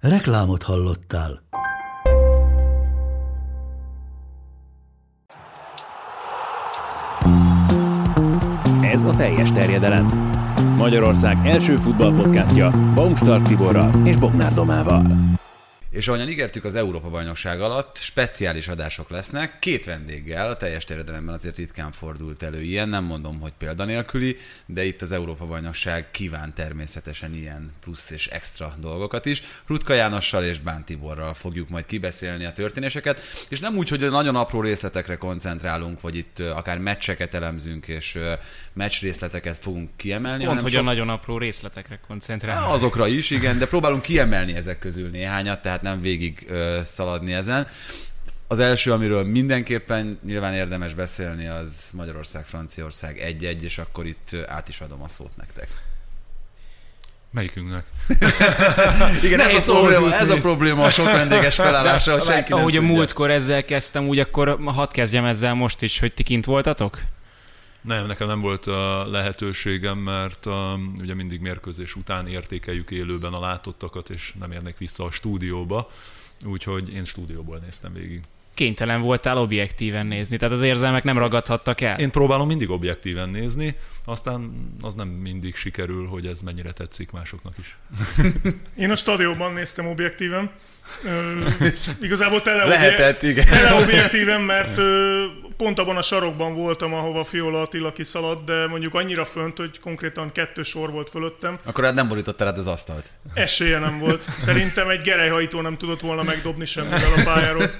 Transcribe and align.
Reklámot 0.00 0.62
hallottál. 0.62 1.42
Ez 8.82 9.02
a 9.02 9.14
teljes 9.16 9.52
terjedelem. 9.52 10.06
Magyarország 10.76 11.46
első 11.46 11.76
futballpodcastja 11.76 12.70
Baumstark 12.94 13.46
Tiborral 13.46 13.90
és 14.04 14.16
Bognár 14.16 14.54
Domával. 14.54 15.02
És 15.98 16.08
ahogyan 16.08 16.28
ígértük 16.28 16.64
az 16.64 16.74
Európa-bajnokság 16.74 17.60
alatt, 17.60 17.96
speciális 17.96 18.68
adások 18.68 19.10
lesznek, 19.10 19.58
két 19.58 19.84
vendéggel, 19.84 20.50
a 20.50 20.56
teljes 20.56 20.84
terjedelemben 20.84 21.34
azért 21.34 21.56
ritkán 21.56 21.92
fordult 21.92 22.42
elő 22.42 22.62
ilyen, 22.62 22.88
nem 22.88 23.04
mondom, 23.04 23.40
hogy 23.40 23.52
példanélküli, 23.58 24.36
de 24.66 24.84
itt 24.84 25.02
az 25.02 25.12
Európa-bajnokság 25.12 26.10
kíván 26.10 26.52
természetesen 26.54 27.34
ilyen 27.34 27.72
plusz 27.80 28.10
és 28.10 28.26
extra 28.26 28.74
dolgokat 28.80 29.26
is. 29.26 29.42
Rutka 29.66 29.94
Jánossal 29.94 30.44
és 30.44 30.58
Bán 30.58 30.84
Tiborral 30.84 31.34
fogjuk 31.34 31.68
majd 31.68 31.86
kibeszélni 31.86 32.44
a 32.44 32.52
történéseket, 32.52 33.20
és 33.48 33.60
nem 33.60 33.76
úgy, 33.76 33.88
hogy 33.88 34.10
nagyon 34.10 34.36
apró 34.36 34.60
részletekre 34.60 35.16
koncentrálunk, 35.16 36.00
vagy 36.00 36.16
itt 36.16 36.38
akár 36.38 36.78
meccseket 36.78 37.34
elemzünk, 37.34 37.88
és 37.88 38.18
meccs 38.72 39.00
részleteket 39.00 39.58
fogunk 39.58 39.90
kiemelni. 39.96 40.44
Pont, 40.44 40.60
hogy 40.60 40.70
sok... 40.70 40.80
a 40.80 40.84
nagyon 40.84 41.08
apró 41.08 41.38
részletekre 41.38 42.00
koncentrálunk. 42.06 42.72
Azokra 42.72 43.06
is, 43.06 43.30
igen, 43.30 43.58
de 43.58 43.66
próbálunk 43.66 44.02
kiemelni 44.02 44.54
ezek 44.54 44.78
közül 44.78 45.08
néhányat, 45.10 45.62
tehát 45.62 45.86
nem 45.88 46.00
végig 46.00 46.46
ö, 46.48 46.80
szaladni 46.84 47.32
ezen. 47.32 47.66
Az 48.46 48.58
első, 48.58 48.92
amiről 48.92 49.24
mindenképpen 49.24 50.18
nyilván 50.24 50.54
érdemes 50.54 50.94
beszélni, 50.94 51.46
az 51.46 51.90
Magyarország-Franciaország 51.92 53.36
1-1, 53.40 53.60
és 53.60 53.78
akkor 53.78 54.06
itt 54.06 54.36
át 54.46 54.68
is 54.68 54.80
adom 54.80 55.02
a 55.02 55.08
szót 55.08 55.36
nektek. 55.36 55.68
Melyikünknek? 57.30 57.84
Igen, 59.26 59.40
ez 59.40 59.68
a, 59.68 59.72
probléma, 59.72 60.14
ez 60.14 60.30
a 60.30 60.40
probléma 60.40 60.84
a 60.84 60.90
sok 60.90 61.04
vendéges 61.04 61.54
felállása, 61.66 62.20
senki 62.20 62.52
Ahogy 62.52 62.76
a 62.76 62.80
múltkor 62.80 63.30
ezzel 63.30 63.64
kezdtem, 63.64 64.08
úgy 64.08 64.18
akkor 64.18 64.58
hadd 64.64 64.92
kezdjem 64.92 65.24
ezzel 65.24 65.54
most 65.54 65.82
is, 65.82 65.98
hogy 65.98 66.12
ti 66.12 66.22
kint 66.22 66.44
voltatok? 66.44 67.00
Nem, 67.88 68.06
nekem 68.06 68.26
nem 68.26 68.40
volt 68.40 68.66
a 68.66 69.06
lehetőségem, 69.10 69.98
mert 69.98 70.46
a, 70.46 70.78
ugye 71.00 71.14
mindig 71.14 71.40
mérkőzés 71.40 71.94
után 71.96 72.28
értékeljük 72.28 72.90
élőben 72.90 73.32
a 73.32 73.40
látottakat, 73.40 74.10
és 74.10 74.32
nem 74.38 74.52
érnek 74.52 74.78
vissza 74.78 75.04
a 75.04 75.10
stúdióba, 75.10 75.90
úgyhogy 76.44 76.92
én 76.92 77.04
stúdióból 77.04 77.58
néztem 77.58 77.92
végig. 77.92 78.20
Kénytelen 78.54 79.00
voltál 79.00 79.36
objektíven 79.36 80.06
nézni, 80.06 80.36
tehát 80.36 80.54
az 80.54 80.60
érzelmek 80.60 81.04
nem 81.04 81.18
ragadhattak 81.18 81.80
el? 81.80 81.98
Én 81.98 82.10
próbálom 82.10 82.46
mindig 82.46 82.70
objektíven 82.70 83.28
nézni, 83.28 83.76
aztán 84.04 84.70
az 84.80 84.94
nem 84.94 85.08
mindig 85.08 85.56
sikerül, 85.56 86.06
hogy 86.06 86.26
ez 86.26 86.40
mennyire 86.40 86.72
tetszik 86.72 87.10
másoknak 87.10 87.54
is. 87.58 87.78
Én 88.84 88.90
a 88.90 88.96
stadionban 88.96 89.52
néztem 89.52 89.86
objektíven. 89.86 90.50
Ö, 91.04 91.38
igazából 92.00 92.42
tele, 92.42 92.64
Lehetett, 92.64 93.22
igen. 93.22 93.46
tele 93.46 93.74
objektíven, 93.82 94.40
mert 94.40 94.78
ö, 94.78 95.24
pont 95.58 95.78
abban 95.78 95.96
a 95.96 96.02
sarokban 96.02 96.54
voltam, 96.54 96.94
ahova 96.94 97.24
Fiola 97.24 97.60
Attila 97.60 97.92
kiszaladt, 97.92 98.44
de 98.44 98.66
mondjuk 98.66 98.94
annyira 98.94 99.24
fönt, 99.24 99.56
hogy 99.56 99.80
konkrétan 99.80 100.32
kettő 100.32 100.62
sor 100.62 100.90
volt 100.90 101.10
fölöttem. 101.10 101.56
Akkor 101.64 101.84
hát 101.84 101.94
nem 101.94 102.08
borítottál 102.08 102.48
át 102.48 102.58
az 102.58 102.66
asztalt. 102.66 103.10
Esélye 103.34 103.78
nem 103.78 103.98
volt. 103.98 104.22
Szerintem 104.46 104.88
egy 104.88 105.00
gerelyhajtó 105.00 105.60
nem 105.60 105.76
tudott 105.76 106.00
volna 106.00 106.22
megdobni 106.22 106.66
semmivel 106.66 107.12
a 107.16 107.22
pályáról. 107.24 107.70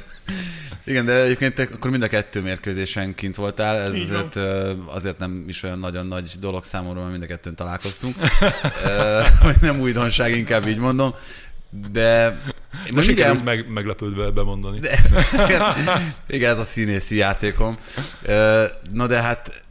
Igen, 0.84 1.04
de 1.04 1.12
egyébként 1.12 1.54
te 1.54 1.68
akkor 1.72 1.90
mind 1.90 2.02
a 2.02 2.08
kettő 2.08 2.40
mérkőzésen 2.40 3.14
kint 3.14 3.36
voltál, 3.36 3.80
ez 3.80 3.90
azért, 3.90 4.36
azért 4.86 5.18
nem 5.18 5.44
is 5.46 5.62
olyan 5.62 5.78
nagyon 5.78 6.06
nagy 6.06 6.30
dolog 6.40 6.64
számomra, 6.64 7.00
mert 7.00 7.10
mind 7.10 7.22
a 7.22 7.26
kettőn 7.26 7.54
találkoztunk. 7.54 8.16
Nem 9.60 9.80
újdonság, 9.80 10.36
inkább 10.36 10.68
így 10.68 10.78
mondom. 10.78 11.14
De 11.70 12.38
Most 12.92 13.08
igen, 13.08 13.36
meg, 13.36 13.68
meglepődve 13.68 14.30
bemondani. 14.30 14.78
de, 14.78 15.02
igen, 16.26 16.52
ez 16.52 16.58
a 16.58 16.64
színészi 16.64 17.16
játékom. 17.16 17.78
Na 18.92 19.06
de 19.06 19.20
hát 19.20 19.62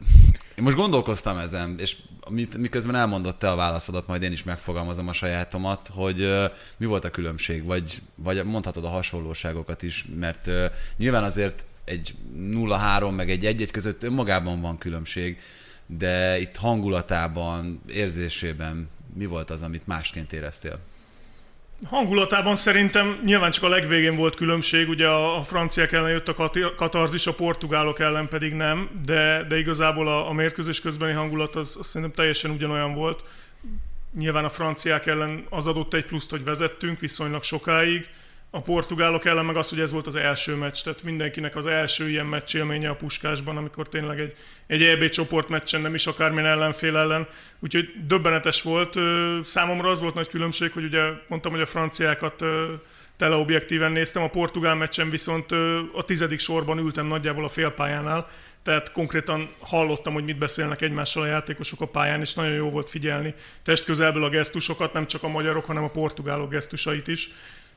én 0.56 0.64
most 0.64 0.78
gondolkoztam 0.78 1.38
ezen, 1.38 1.76
és 1.80 1.96
mit, 2.30 2.58
miközben 2.58 2.96
elmondott 2.96 3.40
te 3.40 3.50
a 3.50 3.56
válaszodat, 3.56 4.08
majd 4.08 4.24
én 4.24 4.32
is 4.32 4.44
megfogalmazom 4.44 5.08
a 5.08 5.14
sajátomat, 5.14 5.90
hogy 5.94 6.34
mi 6.78 6.86
volt 6.86 7.06
a 7.06 7.10
különbség, 7.10 7.66
vagy, 7.66 8.02
vagy 8.16 8.46
mondhatod 8.46 8.86
a 8.86 8.90
hasonlóságokat 8.90 9.84
is, 9.84 10.06
mert 10.20 10.50
nyilván 10.98 11.24
azért 11.24 11.66
egy 11.86 12.16
0-3 12.38 13.16
meg 13.16 13.30
egy 13.30 13.46
1 13.46 13.72
között 13.72 14.04
önmagában 14.04 14.62
van 14.62 14.78
különbség, 14.78 15.40
de 15.86 16.40
itt 16.40 16.56
hangulatában, 16.56 17.82
érzésében 17.88 18.90
mi 19.14 19.26
volt 19.26 19.50
az, 19.50 19.62
amit 19.62 19.88
másként 19.88 20.34
éreztél? 20.34 20.80
Hangulatában 21.86 22.56
szerintem 22.56 23.20
nyilván 23.26 23.52
csak 23.52 23.64
a 23.64 23.70
legvégén 23.70 24.16
volt 24.16 24.36
különbség, 24.36 24.90
ugye 24.90 25.08
a, 25.08 25.38
a 25.38 25.42
franciák 25.42 25.92
ellen 25.92 26.10
jött 26.10 26.28
a 26.28 26.34
kat- 26.34 26.76
katarzis, 26.76 27.28
a 27.28 27.34
portugálok 27.34 28.00
ellen 28.00 28.28
pedig 28.28 28.54
nem, 28.54 28.90
de, 29.06 29.44
de 29.44 29.58
igazából 29.58 30.08
a, 30.08 30.30
a 30.30 30.34
mérkőzés 30.34 30.82
közbeni 30.82 31.14
hangulat 31.14 31.56
az, 31.56 31.78
az 31.80 31.88
szerintem 31.88 32.16
teljesen 32.16 32.52
ugyanolyan 32.52 32.94
volt. 32.94 33.24
Nyilván 34.18 34.46
a 34.46 34.50
franciák 34.50 35.06
ellen 35.06 35.46
az 35.50 35.68
adott 35.68 35.94
egy 35.94 36.06
pluszt, 36.06 36.30
hogy 36.30 36.44
vezettünk 36.44 37.00
viszonylag 37.00 37.44
sokáig, 37.44 38.08
a 38.50 38.62
portugálok 38.62 39.26
ellen 39.26 39.46
meg 39.46 39.56
az, 39.56 39.70
hogy 39.70 39.80
ez 39.80 39.92
volt 39.92 40.08
az 40.08 40.16
első 40.16 40.56
meccs, 40.56 40.84
tehát 40.84 41.04
mindenkinek 41.04 41.56
az 41.56 41.66
első 41.66 42.10
ilyen 42.10 42.26
meccs 42.26 42.56
élménye 42.56 42.90
a 42.90 42.96
puskásban, 42.96 43.58
amikor 43.58 43.90
tényleg 43.90 44.20
egy, 44.20 44.36
egy 44.68 44.84
EB 44.84 45.10
csoportmeccsen, 45.10 45.82
nem 45.82 45.94
is 45.94 46.08
akármilyen 46.08 46.46
ellenfél 46.46 46.98
ellen. 46.98 47.28
Úgyhogy 47.60 47.90
döbbenetes 48.08 48.62
volt. 48.62 48.96
Számomra 49.44 49.90
az 49.90 50.02
volt 50.02 50.14
nagy 50.14 50.28
különbség, 50.28 50.72
hogy 50.72 50.84
ugye 50.84 51.02
mondtam, 51.28 51.52
hogy 51.52 51.62
a 51.62 51.66
franciákat 51.66 52.42
ö, 52.42 52.74
teleobjektíven 53.18 53.92
néztem, 53.92 54.24
a 54.24 54.30
portugál 54.30 54.76
meccsen 54.76 55.10
viszont 55.10 55.52
a 55.94 56.04
tizedik 56.06 56.40
sorban 56.40 56.78
ültem 56.78 57.08
nagyjából 57.08 57.44
a 57.44 57.50
félpályánál, 57.50 58.30
tehát 58.64 58.92
konkrétan 58.92 59.50
hallottam, 59.60 60.14
hogy 60.14 60.24
mit 60.24 60.38
beszélnek 60.38 60.82
egymással 60.82 61.24
a 61.24 61.26
játékosok 61.26 61.82
a 61.82 61.88
pályán, 61.88 62.22
és 62.22 62.34
nagyon 62.34 62.54
jó 62.54 62.70
volt 62.70 62.90
figyelni 62.90 63.34
testközelből 63.64 64.24
a 64.24 64.30
gesztusokat, 64.30 64.94
nem 64.94 65.08
csak 65.08 65.24
a 65.24 65.28
magyarok, 65.28 65.66
hanem 65.66 65.84
a 65.84 65.90
portugálok 65.90 66.52
gesztusait 66.52 67.08
is. 67.08 67.30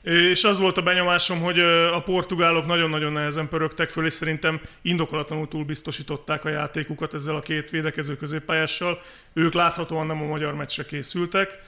És 0.02 0.44
az 0.44 0.58
volt 0.58 0.76
a 0.76 0.82
benyomásom, 0.82 1.40
hogy 1.40 1.60
a 1.94 2.02
portugálok 2.02 2.66
nagyon-nagyon 2.66 3.12
nehezen 3.12 3.48
pörögtek 3.48 3.88
föl, 3.88 4.06
és 4.06 4.12
szerintem 4.12 4.60
indokolatlanul 4.82 5.48
túl 5.48 5.64
biztosították 5.64 6.44
a 6.44 6.48
játékukat 6.48 7.14
ezzel 7.14 7.36
a 7.36 7.40
két 7.40 7.70
védekező 7.70 8.16
középpályással. 8.16 9.02
Ők 9.32 9.52
láthatóan 9.52 10.06
nem 10.06 10.22
a 10.22 10.26
magyar 10.26 10.54
meccsre 10.54 10.84
készültek. 10.84 11.58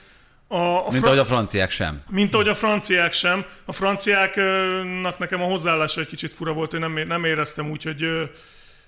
A, 0.47 0.57
a 0.57 0.91
Mint 0.91 1.05
ahogy 1.05 1.17
a 1.17 1.25
franciák 1.25 1.71
sem. 1.71 2.03
mint 2.09 2.33
ahogy 2.33 2.47
a 2.47 2.53
franciák 2.53 3.13
sem. 3.13 3.45
A 3.65 3.73
franciáknak 3.73 5.17
nekem 5.17 5.41
a 5.41 5.45
hozzáállása 5.45 6.01
egy 6.01 6.07
kicsit 6.07 6.33
fura 6.33 6.53
volt, 6.53 6.73
én 6.73 6.79
nem, 6.79 6.93
nem 7.07 7.23
éreztem 7.23 7.69
úgy, 7.69 7.83
hogy 7.83 8.05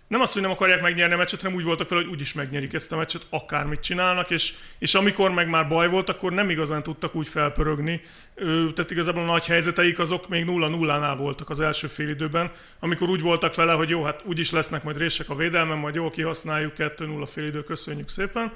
nem 0.08 0.22
azt, 0.22 0.34
hogy 0.34 0.42
nem 0.42 0.52
akarják 0.52 0.82
megnyerni 0.82 1.14
a 1.14 1.18
meccset, 1.18 1.42
hanem 1.42 1.56
úgy 1.56 1.64
voltak 1.64 1.90
vele, 1.90 2.02
hogy 2.02 2.12
úgyis 2.12 2.34
megnyerik 2.34 2.74
ezt 2.74 2.92
a 2.92 2.98
meccset, 2.98 3.26
akármit 3.30 3.80
csinálnak, 3.80 4.30
és, 4.30 4.54
és 4.80 4.96
amikor 4.96 5.32
meg 5.32 5.50
már 5.50 5.68
baj 5.68 5.90
volt, 5.90 6.10
akkor 6.10 6.32
nem 6.32 6.50
igazán 6.50 6.84
tudtak 6.84 7.16
úgy 7.16 7.28
felpörögni. 7.28 8.02
Ö, 8.35 8.68
Tehát 8.76 8.91
igazából 8.91 9.22
a 9.22 9.26
nagy 9.26 9.46
helyzeteik 9.46 10.00
azok 10.00 10.29
még 10.29 10.46
0-0-nál 10.47 11.16
voltak 11.18 11.50
az 11.50 11.59
első 11.59 11.88
fél 11.88 12.09
időben, 12.09 12.52
amikor 12.79 13.09
úgy 13.09 13.22
voltak 13.22 13.56
vele, 13.56 13.74
hogy 13.74 13.90
jó, 13.90 14.03
hát 14.03 14.22
úgyis 14.26 14.52
lesznek 14.52 14.84
majd 14.84 14.97
rések 14.97 15.29
a 15.29 15.35
védelmen, 15.35 15.78
majd 15.78 15.96
jól 15.96 16.12
kihasználjuk 16.12 16.74
2-0 16.78 17.28
fél 17.32 17.46
idő, 17.46 17.64
köszönjük 17.64 18.09
szépen. 18.09 18.53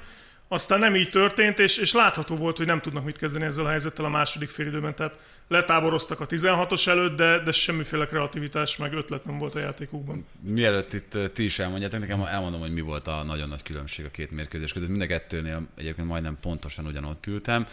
Aztán 0.52 0.78
nem 0.78 0.94
így 0.94 1.10
történt, 1.10 1.58
és, 1.58 1.76
és 1.76 1.92
látható 1.92 2.36
volt, 2.36 2.56
hogy 2.56 2.66
nem 2.66 2.80
tudnak 2.80 3.04
mit 3.04 3.18
kezdeni 3.18 3.44
ezzel 3.44 3.64
a 3.64 3.68
helyzettel 3.68 4.04
a 4.04 4.08
második 4.08 4.48
félidőben. 4.48 4.94
Tehát 4.94 5.18
letáboroztak 5.48 6.20
a 6.20 6.26
16-os 6.26 6.86
előtt, 6.86 7.16
de, 7.16 7.38
de 7.38 7.52
semmiféle 7.52 8.06
kreativitás 8.06 8.76
meg 8.76 8.92
ötlet 8.92 9.24
nem 9.24 9.38
volt 9.38 9.54
a 9.54 9.58
játékukban. 9.58 10.26
Mielőtt 10.40 10.92
itt 10.92 11.18
ti 11.32 11.44
is 11.44 11.58
elmondjátok, 11.58 12.00
nekem 12.00 12.22
elmondom, 12.22 12.60
hogy 12.60 12.72
mi 12.72 12.80
volt 12.80 13.06
a 13.06 13.22
nagyon 13.22 13.48
nagy 13.48 13.62
különbség 13.62 14.04
a 14.04 14.10
két 14.10 14.30
mérkőzés 14.30 14.72
között. 14.72 14.88
Mind 14.88 15.02
a 15.02 15.06
kettőnél 15.06 15.66
egyébként 15.76 16.08
majdnem 16.08 16.38
pontosan 16.40 16.86
ugyanott 16.86 17.26
ültem. 17.26 17.66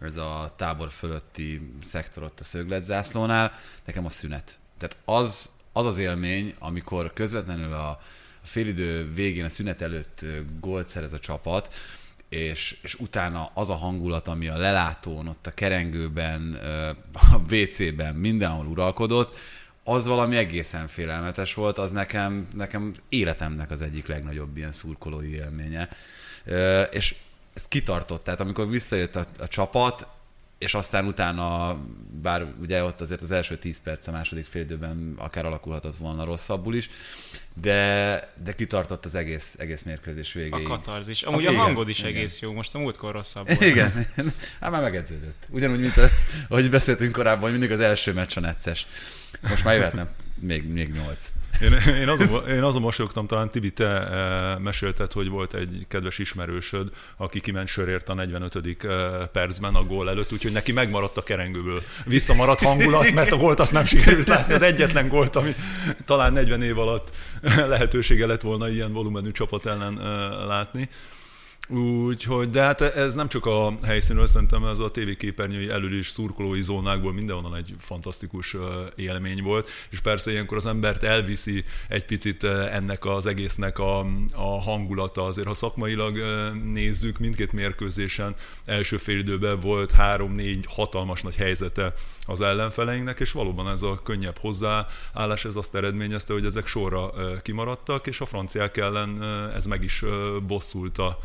Ez 0.00 0.16
a 0.16 0.54
tábor 0.56 0.90
fölötti 0.90 1.70
szektor 1.82 2.22
ott 2.22 2.40
a 2.40 2.44
szögletzászlónál. 2.44 3.52
Nekem 3.84 4.04
a 4.04 4.10
szünet. 4.10 4.58
Tehát 4.78 4.96
az 5.04 5.50
az, 5.72 5.86
az 5.86 5.98
élmény, 5.98 6.54
amikor 6.58 7.12
közvetlenül 7.12 7.72
a, 7.72 7.98
félidő 8.42 9.12
végén, 9.14 9.44
a 9.44 9.48
szünet 9.48 9.82
előtt 9.82 10.24
gólt 10.60 10.88
szerez 10.88 11.12
a 11.12 11.18
csapat, 11.18 11.74
és, 12.32 12.78
és 12.82 12.94
utána 12.94 13.50
az 13.54 13.70
a 13.70 13.74
hangulat, 13.74 14.28
ami 14.28 14.48
a 14.48 14.56
lelátón, 14.56 15.28
ott 15.28 15.46
a 15.46 15.50
kerengőben, 15.50 16.58
a 17.12 17.54
WC-ben, 17.54 18.14
mindenhol 18.14 18.66
uralkodott, 18.66 19.36
az 19.84 20.06
valami 20.06 20.36
egészen 20.36 20.88
félelmetes 20.88 21.54
volt, 21.54 21.78
az 21.78 21.90
nekem, 21.90 22.48
nekem 22.54 22.94
életemnek 23.08 23.70
az 23.70 23.82
egyik 23.82 24.06
legnagyobb 24.06 24.56
ilyen 24.56 24.72
szurkolói 24.72 25.34
élménye. 25.34 25.88
És 26.90 27.14
ez 27.54 27.68
kitartott, 27.68 28.24
tehát 28.24 28.40
amikor 28.40 28.68
visszajött 28.68 29.16
a, 29.16 29.26
a 29.38 29.48
csapat, 29.48 30.06
és 30.58 30.74
aztán 30.74 31.06
utána, 31.06 31.76
bár 32.22 32.46
ugye 32.60 32.84
ott 32.84 33.00
azért 33.00 33.22
az 33.22 33.30
első 33.30 33.56
10 33.56 33.80
perc, 33.82 34.06
a 34.06 34.10
második 34.10 34.46
fél 34.46 34.62
időben 34.62 35.14
akár 35.18 35.44
alakulhatott 35.44 35.96
volna 35.96 36.24
rosszabbul 36.24 36.74
is, 36.74 36.90
de, 37.60 38.32
de 38.44 38.52
kitartott 38.52 39.04
az 39.04 39.14
egész, 39.14 39.56
egész 39.58 39.82
mérkőzés 39.82 40.32
végéig. 40.32 40.52
A 40.52 40.62
katarzis. 40.62 41.22
Amúgy 41.22 41.46
a, 41.46 41.50
a 41.50 41.56
hangod 41.56 41.88
is 41.88 41.98
igen. 41.98 42.10
egész 42.10 42.40
jó, 42.40 42.52
most 42.52 42.74
a 42.74 42.78
múltkor 42.78 43.12
rosszabb 43.12 43.46
volt. 43.48 43.60
Igen, 43.64 44.06
hát 44.60 44.70
már 44.70 44.82
megedződött. 44.82 45.46
Ugyanúgy, 45.50 45.80
mint 45.80 45.96
a, 45.96 46.08
ahogy 46.48 46.70
beszéltünk 46.70 47.12
korábban, 47.12 47.42
hogy 47.42 47.50
mindig 47.50 47.70
az 47.70 47.80
első 47.80 48.12
meccs 48.12 48.36
a 48.36 48.40
necces. 48.40 48.86
Most 49.40 49.64
már 49.64 49.74
jöhetne 49.74 50.08
még, 50.42 50.72
még 50.72 50.90
nyolc. 50.90 51.28
Én, 51.62 51.94
én, 52.00 52.08
azon, 52.08 52.48
én 52.48 52.62
azon 52.62 52.80
mosolyogtam, 52.80 53.26
talán 53.26 53.50
Tibi, 53.50 53.70
te 53.70 53.86
e, 53.86 54.58
mesélted, 54.58 55.12
hogy 55.12 55.28
volt 55.28 55.54
egy 55.54 55.86
kedves 55.88 56.18
ismerősöd, 56.18 56.90
aki 57.16 57.40
kiment 57.40 57.68
sörért 57.68 58.08
a 58.08 58.14
45. 58.14 58.84
Eh, 58.84 59.26
percben 59.32 59.74
a 59.74 59.84
gól 59.84 60.10
előtt, 60.10 60.32
úgyhogy 60.32 60.52
neki 60.52 60.72
megmaradt 60.72 61.16
a 61.16 61.22
kerengőből 61.22 61.82
visszamaradt 62.04 62.60
hangulat, 62.60 63.12
mert 63.12 63.32
a 63.32 63.36
gólt 63.36 63.60
azt 63.60 63.72
nem 63.72 63.84
sikerült 63.84 64.28
látni, 64.28 64.54
az 64.54 64.62
egyetlen 64.62 65.08
gólt, 65.08 65.36
ami 65.36 65.54
talán 66.04 66.32
40 66.32 66.62
év 66.62 66.78
alatt 66.78 67.16
lehetősége 67.56 68.26
lett 68.26 68.42
volna 68.42 68.68
ilyen 68.68 68.92
volumenű 68.92 69.32
csapat 69.32 69.66
ellen 69.66 69.98
e, 70.00 70.44
látni. 70.44 70.88
Úgyhogy, 71.68 72.50
de 72.50 72.62
hát 72.62 72.80
ez 72.80 73.14
nem 73.14 73.28
csak 73.28 73.46
a 73.46 73.78
helyszínről, 73.82 74.26
szerintem 74.26 74.64
ez 74.64 74.78
a 74.78 74.90
tévéképernyői 74.90 75.70
elől 75.70 75.98
is 75.98 76.08
szurkolói 76.08 76.62
zónákból 76.62 77.12
mindenhonnan 77.12 77.56
egy 77.56 77.74
fantasztikus 77.78 78.56
élmény 78.96 79.42
volt, 79.42 79.68
és 79.90 80.00
persze 80.00 80.30
ilyenkor 80.30 80.56
az 80.56 80.66
embert 80.66 81.02
elviszi 81.02 81.64
egy 81.88 82.04
picit 82.04 82.44
ennek 82.44 83.04
az 83.04 83.26
egésznek 83.26 83.78
a, 83.78 83.98
a 84.32 84.60
hangulata. 84.60 85.24
Azért, 85.24 85.46
ha 85.46 85.54
szakmailag 85.54 86.18
nézzük, 86.72 87.18
mindkét 87.18 87.52
mérkőzésen 87.52 88.34
első 88.64 88.96
félidőben 88.96 89.60
volt 89.60 89.90
három-négy 89.90 90.64
hatalmas 90.68 91.22
nagy 91.22 91.36
helyzete 91.36 91.92
az 92.26 92.40
ellenfeleinknek, 92.40 93.20
és 93.20 93.32
valóban 93.32 93.68
ez 93.68 93.82
a 93.82 94.00
könnyebb 94.02 94.38
hozzáállás 94.38 95.44
ez 95.44 95.56
azt 95.56 95.74
eredményezte, 95.74 96.32
hogy 96.32 96.44
ezek 96.44 96.66
sorra 96.66 97.10
kimaradtak, 97.42 98.06
és 98.06 98.20
a 98.20 98.26
franciák 98.26 98.76
ellen 98.76 99.22
ez 99.54 99.66
meg 99.66 99.82
is 99.82 100.04
bosszulta 100.46 101.18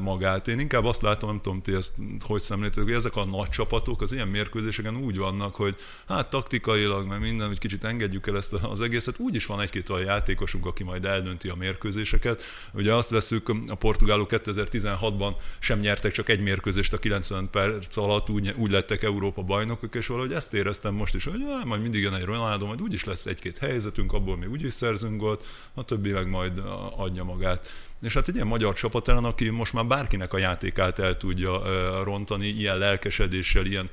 magát. 0.00 0.48
Én 0.48 0.58
inkább 0.58 0.84
azt 0.84 1.02
látom, 1.02 1.30
nem 1.30 1.40
tudom, 1.40 1.62
ti 1.62 1.74
ezt 1.74 1.92
hogy 2.20 2.40
szemlétek, 2.40 2.82
hogy 2.84 2.92
ezek 2.92 3.16
a 3.16 3.24
nagy 3.24 3.48
csapatok 3.48 4.02
az 4.02 4.12
ilyen 4.12 4.28
mérkőzéseken 4.28 4.96
úgy 4.96 5.18
vannak, 5.18 5.54
hogy 5.54 5.76
hát 6.08 6.30
taktikailag, 6.30 7.06
mert 7.06 7.20
minden, 7.20 7.46
hogy 7.46 7.58
kicsit 7.58 7.84
engedjük 7.84 8.26
el 8.26 8.36
ezt 8.36 8.52
az 8.52 8.80
egészet, 8.80 9.18
úgy 9.18 9.34
is 9.34 9.46
van 9.46 9.60
egy-két 9.60 9.88
olyan 9.88 10.06
játékosunk, 10.06 10.66
aki 10.66 10.84
majd 10.84 11.04
eldönti 11.04 11.48
a 11.48 11.54
mérkőzéseket. 11.54 12.42
Ugye 12.72 12.94
azt 12.94 13.10
veszük, 13.10 13.48
a 13.68 13.74
portugálok 13.74 14.28
2016-ban 14.32 15.34
sem 15.58 15.80
nyertek 15.80 16.12
csak 16.12 16.28
egy 16.28 16.40
mérkőzést 16.40 16.92
a 16.92 16.98
90 16.98 17.50
perc 17.50 17.96
alatt, 17.96 18.30
úgy, 18.30 18.54
úgy 18.56 18.70
lettek 18.70 19.02
Európa 19.02 19.42
bajnokok, 19.42 19.94
és 19.94 20.06
valahogy 20.06 20.27
ezt 20.32 20.54
éreztem 20.54 20.94
most 20.94 21.14
is, 21.14 21.24
hogy 21.24 21.40
ja, 21.40 21.60
majd 21.64 21.82
mindig 21.82 22.02
jön 22.02 22.14
egy 22.14 22.24
Ronaldo, 22.24 22.66
majd 22.66 22.82
úgyis 22.82 23.04
lesz 23.04 23.26
egy-két 23.26 23.58
helyzetünk, 23.58 24.12
abból 24.12 24.36
mi 24.36 24.46
úgyis 24.46 24.72
szerzünk 24.72 25.20
gólt, 25.20 25.46
a 25.74 25.84
többi 25.84 26.10
meg 26.10 26.28
majd 26.28 26.62
adja 26.96 27.24
magát. 27.24 27.72
És 28.02 28.14
hát 28.14 28.28
egy 28.28 28.34
ilyen 28.34 28.46
magyar 28.46 28.74
csapat 28.74 29.08
ellen, 29.08 29.24
aki 29.24 29.48
most 29.48 29.72
már 29.72 29.86
bárkinek 29.86 30.32
a 30.32 30.38
játékát 30.38 30.98
el 30.98 31.16
tudja 31.16 31.62
rontani, 32.02 32.46
ilyen 32.46 32.78
lelkesedéssel, 32.78 33.66
ilyen 33.66 33.88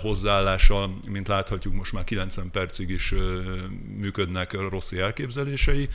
hozzáállással, 0.00 0.98
mint 1.08 1.28
láthatjuk, 1.28 1.74
most 1.74 1.92
már 1.92 2.04
90 2.04 2.50
percig 2.50 2.90
is 2.90 3.14
működnek 3.96 4.52
rossz 4.52 4.92
elképzelései, 4.92 5.88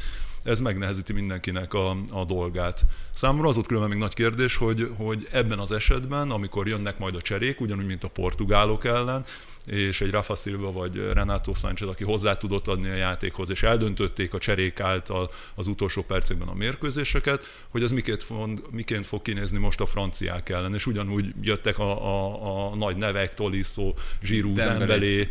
ez 0.44 0.60
megnehezíti 0.60 1.14
mindenkinek 1.14 1.74
a, 1.74 1.98
a 2.12 2.26
dolgát. 2.26 2.86
Számomra 3.12 3.48
az 3.48 3.58
ott 3.58 3.66
különben 3.66 3.92
még 3.92 4.00
nagy 4.00 4.14
kérdés, 4.14 4.56
hogy, 4.56 4.88
hogy 4.98 5.28
ebben 5.32 5.60
az 5.60 5.72
esetben, 5.72 6.32
amikor 6.32 6.68
jönnek 6.68 7.00
majd 7.00 7.16
a 7.16 7.22
cserék, 7.22 7.62
ugyanúgy, 7.62 7.86
mint 7.86 8.04
a 8.04 8.08
portugálok 8.08 8.86
ellen, 8.86 9.26
és 9.66 10.02
egy 10.02 10.12
Rafa 10.12 10.36
Silva 10.36 10.72
vagy 10.72 11.12
Renato 11.14 11.54
Sánchez, 11.54 11.88
aki 11.88 12.04
hozzá 12.04 12.38
tudott 12.38 12.68
adni 12.68 12.90
a 12.90 12.96
játékhoz, 12.96 13.50
és 13.50 13.64
eldöntötték 13.64 14.34
a 14.34 14.40
cserék 14.40 14.80
által 14.80 15.32
az 15.56 15.68
utolsó 15.68 16.02
percekben 16.02 16.48
a 16.48 16.54
mérkőzéseket, 16.54 17.44
hogy 17.70 17.84
ez 17.84 17.92
miként 17.92 18.24
fog, 18.24 18.62
miként 18.72 19.06
fog 19.06 19.22
kinézni 19.22 19.58
most 19.58 19.80
a 19.80 19.86
franciák 19.86 20.50
ellen, 20.50 20.74
és 20.74 20.86
ugyanúgy 20.86 21.34
jöttek 21.42 21.80
a, 21.80 22.06
a, 22.06 22.72
a 22.72 22.76
nagy 22.76 22.98
nevek, 22.98 23.34
Tolisso, 23.34 23.94
Giroud, 24.22 24.56
Dembélé, 24.56 25.30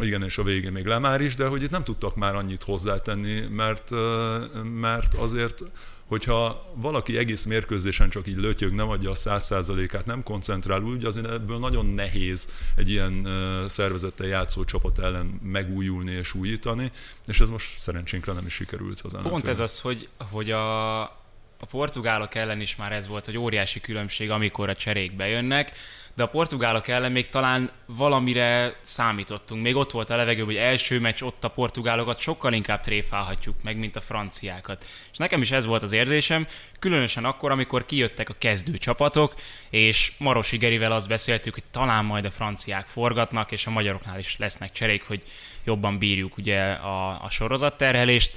igen, 0.00 0.22
és 0.22 0.38
a 0.38 0.42
végén 0.42 0.72
még 0.72 0.86
Lemár 0.86 1.20
is, 1.20 1.34
de 1.34 1.46
hogy 1.46 1.62
itt 1.62 1.70
nem 1.70 1.84
tudtak 1.84 2.16
már 2.16 2.34
annyit 2.34 2.62
hozzátenni, 2.62 3.40
mert, 3.40 3.90
mert 4.80 5.14
azért 5.14 5.62
hogyha 6.06 6.72
valaki 6.74 7.16
egész 7.16 7.44
mérkőzésen 7.44 8.10
csak 8.10 8.26
így 8.26 8.36
lötyög, 8.36 8.72
nem 8.72 8.88
adja 8.88 9.10
a 9.10 9.14
száz 9.14 9.44
százalékát, 9.44 10.04
nem 10.04 10.22
koncentrál 10.22 10.82
úgy, 10.82 11.04
azért 11.04 11.30
ebből 11.30 11.58
nagyon 11.58 11.86
nehéz 11.86 12.48
egy 12.76 12.90
ilyen 12.90 13.28
szervezettel 13.68 14.26
játszó 14.26 14.64
csapat 14.64 14.98
ellen 14.98 15.40
megújulni 15.42 16.12
és 16.12 16.34
újítani, 16.34 16.90
és 17.26 17.40
ez 17.40 17.48
most 17.48 17.80
szerencsénkre 17.80 18.32
nem 18.32 18.46
is 18.46 18.52
sikerült 18.52 19.00
az 19.00 19.16
Pont 19.22 19.46
ez 19.46 19.58
az, 19.58 19.80
hogy, 19.80 20.08
hogy 20.30 20.50
a, 20.50 21.02
a 21.62 21.66
portugálok 21.66 22.34
ellen 22.34 22.60
is 22.60 22.76
már 22.76 22.92
ez 22.92 23.06
volt, 23.06 23.24
hogy 23.24 23.38
óriási 23.38 23.80
különbség, 23.80 24.30
amikor 24.30 24.68
a 24.68 24.74
cserék 24.74 25.12
bejönnek, 25.12 25.72
de 26.14 26.22
a 26.22 26.26
portugálok 26.26 26.88
ellen 26.88 27.12
még 27.12 27.28
talán 27.28 27.70
valamire 27.86 28.76
számítottunk. 28.80 29.62
Még 29.62 29.76
ott 29.76 29.90
volt 29.90 30.10
a 30.10 30.16
levegő, 30.16 30.44
hogy 30.44 30.56
első 30.56 31.00
meccs 31.00 31.22
ott 31.22 31.44
a 31.44 31.48
portugálokat 31.50 32.18
sokkal 32.18 32.52
inkább 32.52 32.80
tréfálhatjuk 32.80 33.62
meg, 33.62 33.76
mint 33.76 33.96
a 33.96 34.00
franciákat. 34.00 34.84
És 35.12 35.18
nekem 35.18 35.40
is 35.40 35.50
ez 35.50 35.64
volt 35.64 35.82
az 35.82 35.92
érzésem, 35.92 36.46
különösen 36.78 37.24
akkor, 37.24 37.50
amikor 37.50 37.84
kijöttek 37.84 38.28
a 38.28 38.34
kezdő 38.38 38.78
csapatok, 38.78 39.34
és 39.70 40.12
Marosi 40.18 40.56
Gerivel 40.56 40.92
azt 40.92 41.08
beszéltük, 41.08 41.54
hogy 41.54 41.64
talán 41.70 42.04
majd 42.04 42.24
a 42.24 42.30
franciák 42.30 42.86
forgatnak, 42.86 43.52
és 43.52 43.66
a 43.66 43.70
magyaroknál 43.70 44.18
is 44.18 44.36
lesznek 44.38 44.72
cserék, 44.72 45.06
hogy 45.06 45.22
jobban 45.64 45.98
bírjuk 45.98 46.36
ugye 46.36 46.62
a, 46.72 47.22
a 47.22 47.30
sorozatterhelést. 47.30 48.32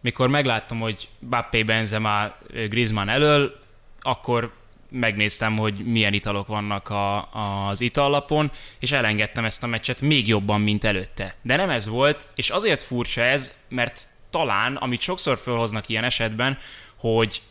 Mikor 0.00 0.28
megláttam, 0.28 0.80
hogy 0.80 1.08
Bappé 1.28 1.62
Benzema 1.62 2.34
Griezmann 2.68 3.08
elől, 3.08 3.58
akkor 4.00 4.52
megnéztem, 4.90 5.56
hogy 5.56 5.74
milyen 5.74 6.12
italok 6.12 6.46
vannak 6.46 6.90
a, 6.90 7.28
az 7.68 7.80
itallapon, 7.80 8.50
és 8.78 8.92
elengedtem 8.92 9.44
ezt 9.44 9.62
a 9.62 9.66
meccset 9.66 10.00
még 10.00 10.28
jobban, 10.28 10.60
mint 10.60 10.84
előtte. 10.84 11.34
De 11.42 11.56
nem 11.56 11.70
ez 11.70 11.88
volt, 11.88 12.28
és 12.34 12.50
azért 12.50 12.82
furcsa 12.82 13.20
ez, 13.20 13.58
mert 13.68 14.06
talán, 14.30 14.76
amit 14.76 15.00
sokszor 15.00 15.38
felhoznak 15.38 15.88
ilyen 15.88 16.04
esetben, 16.04 16.58
hogy 16.96 17.42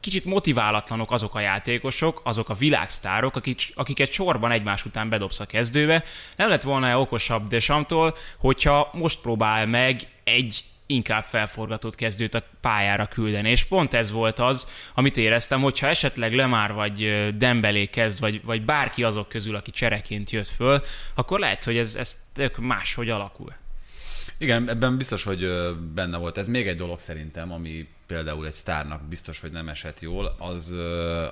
kicsit 0.00 0.24
motiválatlanok 0.24 1.12
azok 1.12 1.34
a 1.34 1.40
játékosok, 1.40 2.20
azok 2.24 2.48
a 2.48 2.54
világsztárok, 2.54 3.36
akik, 3.36 3.60
akiket 3.74 4.12
sorban 4.12 4.50
egymás 4.50 4.84
után 4.84 5.08
bedobsz 5.08 5.40
a 5.40 5.46
kezdőbe. 5.46 6.04
Nem 6.36 6.48
lett 6.48 6.62
volna 6.62 7.00
okosabb 7.00 7.48
Desamtól, 7.48 8.16
hogyha 8.38 8.90
most 8.92 9.20
próbál 9.20 9.66
meg 9.66 10.00
egy 10.24 10.64
inkább 10.90 11.24
felforgatott 11.24 11.94
kezdőt 11.94 12.34
a 12.34 12.42
pályára 12.60 13.06
küldeni. 13.06 13.50
És 13.50 13.64
pont 13.64 13.94
ez 13.94 14.10
volt 14.10 14.38
az, 14.38 14.68
amit 14.94 15.16
éreztem, 15.16 15.60
hogyha 15.60 15.86
esetleg 15.86 16.34
Lemár 16.34 16.72
vagy 16.72 17.28
Dembelé 17.36 17.86
kezd, 17.86 18.20
vagy, 18.20 18.44
vagy 18.44 18.64
bárki 18.64 19.02
azok 19.02 19.28
közül, 19.28 19.54
aki 19.54 19.70
csereként 19.70 20.30
jött 20.30 20.48
föl, 20.48 20.80
akkor 21.14 21.38
lehet, 21.38 21.64
hogy 21.64 21.76
ez, 21.76 21.94
ez 21.94 22.16
máshogy 22.60 23.10
alakul. 23.10 23.52
Igen, 24.38 24.68
ebben 24.68 24.96
biztos, 24.96 25.24
hogy 25.24 25.48
benne 25.94 26.16
volt. 26.16 26.38
Ez 26.38 26.48
még 26.48 26.66
egy 26.66 26.76
dolog 26.76 27.00
szerintem, 27.00 27.52
ami 27.52 27.88
például 28.06 28.46
egy 28.46 28.52
sztárnak 28.52 29.02
biztos, 29.02 29.40
hogy 29.40 29.50
nem 29.50 29.68
esett 29.68 30.00
jól, 30.00 30.34
az 30.38 30.74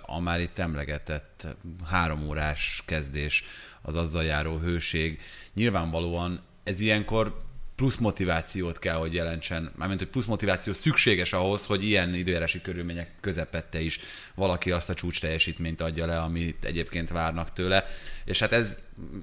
a 0.03 0.21
már 0.21 0.41
itt 0.41 0.59
emlegetett 0.59 1.47
három 1.87 2.29
órás 2.29 2.83
kezdés, 2.87 3.45
az 3.83 3.97
azzal 3.97 4.25
járó 4.25 4.59
hőség. 4.59 5.21
Nyilvánvalóan 5.55 6.41
ez 6.65 6.81
ilyenkor 6.81 7.37
plusz 7.79 7.97
motivációt 7.97 8.79
kell, 8.79 8.95
hogy 8.95 9.15
jelentsen, 9.15 9.71
mármint, 9.77 10.01
hogy 10.01 10.09
plusz 10.09 10.25
motiváció 10.25 10.73
szükséges 10.73 11.33
ahhoz, 11.33 11.67
hogy 11.67 11.85
ilyen 11.85 12.15
időjárási 12.15 12.61
körülmények 12.61 13.11
közepette 13.21 13.81
is 13.81 14.01
valaki 14.35 14.71
azt 14.71 14.91
a 14.91 14.95
csúcs 14.95 15.21
teljesítményt 15.21 15.81
adja 15.81 16.07
le, 16.07 16.19
amit 16.19 16.65
egyébként 16.65 17.09
várnak 17.09 17.53
tőle. 17.53 17.87
És 18.25 18.39
hát 18.39 18.53
ez 18.53 18.79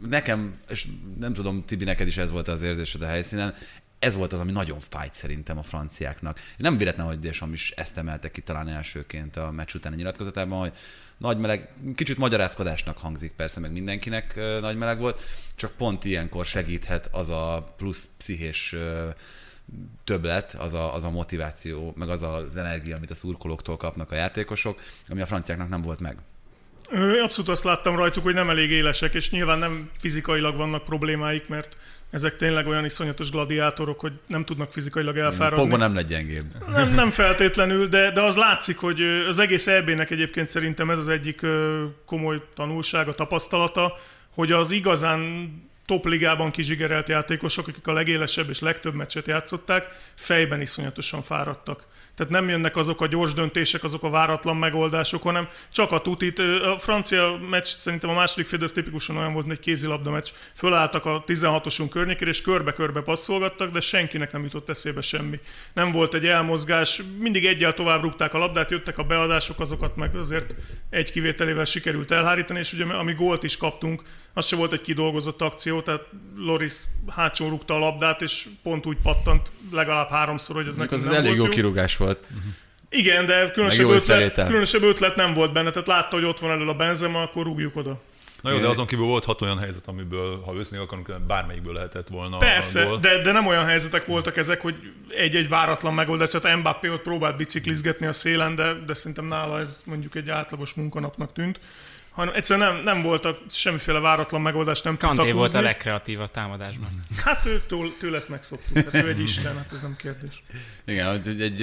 nekem, 0.10 0.60
és 0.70 0.88
nem 1.20 1.34
tudom, 1.34 1.66
Tibi, 1.66 1.84
neked 1.84 2.08
is 2.08 2.18
ez 2.18 2.32
volt 2.32 2.48
az 2.48 2.62
érzésed 2.62 3.02
a 3.02 3.08
helyszínen, 3.08 3.56
ez 4.06 4.16
volt 4.16 4.34
az, 4.34 4.40
ami 4.40 4.52
nagyon 4.52 4.80
fájt 4.90 5.14
szerintem 5.14 5.58
a 5.58 5.64
franciáknak. 5.64 6.40
Nem 6.58 6.78
véletlen, 6.78 7.06
hogy 7.06 7.20
Deschamps 7.20 7.54
is 7.54 7.72
ezt 7.72 7.98
emelte 7.98 8.32
ki 8.32 8.42
talán 8.42 8.68
elsőként 8.68 9.36
a 9.36 9.52
meccs 9.52 9.76
utáni 9.76 9.96
nyilatkozatában, 9.96 10.60
hogy 10.60 10.72
nagy 11.18 11.38
meleg, 11.38 11.70
kicsit 11.96 12.18
magyarázkodásnak 12.18 12.98
hangzik 12.98 13.32
persze, 13.32 13.60
meg 13.60 13.72
mindenkinek 13.72 14.36
nagy 14.62 14.78
meleg 14.78 15.00
volt, 15.00 15.20
csak 15.56 15.72
pont 15.72 16.06
ilyenkor 16.06 16.46
segíthet 16.46 17.10
az 17.12 17.30
a 17.30 17.74
plusz 17.78 18.08
pszichés 18.18 18.76
többlet, 20.04 20.54
az 20.54 20.74
a, 20.74 20.96
az 20.96 21.04
a 21.04 21.10
motiváció, 21.10 21.94
meg 21.96 22.10
az 22.10 22.22
az 22.22 22.58
energia, 22.58 22.96
amit 22.96 23.12
a 23.12 23.16
szurkolóktól 23.16 23.78
kapnak 23.78 24.12
a 24.12 24.16
játékosok, 24.16 24.80
ami 25.08 25.22
a 25.22 25.26
franciáknak 25.26 25.70
nem 25.70 25.82
volt 25.82 26.00
meg. 26.00 26.18
Abszolút 27.24 27.50
azt 27.50 27.64
láttam 27.64 27.96
rajtuk, 27.96 28.24
hogy 28.24 28.34
nem 28.34 28.50
elég 28.50 28.72
élesek, 28.72 29.14
és 29.14 29.32
nyilván 29.32 29.60
nem 29.60 29.90
fizikailag 29.98 30.56
vannak 30.56 30.84
problémáik, 30.84 31.48
mert 31.48 31.78
ezek 32.16 32.38
tényleg 32.38 32.68
olyan 32.68 32.86
iszonyatos 32.86 33.32
gladiátorok, 33.32 34.00
hogy 34.00 34.12
nem 34.28 34.46
tudnak 34.46 34.72
fizikailag 34.72 35.18
elfáradni. 35.18 35.60
Pogba 35.60 35.78
nem 35.78 35.96
lett 35.96 36.08
gyengébb. 36.08 36.46
Nem, 36.72 36.94
nem 36.94 37.10
feltétlenül, 37.10 37.88
de, 37.88 38.12
de 38.12 38.22
az 38.22 38.36
látszik, 38.36 38.78
hogy 38.78 39.02
az 39.30 39.40
egész 39.40 39.68
EB-nek 39.68 40.12
egyébként 40.12 40.50
szerintem 40.50 40.90
ez 40.90 40.98
az 40.98 41.08
egyik 41.08 41.42
komoly 42.06 42.42
tanulsága, 42.54 43.14
tapasztalata, 43.14 43.98
hogy 44.30 44.52
az 44.52 44.72
igazán 44.72 45.50
top 45.86 46.06
ligában 46.06 46.52
kizsigerelt 46.52 47.10
játékosok, 47.10 47.68
akik 47.68 47.88
a 47.88 47.94
legélesebb 47.94 48.50
és 48.50 48.60
legtöbb 48.60 48.94
meccset 48.94 49.28
játszották, 49.28 49.86
fejben 50.16 50.62
iszonyatosan 50.62 51.22
fáradtak. 51.22 51.88
Tehát 52.16 52.32
nem 52.32 52.50
jönnek 52.50 52.76
azok 52.76 53.02
a 53.02 53.08
gyors 53.08 53.34
döntések, 53.34 53.84
azok 53.84 54.04
a 54.04 54.10
váratlan 54.10 54.58
megoldások, 54.58 55.24
hanem 55.24 55.48
csak 55.72 55.92
a 55.92 56.02
tutit. 56.02 56.40
A 56.40 56.80
francia 56.80 57.40
meccs 57.50 57.66
szerintem 57.66 58.10
a 58.10 58.14
második 58.14 58.48
fél, 58.48 58.70
tipikusan 58.70 59.18
olyan 59.18 59.34
volt, 59.34 59.46
hogy 59.46 59.54
egy 59.54 59.60
kézilabda 59.60 60.12
meccs. 60.12 60.30
Fölálltak 60.54 61.06
a 61.06 61.24
16-osunk 61.28 61.88
környékére, 61.90 62.30
és 62.30 62.42
körbe-körbe 62.42 63.02
passzolgattak, 63.02 63.72
de 63.72 63.80
senkinek 63.80 64.32
nem 64.32 64.44
jutott 64.44 64.70
eszébe 64.70 65.02
semmi. 65.02 65.40
Nem 65.74 65.92
volt 65.92 66.14
egy 66.14 66.26
elmozgás, 66.26 67.02
mindig 67.20 67.46
egyel 67.46 67.74
tovább 67.74 68.02
rúgták 68.02 68.34
a 68.34 68.38
labdát, 68.38 68.72
jöttek 68.72 68.98
a 68.98 69.04
beadások, 69.04 69.60
azokat 69.60 69.96
meg 69.96 70.16
azért 70.16 70.56
egy 70.90 71.12
kivételével 71.12 71.66
sikerült 71.66 72.12
elhárítani, 72.12 72.60
és 72.60 72.74
ugye 72.74 72.86
ami 72.86 73.14
gólt 73.14 73.44
is 73.44 73.58
kaptunk, 73.58 74.04
az 74.38 74.46
se 74.46 74.56
volt 74.56 74.74
egy 74.74 74.82
kidolgozott 74.82 75.42
akció, 75.42 75.82
tehát 75.82 76.02
Loris 76.38 76.74
hátsó 77.16 77.50
rúgta 77.50 77.74
a 77.74 77.78
labdát, 77.78 78.22
és 78.22 78.48
pont 78.64 78.86
úgy 78.86 78.98
pattant 79.04 79.52
legalább 79.72 80.10
háromszor, 80.10 80.56
hogy 80.56 80.68
ez 80.68 80.76
nekünk 80.76 81.02
az 81.02 81.04
nem 81.04 81.14
elég 81.14 81.26
volt 81.26 81.38
jó 81.38 81.46
jó. 81.46 81.52
kirúgás 81.52 81.98
volt. 81.98 82.28
Igen, 82.90 83.26
de 83.26 83.52
különösebb 83.52 83.86
ötlet, 83.86 84.02
szerétel. 84.02 84.48
különösebb 84.48 84.82
ötlet 84.82 85.16
nem 85.16 85.34
volt 85.34 85.54
benne, 85.54 85.72
tehát 85.72 85.88
látta, 85.88 86.16
hogy 86.16 86.26
ott 86.26 86.40
van 86.40 86.52
elől 86.52 86.70
a 86.70 86.74
Benzema, 86.74 87.22
akkor 87.22 87.44
rúgjuk 87.44 87.76
oda. 87.76 88.02
Na 88.42 88.52
jó, 88.52 88.60
de 88.60 88.68
azon 88.68 88.86
kívül 88.86 89.06
volt 89.06 89.24
hat 89.24 89.42
olyan 89.42 89.58
helyzet, 89.58 89.88
amiből, 89.88 90.42
ha 90.42 90.54
ősznék 90.54 90.82
akarunk, 90.82 91.22
bármelyikből 91.28 91.74
lehetett 91.74 92.08
volna 92.08 92.38
Persze, 92.38 92.84
gól. 92.84 92.98
de, 92.98 93.22
de 93.22 93.32
nem 93.32 93.48
olyan 93.48 93.66
helyzetek 93.66 94.06
voltak 94.06 94.38
ezek, 94.38 94.62
hogy 94.62 94.76
egy-egy 95.10 95.50
váratlan 95.50 95.94
megoldás, 95.94 96.30
tehát 96.30 96.58
Mbappé 96.58 96.90
ott 96.90 97.02
próbált 97.02 97.38
biciklizgetni 97.38 98.06
a 98.06 98.14
szélen, 98.14 98.56
de, 98.56 98.74
de 98.86 98.94
szerintem 98.94 99.26
nála 99.26 99.60
ez 99.60 99.84
mondjuk 99.86 100.16
egy 100.16 100.30
átlagos 100.30 100.74
munkanapnak 100.74 101.34
tűnt. 101.34 101.60
Hanem 102.16 102.34
egyszerűen 102.34 102.74
nem, 102.74 102.84
nem 102.84 103.02
voltak 103.02 103.38
semmiféle 103.50 104.00
váratlan 104.00 104.42
megoldás, 104.42 104.82
nem 104.82 104.98
Kanté 104.98 105.16
tudtak 105.18 105.36
volt 105.36 105.50
a 105.50 105.52
húzni. 105.54 105.68
legkreatívabb 105.68 106.32
támadásban. 106.32 106.90
Hát 107.24 107.46
ő, 107.46 107.62
tőle, 107.68 107.90
tőle 108.00 108.18
ezt 108.18 108.30
megszoktuk, 108.30 108.78
hát 108.78 109.04
ő 109.04 109.10
egy 109.10 109.20
isten, 109.20 109.58
hát 109.58 109.72
ez 109.74 109.82
nem 109.82 109.96
kérdés. 109.98 110.44
Igen, 110.86 111.10
hogy 111.10 111.42
egy 111.42 111.60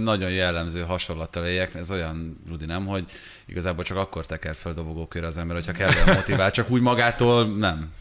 nagyon 0.00 0.30
jellemző 0.30 0.82
hasonlattal 0.82 1.46
éljek, 1.46 1.74
ez 1.74 1.90
olyan, 1.90 2.42
Rudi, 2.48 2.64
nem, 2.64 2.86
hogy 2.86 3.04
igazából 3.46 3.84
csak 3.84 3.96
akkor 3.96 4.26
teker 4.26 4.54
fel 4.54 4.74
dobogókőre 4.74 5.26
az 5.26 5.38
ember, 5.38 5.56
hogyha 5.56 5.72
kell 5.72 6.14
motivál, 6.14 6.50
csak 6.50 6.70
úgy 6.70 6.80
magától 6.80 7.46
nem. 7.46 7.92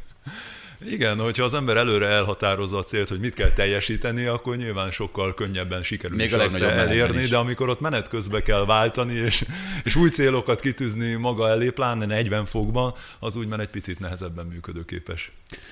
Igen, 0.86 1.20
hogyha 1.20 1.44
az 1.44 1.54
ember 1.54 1.78
előre 1.78 2.08
elhatározza 2.08 2.78
a 2.78 2.84
célt, 2.84 3.10
hogy 3.10 3.20
mit 3.20 3.34
kell 3.34 3.50
teljesíteni, 3.50 4.26
akkor 4.26 4.56
nyilván 4.56 4.92
sokkal 4.92 5.34
könnyebben 5.34 5.84
sikerül 5.84 6.18
Még 6.18 6.26
is 6.26 6.32
a 6.32 6.36
azt 6.40 6.52
legnagyobb 6.52 6.78
elérni, 6.78 7.22
is. 7.22 7.30
de 7.30 7.38
amikor 7.38 7.70
ott 7.70 7.80
menet 7.80 8.10
közben 8.10 8.44
kell 8.44 8.66
váltani, 8.66 9.14
és, 9.14 9.46
és 9.84 9.96
új 9.96 10.10
célokat 10.10 10.60
kitűzni 10.60 11.14
maga 11.14 11.50
elé, 11.50 11.70
pláne 11.70 12.06
40 12.06 12.46
fokban, 12.46 12.94
az 13.20 13.36
úgy 13.36 13.48
már 13.48 13.60
egy 13.60 13.70
picit 13.70 14.00
nehezebben 14.00 14.46
működőképes. 14.46 15.32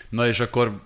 Na 0.09 0.27
és 0.27 0.39
akkor 0.39 0.81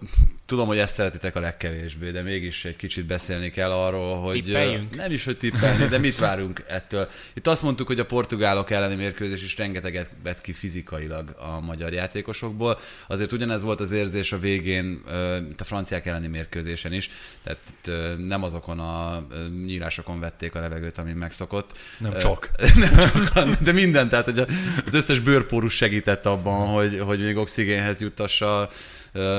tudom, 0.46 0.68
hogy 0.68 0.78
ezt 0.78 0.94
szeretitek 0.94 1.36
a 1.36 1.40
legkevésbé, 1.40 2.12
de 2.12 2.22
mégis 2.22 2.66
egy 2.66 2.75
kicsit 2.75 3.06
beszélni 3.06 3.50
kell 3.50 3.72
arról, 3.72 4.22
hogy 4.22 4.44
Tippeljünk? 4.44 4.96
nem 4.96 5.12
is, 5.12 5.25
hogy 5.25 5.38
tippelni, 5.38 5.86
de 5.86 5.98
mit 5.98 6.18
várunk 6.18 6.63
ettől. 6.68 7.10
Itt 7.34 7.48
azt 7.48 7.62
mondtuk, 7.62 7.88
hogy 7.88 8.00
a 8.00 8.06
portugálok 8.06 8.72
elleni 8.72 8.96
mérkőzés 8.96 9.44
is 9.44 9.58
rengeteget 9.58 10.10
vett 10.24 10.42
ki 10.42 10.54
fizikailag 10.54 11.36
a 11.38 11.60
magyar 11.60 11.94
játékosokból. 11.94 12.80
Azért 13.08 13.32
ugyanez 13.32 13.62
volt 13.62 13.80
az 13.80 13.92
érzés 13.92 14.11
a 14.32 14.39
végén, 14.39 15.01
mint 15.48 15.62
a 15.62 15.63
franciák 15.63 16.06
elleni 16.06 16.27
mérkőzésen 16.27 16.94
is, 16.94 17.10
tehát 17.44 18.18
nem 18.27 18.44
azokon 18.44 18.80
a 18.80 19.27
nyírásokon 19.65 20.20
vették 20.20 20.56
a 20.56 20.60
levegőt, 20.60 20.98
ami 20.98 21.13
megszokott. 21.13 21.77
Nem 21.98 22.18
csak. 22.18 22.51
nem 22.75 23.12
csak, 23.34 23.56
de 23.56 23.72
minden, 23.72 24.10
tehát 24.10 24.25
hogy 24.25 24.39
az 24.86 24.94
összes 24.94 25.20
bőrpórus 25.20 25.75
segített 25.75 26.25
abban, 26.25 26.68
hogy, 26.68 27.00
hogy 27.00 27.20
még 27.20 27.38
oxigénhez 27.38 28.01
juttassa 28.01 28.70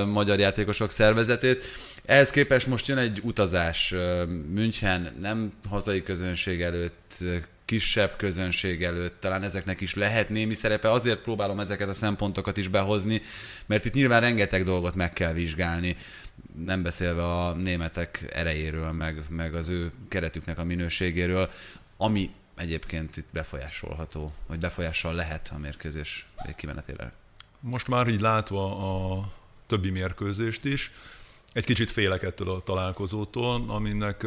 magyar 0.06 0.38
játékosok 0.38 0.90
szervezetét. 0.90 1.64
Ehhez 2.04 2.30
képest 2.30 2.66
most 2.66 2.86
jön 2.86 2.98
egy 2.98 3.20
utazás 3.22 3.94
München, 4.54 5.08
nem 5.20 5.52
hazai 5.68 6.02
közönség 6.02 6.60
előtt, 6.60 7.24
kisebb 7.72 8.16
közönség 8.16 8.82
előtt, 8.82 9.20
talán 9.20 9.42
ezeknek 9.42 9.80
is 9.80 9.94
lehet 9.94 10.28
némi 10.28 10.54
szerepe, 10.54 10.90
azért 10.90 11.20
próbálom 11.20 11.60
ezeket 11.60 11.88
a 11.88 11.94
szempontokat 11.94 12.56
is 12.56 12.68
behozni, 12.68 13.22
mert 13.66 13.84
itt 13.84 13.92
nyilván 13.92 14.20
rengeteg 14.20 14.64
dolgot 14.64 14.94
meg 14.94 15.12
kell 15.12 15.32
vizsgálni, 15.32 15.96
nem 16.64 16.82
beszélve 16.82 17.24
a 17.24 17.52
németek 17.52 18.24
erejéről, 18.32 18.92
meg, 18.92 19.22
meg 19.28 19.54
az 19.54 19.68
ő 19.68 19.92
keretüknek 20.08 20.58
a 20.58 20.64
minőségéről, 20.64 21.50
ami 21.96 22.30
egyébként 22.56 23.16
itt 23.16 23.28
befolyásolható, 23.30 24.32
vagy 24.46 24.58
befolyással 24.58 25.14
lehet 25.14 25.50
a 25.54 25.58
mérkőzés 25.58 26.26
végkimenetére. 26.44 27.12
Most 27.60 27.88
már 27.88 28.08
így 28.08 28.20
látva 28.20 28.76
a 29.18 29.32
többi 29.66 29.90
mérkőzést 29.90 30.64
is, 30.64 30.92
egy 31.52 31.64
kicsit 31.64 31.90
félek 31.90 32.22
ettől 32.22 32.50
a 32.50 32.60
találkozótól, 32.60 33.64
aminek 33.66 34.26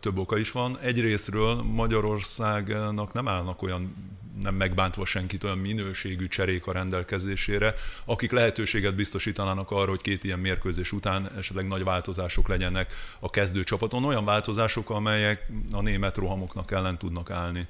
több 0.00 0.18
oka 0.18 0.38
is 0.38 0.52
van. 0.52 0.78
Egyrésztről 0.78 1.54
Magyarországnak 1.54 3.12
nem 3.12 3.28
állnak 3.28 3.62
olyan 3.62 3.94
nem 4.42 4.54
megbántva 4.54 5.04
senkit 5.04 5.44
olyan 5.44 5.58
minőségű 5.58 6.28
cserék 6.28 6.66
a 6.66 6.72
rendelkezésére, 6.72 7.74
akik 8.04 8.32
lehetőséget 8.32 8.94
biztosítanának 8.94 9.70
arra, 9.70 9.88
hogy 9.88 10.00
két 10.00 10.24
ilyen 10.24 10.38
mérkőzés 10.38 10.92
után 10.92 11.30
esetleg 11.36 11.66
nagy 11.66 11.84
változások 11.84 12.48
legyenek 12.48 12.92
a 13.20 13.30
kezdő 13.30 13.64
csapaton, 13.64 14.04
olyan 14.04 14.24
változások, 14.24 14.90
amelyek 14.90 15.46
a 15.72 15.80
német 15.80 16.16
rohamoknak 16.16 16.70
ellen 16.70 16.98
tudnak 16.98 17.30
állni. 17.30 17.66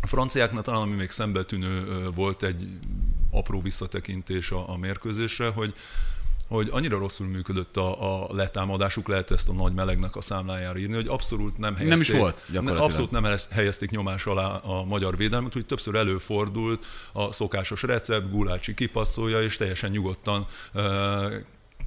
A 0.00 0.06
franciáknak 0.06 0.64
talán, 0.64 0.80
ami 0.80 0.94
még 0.94 1.10
szembetűnő 1.10 2.08
volt 2.14 2.42
egy 2.42 2.68
apró 3.30 3.60
visszatekintés 3.60 4.50
a, 4.50 4.70
a 4.70 4.76
mérkőzésre, 4.76 5.48
hogy 5.48 5.74
hogy 6.52 6.68
annyira 6.70 6.98
rosszul 6.98 7.26
működött 7.26 7.76
a, 7.76 8.22
a 8.22 8.34
letámadásuk, 8.34 9.08
lehet 9.08 9.30
ezt 9.30 9.48
a 9.48 9.52
nagy 9.52 9.72
melegnek 9.72 10.16
a 10.16 10.20
számlájára 10.20 10.78
írni, 10.78 10.94
hogy 10.94 11.08
abszolút 11.08 11.58
nem 11.58 11.76
helyezték, 11.76 12.08
is 12.08 12.20
volt, 12.20 12.44
gyakorlatilag. 12.46 12.84
abszolút 12.84 13.10
nem 13.10 13.22
helyez- 13.22 13.50
helyezték 13.50 13.90
nyomás 13.90 14.26
alá 14.26 14.46
a 14.56 14.84
magyar 14.84 15.16
védelmet, 15.16 15.56
úgy 15.56 15.66
többször 15.66 15.94
előfordult 15.94 16.86
a 17.12 17.32
szokásos 17.32 17.82
recept, 17.82 18.30
Gulácsi 18.30 18.74
kipasszolja, 18.74 19.42
és 19.42 19.56
teljesen 19.56 19.90
nyugodtan 19.90 20.46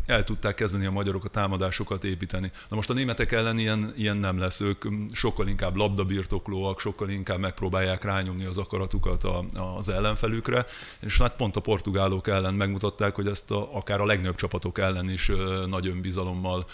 el 0.06 0.24
tudták 0.24 0.56
kezdeni 0.56 0.86
a 0.86 0.92
magyarok 0.92 1.26
a 1.26 1.30
támadásokat 1.30 2.04
építeni. 2.04 2.52
Na 2.70 2.76
most 2.76 2.90
a 2.90 2.94
németek 2.94 3.32
ellen 3.32 3.58
ilyen, 3.58 3.94
ilyen 3.98 4.18
nem 4.18 4.40
lesz, 4.40 4.60
ők 4.60 4.90
mm, 4.90 5.06
sokkal 5.14 5.48
inkább 5.48 5.76
labdabirtoklóak, 5.76 6.80
sokkal 6.80 7.10
inkább 7.10 7.40
megpróbálják 7.40 8.04
rányomni 8.04 8.46
az 8.46 8.58
akaratukat 8.58 9.24
a, 9.24 9.46
az 9.78 9.90
ellenfelükre, 9.90 10.66
és 11.00 11.18
hát 11.18 11.36
pont 11.36 11.56
a 11.56 11.60
portugálok 11.60 12.28
ellen 12.28 12.54
megmutatták, 12.54 13.16
hogy 13.16 13.28
ezt 13.28 13.52
a, 13.52 13.76
akár 13.76 14.00
a 14.00 14.06
legnagyobb 14.06 14.36
csapatok 14.36 14.78
ellen 14.78 15.10
is 15.10 15.32
nagy 15.68 15.88
önbizalommal 15.88 16.66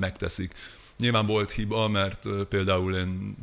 megteszik. 0.00 0.54
Nyilván 0.98 1.26
volt 1.26 1.50
hiba, 1.50 1.88
mert 1.88 2.28
például 2.48 2.94
én 2.94 3.36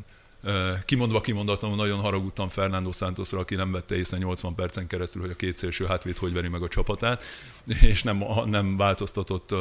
Kimondva 0.85 1.21
kimondatlanul 1.21 1.77
nagyon 1.77 1.99
haragudtam 1.99 2.49
Fernando 2.49 2.91
Santosra, 2.91 3.39
aki 3.39 3.55
nem 3.55 3.71
vette 3.71 3.95
észre 3.95 4.17
80 4.17 4.55
percen 4.55 4.87
keresztül, 4.87 5.21
hogy 5.21 5.31
a 5.31 5.35
két 5.35 5.53
szélső 5.53 5.85
hátvéd 5.85 6.17
hogy 6.17 6.33
veri 6.33 6.47
meg 6.47 6.61
a 6.61 6.67
csapatát, 6.67 7.23
és 7.81 8.03
nem, 8.03 8.23
nem 8.45 8.77
változtatott 8.77 9.51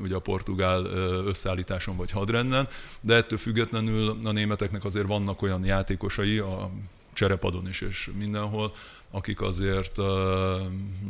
ugye 0.00 0.14
a 0.14 0.20
portugál 0.20 0.84
összeállításon 1.26 1.96
vagy 1.96 2.10
hadrenden, 2.10 2.68
de 3.00 3.14
ettől 3.14 3.38
függetlenül 3.38 4.16
a 4.24 4.32
németeknek 4.32 4.84
azért 4.84 5.06
vannak 5.06 5.42
olyan 5.42 5.64
játékosai, 5.64 6.38
a 6.38 6.70
cserepadon 7.14 7.68
is 7.68 7.80
és 7.80 8.10
mindenhol, 8.16 8.72
akik 9.10 9.40
azért 9.40 9.96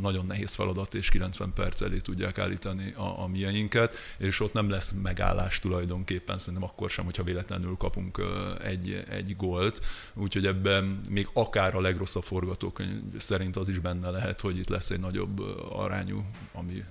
nagyon 0.01 0.25
nehéz 0.25 0.53
feladat 0.53 0.95
és 0.95 1.09
90 1.09 1.53
perc 1.53 1.81
elé 1.81 1.97
tudják 1.97 2.37
állítani 2.37 2.93
a, 2.93 3.21
a 3.21 3.27
mieinket, 3.27 3.95
és 4.17 4.39
ott 4.39 4.53
nem 4.53 4.69
lesz 4.69 4.91
megállás 4.91 5.59
tulajdonképpen, 5.59 6.37
szerintem 6.37 6.69
akkor 6.69 6.89
sem, 6.89 7.05
hogyha 7.05 7.23
véletlenül 7.23 7.77
kapunk 7.77 8.21
egy, 8.63 9.03
egy 9.09 9.35
gólt, 9.35 9.85
úgyhogy 10.13 10.45
ebben 10.45 10.99
még 11.09 11.27
akár 11.33 11.75
a 11.75 11.81
legrosszabb 11.81 12.23
forgatókönyv 12.23 13.01
szerint 13.17 13.55
az 13.55 13.69
is 13.69 13.79
benne 13.79 14.09
lehet, 14.09 14.39
hogy 14.39 14.57
itt 14.57 14.69
lesz 14.69 14.89
egy 14.89 14.99
nagyobb 14.99 15.39
arányú, 15.71 16.25
ami 16.53 16.83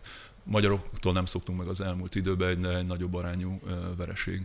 magyaroktól 0.45 1.13
nem 1.13 1.27
szoktunk 1.27 1.59
meg 1.59 1.69
az 1.69 1.81
elmúlt 1.81 2.15
időben, 2.15 2.61
de 2.61 2.77
egy 2.77 2.87
nagyobb 2.87 3.15
arányú 3.15 3.61
vereség. 3.97 4.43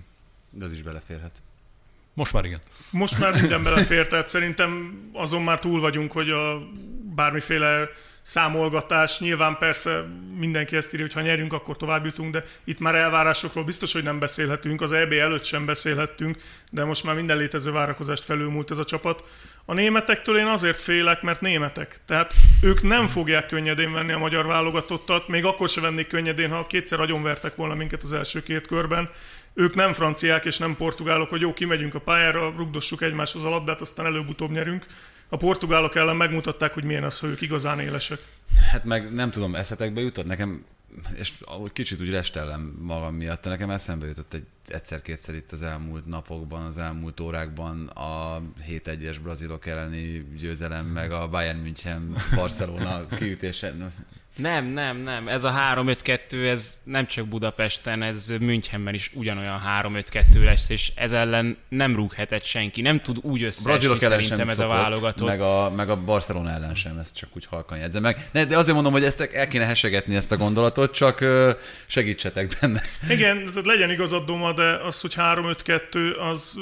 De 0.49 0.65
az 0.65 0.71
is 0.71 0.81
beleférhet. 0.81 1.41
Most 2.19 2.33
már 2.33 2.45
igen. 2.45 2.59
Most 2.91 3.19
már 3.19 3.33
minden 3.33 3.63
belefér, 3.63 4.07
tehát 4.07 4.29
szerintem 4.29 4.99
azon 5.13 5.43
már 5.43 5.59
túl 5.59 5.79
vagyunk, 5.79 6.11
hogy 6.11 6.29
a 6.29 6.61
bármiféle 7.15 7.89
számolgatás. 8.21 9.19
Nyilván 9.19 9.57
persze 9.57 10.03
mindenki 10.37 10.75
ezt 10.75 10.93
írja, 10.93 11.05
hogy 11.05 11.15
ha 11.15 11.21
nyerünk, 11.21 11.53
akkor 11.53 11.77
tovább 11.77 12.05
jutunk, 12.05 12.33
de 12.33 12.43
itt 12.63 12.79
már 12.79 12.95
elvárásokról 12.95 13.63
biztos, 13.63 13.93
hogy 13.93 14.03
nem 14.03 14.19
beszélhetünk. 14.19 14.81
Az 14.81 14.91
EB 14.91 15.11
előtt 15.11 15.43
sem 15.43 15.65
beszélhettünk, 15.65 16.37
de 16.69 16.83
most 16.83 17.03
már 17.03 17.15
minden 17.15 17.37
létező 17.37 17.71
várakozást 17.71 18.23
felülmúlt 18.23 18.71
ez 18.71 18.77
a 18.77 18.85
csapat. 18.85 19.23
A 19.65 19.73
németektől 19.73 20.37
én 20.37 20.45
azért 20.45 20.81
félek, 20.81 21.21
mert 21.21 21.41
németek. 21.41 21.99
Tehát 22.05 22.33
ők 22.61 22.81
nem 22.81 23.07
fogják 23.07 23.45
könnyedén 23.45 23.93
venni 23.93 24.11
a 24.11 24.17
magyar 24.17 24.45
válogatottat, 24.45 25.27
még 25.27 25.45
akkor 25.45 25.69
se 25.69 25.81
vennék 25.81 26.07
könnyedén, 26.07 26.49
ha 26.49 26.67
kétszer 26.67 26.99
agyonvertek 26.99 27.55
volna 27.55 27.75
minket 27.75 28.03
az 28.03 28.13
első 28.13 28.43
két 28.43 28.67
körben. 28.67 29.09
Ők 29.53 29.75
nem 29.75 29.93
franciák 29.93 30.45
és 30.45 30.57
nem 30.57 30.75
portugálok, 30.75 31.29
hogy 31.29 31.41
jó, 31.41 31.53
kimegyünk 31.53 31.95
a 31.95 31.99
pályára, 31.99 32.53
rugdossuk 32.57 33.01
egymáshoz 33.01 33.43
a 33.43 33.49
labdát, 33.49 33.81
aztán 33.81 34.05
előbb-utóbb 34.05 34.51
nyerünk 34.51 34.85
a 35.29 35.37
portugálok 35.37 35.95
ellen 35.95 36.15
megmutatták, 36.15 36.73
hogy 36.73 36.83
milyen 36.83 37.03
az, 37.03 37.19
hogy 37.19 37.29
ők 37.29 37.41
igazán 37.41 37.79
élesek. 37.79 38.19
Hát 38.71 38.83
meg 38.83 39.13
nem 39.13 39.31
tudom, 39.31 39.55
eszetekbe 39.55 40.01
jutott 40.01 40.25
nekem, 40.25 40.65
és 41.15 41.33
kicsit 41.73 42.01
úgy 42.01 42.09
restellem 42.09 42.77
magam 42.81 43.15
miatt, 43.15 43.43
nekem 43.43 43.69
eszembe 43.69 44.05
jutott 44.05 44.33
egy 44.33 44.45
egyszer-kétszer 44.67 45.35
itt 45.35 45.51
az 45.51 45.63
elmúlt 45.63 46.05
napokban, 46.05 46.61
az 46.61 46.77
elmúlt 46.77 47.19
órákban 47.19 47.87
a 47.87 48.41
7-1-es 48.69 49.17
brazilok 49.23 49.65
elleni 49.65 50.27
győzelem, 50.39 50.85
meg 50.85 51.11
a 51.11 51.27
Bayern 51.27 51.59
München 51.59 52.15
Barcelona 52.35 53.07
kiütésen. 53.07 53.93
Nem, 54.35 54.65
nem, 54.65 54.97
nem. 54.97 55.27
Ez 55.27 55.43
a 55.43 55.53
3-5-2, 55.75 56.49
ez 56.49 56.79
nem 56.83 57.07
csak 57.07 57.25
Budapesten, 57.25 58.03
ez 58.03 58.31
Münchenben 58.39 58.93
is 58.93 59.11
ugyanolyan 59.13 59.61
3-5-2 59.81 60.43
lesz, 60.43 60.69
és 60.69 60.91
ez 60.95 61.11
ellen 61.11 61.57
nem 61.69 61.95
rúghetett 61.95 62.43
senki. 62.43 62.81
Nem 62.81 62.99
tud 62.99 63.17
úgy 63.21 63.43
összeesni 63.43 63.99
szerintem 63.99 64.49
ez 64.49 64.59
a 64.59 64.67
válogatott. 64.67 65.27
Meg 65.27 65.41
a, 65.41 65.71
meg 65.75 65.89
a 65.89 66.03
Barcelona 66.03 66.49
ellen 66.49 66.75
sem, 66.75 66.97
ezt 66.97 67.15
csak 67.15 67.29
úgy 67.35 67.45
halkan 67.45 67.77
jegyzem 67.77 68.01
meg. 68.01 68.29
Ne, 68.31 68.45
de 68.45 68.57
azért 68.57 68.73
mondom, 68.73 68.91
hogy 68.91 69.03
ezt 69.03 69.21
el 69.21 69.47
kéne 69.47 69.65
hesegetni 69.65 70.15
ezt 70.15 70.31
a 70.31 70.37
gondolatot, 70.37 70.93
csak 70.93 71.25
segítsetek 71.87 72.57
benne. 72.61 72.81
Igen, 73.09 73.45
tehát 73.45 73.65
legyen 73.65 73.91
igazad 73.91 74.25
Doma, 74.25 74.53
de 74.53 74.75
az, 74.75 75.01
hogy 75.01 75.13
3-5-2, 75.17 76.17
az 76.31 76.57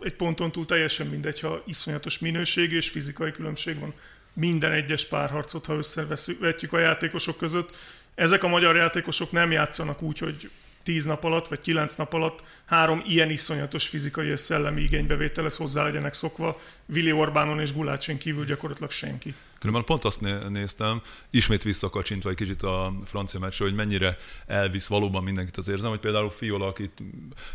egy 0.00 0.14
ponton 0.14 0.52
túl 0.52 0.66
teljesen 0.66 1.06
mindegy, 1.06 1.40
ha 1.40 1.62
iszonyatos 1.66 2.18
minőség 2.18 2.72
és 2.72 2.88
fizikai 2.88 3.32
különbség 3.32 3.78
van 3.78 3.94
minden 4.38 4.72
egyes 4.72 5.06
párharcot, 5.06 5.64
ha 5.64 5.74
összevetjük 5.74 6.72
a 6.72 6.78
játékosok 6.78 7.36
között. 7.36 7.76
Ezek 8.14 8.42
a 8.42 8.48
magyar 8.48 8.76
játékosok 8.76 9.32
nem 9.32 9.50
játszanak 9.50 10.02
úgy, 10.02 10.18
hogy 10.18 10.50
tíz 10.82 11.04
nap 11.04 11.24
alatt, 11.24 11.48
vagy 11.48 11.60
kilenc 11.60 11.94
nap 11.94 12.12
alatt 12.12 12.42
három 12.64 13.02
ilyen 13.06 13.30
iszonyatos 13.30 13.88
fizikai 13.88 14.28
és 14.28 14.40
szellemi 14.40 14.80
igénybevételhez 14.80 15.56
hozzá 15.56 15.82
legyenek 15.82 16.12
szokva. 16.12 16.60
Vili 16.86 17.12
Orbánon 17.12 17.60
és 17.60 17.72
Gulácsin 17.72 18.18
kívül 18.18 18.44
gyakorlatilag 18.44 18.90
senki. 18.90 19.34
Különben 19.58 19.84
pont 19.84 20.04
azt 20.04 20.48
néztem, 20.48 21.02
ismét 21.30 21.62
visszakacsintva 21.62 22.30
egy 22.30 22.36
kicsit 22.36 22.62
a 22.62 22.92
francia 23.04 23.40
meccsre, 23.40 23.64
hogy 23.64 23.74
mennyire 23.74 24.18
elvisz 24.46 24.86
valóban 24.86 25.22
mindenkit 25.22 25.56
az 25.56 25.68
érzem, 25.68 25.90
hogy 25.90 25.98
például 25.98 26.30
Fiola, 26.30 26.66
akit 26.66 27.02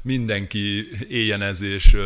mindenki 0.01 0.89
éjjenez 1.07 1.61
és, 1.61 1.97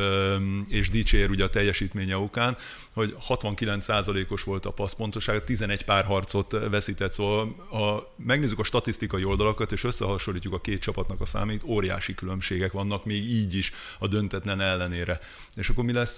és 0.67 0.89
dicsér 0.89 1.29
ugye 1.29 1.43
a 1.43 1.49
teljesítménye 1.49 2.17
okán, 2.17 2.57
hogy 2.93 3.15
69%-os 3.27 4.43
volt 4.43 4.65
a 4.65 4.71
passzpontosága, 4.71 5.43
11 5.43 5.83
pár 5.83 6.05
harcot 6.05 6.51
veszített, 6.51 7.13
szóval 7.13 7.55
ha 7.69 8.13
megnézzük 8.17 8.59
a 8.59 8.63
statisztikai 8.63 9.23
oldalakat, 9.23 9.71
és 9.71 9.83
összehasonlítjuk 9.83 10.53
a 10.53 10.61
két 10.61 10.81
csapatnak 10.81 11.21
a 11.21 11.25
számait, 11.25 11.63
óriási 11.63 12.15
különbségek 12.15 12.71
vannak 12.71 13.05
még 13.05 13.23
így 13.23 13.55
is 13.55 13.71
a 13.99 14.07
döntetlen 14.07 14.61
ellenére. 14.61 15.19
És 15.55 15.69
akkor 15.69 15.83
mi 15.83 15.93
lesz 15.93 16.17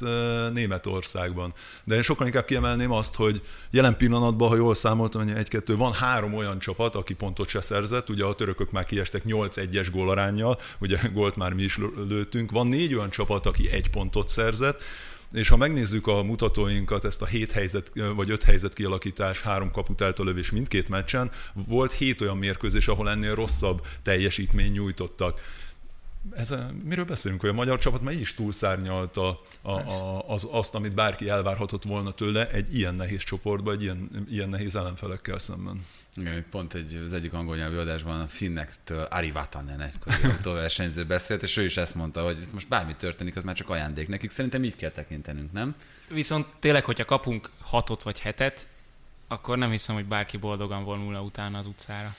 Németországban? 0.54 1.54
De 1.84 1.96
én 1.96 2.02
sokkal 2.02 2.26
inkább 2.26 2.46
kiemelném 2.46 2.92
azt, 2.92 3.16
hogy 3.16 3.42
Jelen 3.72 3.98
pillanatban, 3.98 4.50
ha 4.50 4.56
jól 4.56 4.74
számoltam, 4.74 5.28
hogy 5.28 5.38
egy-kettő, 5.38 5.76
van 5.76 5.94
három 5.94 6.34
olyan 6.34 6.60
csapat, 6.60 6.96
aki 6.96 7.14
pontot 7.14 7.48
se 7.48 7.62
szerzett, 7.62 8.10
ugye 8.10 8.26
a 8.26 8.36
törökök 8.36 8.72
már 8.72 8.86
kiestek 8.86 9.24
8-1-es 9.26 9.88
gólarányjal, 9.92 10.60
ugye 10.80 10.98
gólt 11.14 11.36
már 11.36 11.54
mi 11.54 11.64
is 11.64 11.78
lőttünk, 12.08 12.52
van 12.52 12.68
négy 12.68 12.94
olyan 12.94 13.10
csapat, 13.10 13.46
aki 13.46 13.70
egy 13.70 13.90
pontot 13.90 14.28
szerzett, 14.28 14.82
és 15.32 15.50
ha 15.50 15.58
megnézzük 15.58 16.08
a 16.08 16.24
mutatóinkat, 16.24 17.06
ezt 17.06 17.22
a 17.22 17.26
hét 17.26 17.52
helyzet, 17.52 17.92
vagy 18.16 18.30
öt 18.30 18.44
helyzet 18.44 18.74
kialakítás, 18.74 19.42
három 19.42 19.72
kaput 19.72 20.02
eltölövés 20.02 20.52
mindkét 20.52 20.90
meccsen, 20.90 21.32
volt 21.54 21.92
hét 21.92 22.22
olyan 22.22 22.38
mérkőzés, 22.38 22.88
ahol 22.88 23.10
ennél 23.10 23.36
rosszabb 23.36 23.86
teljesítmény 24.04 24.72
nyújtottak 24.72 25.42
ez 26.36 26.52
a, 26.52 26.70
miről 26.84 27.06
beszélünk, 27.06 27.42
hogy 27.42 27.50
a 27.50 27.54
magyar 27.54 27.80
csapat 27.80 28.02
már 28.02 28.14
is 28.14 28.34
túlszárnyalta 28.34 29.42
a, 29.62 29.72
a, 29.72 30.30
az, 30.30 30.48
azt, 30.52 30.76
amit 30.76 30.94
bárki 30.94 31.30
elvárhatott 31.30 31.84
volna 31.84 32.12
tőle 32.12 32.50
egy 32.50 32.76
ilyen 32.76 32.96
nehéz 32.96 33.24
csoportban, 33.24 33.74
egy 33.74 33.82
ilyen, 33.82 34.28
ilyen 34.30 34.50
nehéz 34.50 34.76
ellenfelekkel 34.76 35.40
szemben. 35.40 35.86
Igen, 36.16 36.46
pont 36.50 36.74
egy, 36.74 37.02
az 37.06 37.14
egyik 37.14 37.34
angol 37.34 37.56
nyelvű 37.56 37.78
adásban 37.78 38.20
a 38.20 38.28
finnektől 38.28 39.04
Ari 39.04 39.32
Vatanen 39.32 39.82
egykori 39.82 40.16
autóversenyző 40.32 41.06
beszélt, 41.06 41.44
és 41.44 41.58
ő 41.58 41.64
is 41.64 41.78
ezt 41.78 41.96
mondta, 41.96 42.24
hogy 42.24 42.38
most 42.52 42.68
bármi 42.68 42.96
történik, 42.96 43.36
az 43.36 43.44
már 43.44 43.56
csak 43.56 43.70
ajándék 43.70 44.08
nekik. 44.08 44.30
Szerintem 44.30 44.64
így 44.64 44.76
kell 44.76 44.90
tekintenünk, 44.90 45.52
nem? 45.52 45.76
Viszont 46.08 46.46
tényleg, 46.60 46.86
hogyha 46.86 47.06
kapunk 47.06 47.50
hatot 47.62 48.04
vagy 48.04 48.20
hetet, 48.20 48.68
akkor 49.28 49.58
nem 49.58 49.72
hiszem, 49.72 49.96
hogy 49.96 50.06
bárki 50.06 50.38
boldogan 50.38 50.84
vonulna 50.84 51.22
utána 51.22 51.58
az 51.58 51.66
utcára. 51.66 52.16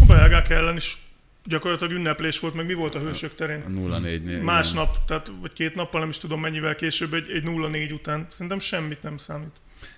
A 0.00 0.04
belgák 0.04 0.50
ellen 0.50 0.76
is 0.76 1.09
gyakorlatilag 1.50 1.92
ünneplés 1.92 2.40
volt, 2.40 2.54
meg 2.54 2.66
mi 2.66 2.74
volt 2.74 2.94
a 2.94 2.98
hősök 2.98 3.34
terén? 3.34 3.62
A 3.62 3.68
0-4 3.68 4.42
Másnap, 4.42 5.04
tehát 5.06 5.32
vagy 5.40 5.52
két 5.52 5.74
nappal, 5.74 6.00
nem 6.00 6.08
is 6.08 6.18
tudom 6.18 6.40
mennyivel 6.40 6.74
később, 6.74 7.14
egy, 7.14 7.30
egy 7.30 7.42
0-4 7.46 7.92
után. 7.92 8.26
Szerintem 8.30 8.60
semmit 8.60 9.02
nem 9.02 9.16
számít. 9.16 9.56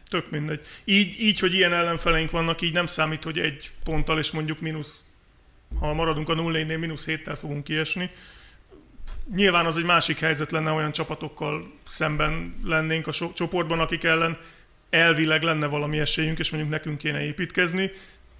Tök 0.08 0.30
mindegy. 0.30 0.60
Így, 0.84 1.20
így, 1.20 1.38
hogy 1.38 1.54
ilyen 1.54 1.72
ellenfeleink 1.72 2.30
vannak, 2.30 2.60
így 2.60 2.72
nem 2.72 2.86
számít, 2.86 3.24
hogy 3.24 3.38
egy 3.38 3.70
ponttal 3.84 4.18
és 4.18 4.30
mondjuk 4.30 4.60
mínusz, 4.60 5.00
ha 5.78 5.94
maradunk 5.94 6.28
a 6.28 6.34
0-4-nél, 6.34 6.78
mínusz 6.78 7.04
7-tel 7.08 7.36
fogunk 7.36 7.64
kiesni. 7.64 8.10
Nyilván 9.34 9.66
az 9.66 9.76
egy 9.76 9.84
másik 9.84 10.18
helyzet 10.18 10.50
lenne, 10.50 10.70
olyan 10.70 10.92
csapatokkal 10.92 11.72
szemben 11.88 12.54
lennénk 12.64 13.06
a 13.06 13.12
so- 13.12 13.34
csoportban, 13.34 13.80
akik 13.80 14.04
ellen 14.04 14.38
elvileg 14.90 15.42
lenne 15.42 15.66
valami 15.66 15.98
esélyünk, 15.98 16.38
és 16.38 16.50
mondjuk 16.50 16.72
nekünk 16.72 16.98
kéne 16.98 17.24
építkezni 17.24 17.90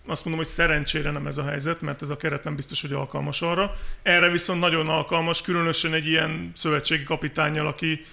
azt 0.07 0.25
mondom, 0.25 0.45
hogy 0.45 0.53
szerencsére 0.53 1.11
nem 1.11 1.27
ez 1.27 1.39
a 1.39 1.45
helyzet, 1.45 1.81
mert 1.81 2.03
ez 2.03 2.11
a 2.11 2.17
keret 2.17 2.45
nem 2.45 2.57
biztos, 2.57 2.81
hogy 2.81 2.93
alkalmas 2.93 3.43
arra. 3.43 3.77
Erre 4.03 4.31
viszont 4.31 4.61
nagyon 4.61 4.89
alkalmas, 4.89 5.43
különösen 5.43 5.95
egy 5.95 6.07
ilyen 6.07 6.51
szövetségi 6.55 7.05
kapitányjal, 7.05 7.67
aki 7.67 8.05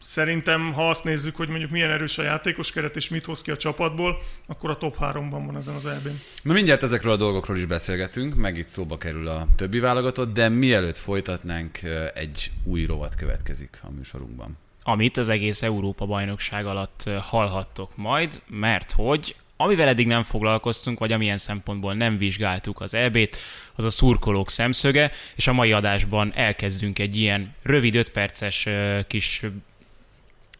szerintem, 0.00 0.72
ha 0.72 0.88
azt 0.88 1.04
nézzük, 1.04 1.36
hogy 1.36 1.48
mondjuk 1.48 1.70
milyen 1.70 1.90
erős 1.90 2.18
a 2.18 2.22
játékos 2.22 2.72
keret 2.72 2.96
és 2.96 3.08
mit 3.08 3.24
hoz 3.24 3.42
ki 3.42 3.50
a 3.50 3.56
csapatból, 3.56 4.22
akkor 4.46 4.70
a 4.70 4.76
top 4.76 4.96
3-ban 5.00 5.42
van 5.46 5.56
ezen 5.56 5.74
az 5.74 5.86
elbén. 5.86 6.18
Na 6.42 6.52
mindjárt 6.52 6.82
ezekről 6.82 7.12
a 7.12 7.16
dolgokról 7.16 7.56
is 7.56 7.66
beszélgetünk, 7.66 8.34
meg 8.34 8.56
itt 8.56 8.68
szóba 8.68 8.98
kerül 8.98 9.28
a 9.28 9.46
többi 9.56 9.78
válogatott, 9.78 10.32
de 10.32 10.48
mielőtt 10.48 10.98
folytatnánk, 10.98 11.80
egy 12.14 12.50
új 12.64 12.84
rovat 12.84 13.14
következik 13.14 13.80
a 13.82 13.90
műsorunkban 13.90 14.56
amit 14.86 15.16
az 15.16 15.28
egész 15.28 15.62
Európa 15.62 16.06
bajnokság 16.06 16.66
alatt 16.66 17.10
hallhattok 17.20 17.96
majd, 17.96 18.40
mert 18.46 18.92
hogy 18.92 19.36
Amivel 19.56 19.88
eddig 19.88 20.06
nem 20.06 20.22
foglalkoztunk, 20.22 20.98
vagy 20.98 21.12
amilyen 21.12 21.38
szempontból 21.38 21.94
nem 21.94 22.18
vizsgáltuk 22.18 22.80
az 22.80 22.94
EB-t, 22.94 23.36
az 23.74 23.84
a 23.84 23.90
szurkolók 23.90 24.50
szemszöge, 24.50 25.10
és 25.34 25.46
a 25.46 25.52
mai 25.52 25.72
adásban 25.72 26.32
elkezdünk 26.34 26.98
egy 26.98 27.16
ilyen 27.16 27.54
rövid 27.62 27.94
5 27.94 28.10
perces 28.10 28.68
kis 29.06 29.42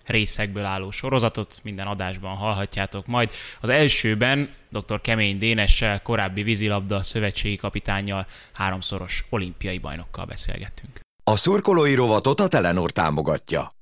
részekből 0.07 0.65
álló 0.65 0.91
sorozatot, 0.91 1.61
minden 1.63 1.87
adásban 1.87 2.37
hallhatjátok 2.37 3.07
majd. 3.07 3.33
Az 3.61 3.69
elsőben 3.69 4.55
dr. 4.69 5.01
Kemény 5.01 5.39
Dénessel, 5.39 6.03
korábbi 6.03 6.43
vízilabda 6.43 7.03
szövetségi 7.03 7.57
kapitányjal, 7.57 8.27
háromszoros 8.53 9.25
olimpiai 9.31 9.79
bajnokkal 9.79 10.25
beszélgettünk. 10.25 11.01
A 11.25 11.37
szurkolói 11.37 11.95
rovatot 11.95 12.41
a 12.41 12.49
Telenor 12.49 12.91
támogatja. 12.91 13.73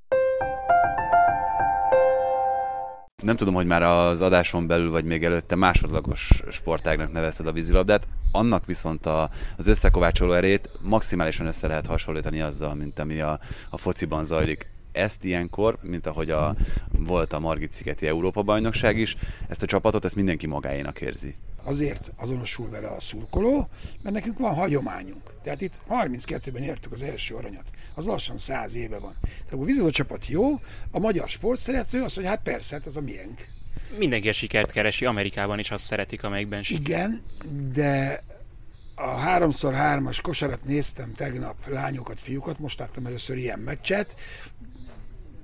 Nem 3.23 3.35
tudom, 3.35 3.53
hogy 3.53 3.65
már 3.65 3.83
az 3.83 4.21
adáson 4.21 4.67
belül, 4.67 4.91
vagy 4.91 5.05
még 5.05 5.23
előtte 5.23 5.55
másodlagos 5.55 6.41
sportágnak 6.51 7.11
nevezted 7.11 7.47
a 7.47 7.51
vízilabdát, 7.51 8.07
annak 8.31 8.65
viszont 8.65 9.05
a, 9.05 9.29
az 9.57 9.67
összekovácsoló 9.67 10.33
erét 10.33 10.69
maximálisan 10.81 11.47
össze 11.47 11.67
lehet 11.67 11.85
hasonlítani 11.85 12.41
azzal, 12.41 12.73
mint 12.73 12.99
ami 12.99 13.19
a, 13.19 13.39
a 13.69 13.77
fociban 13.77 14.25
zajlik. 14.25 14.71
Ezt 14.91 15.23
ilyenkor, 15.23 15.77
mint 15.81 16.07
ahogy 16.07 16.29
a, 16.29 16.55
volt 16.91 17.33
a 17.33 17.39
Margit 17.39 17.73
szigeti 17.73 18.07
Európa 18.07 18.41
bajnokság 18.41 18.97
is, 18.97 19.15
ezt 19.47 19.63
a 19.63 19.65
csapatot 19.65 20.05
ezt 20.05 20.15
mindenki 20.15 20.47
magáénak 20.47 21.01
érzi 21.01 21.35
azért 21.63 22.11
azonosul 22.15 22.69
vele 22.69 22.87
a 22.87 22.99
szurkoló, 22.99 23.67
mert 24.01 24.15
nekünk 24.15 24.37
van 24.37 24.53
hagyományunk. 24.53 25.33
Tehát 25.43 25.61
itt 25.61 25.73
32-ben 25.89 26.63
értük 26.63 26.91
az 26.91 27.03
első 27.03 27.35
aranyat. 27.35 27.69
Az 27.95 28.05
lassan 28.05 28.37
100 28.37 28.75
éve 28.75 28.97
van. 28.97 29.15
Tehát 29.21 29.53
a 29.53 29.63
vízilabda 29.63 29.93
csapat 29.93 30.27
jó, 30.27 30.59
a 30.91 30.99
magyar 30.99 31.27
sport 31.27 31.59
szerető 31.59 32.01
azt 32.01 32.15
mondja, 32.15 32.33
hát 32.33 32.43
persze, 32.43 32.75
hát 32.75 32.87
ez 32.87 32.95
a 32.95 33.01
miénk. 33.01 33.47
Mindenki 33.97 34.29
a 34.29 34.33
sikert 34.33 34.71
keresi, 34.71 35.05
Amerikában 35.05 35.59
is 35.59 35.71
azt 35.71 35.85
szeretik, 35.85 36.23
amelyikben 36.23 36.63
siker. 36.63 36.81
Igen, 36.81 37.21
de 37.73 38.23
a 38.95 39.15
háromszor 39.15 39.73
hármas 39.73 40.21
kosarat 40.21 40.65
néztem 40.65 41.13
tegnap 41.13 41.67
lányokat, 41.67 42.19
fiúkat, 42.19 42.59
most 42.59 42.79
láttam 42.79 43.05
először 43.05 43.37
ilyen 43.37 43.59
meccset, 43.59 44.15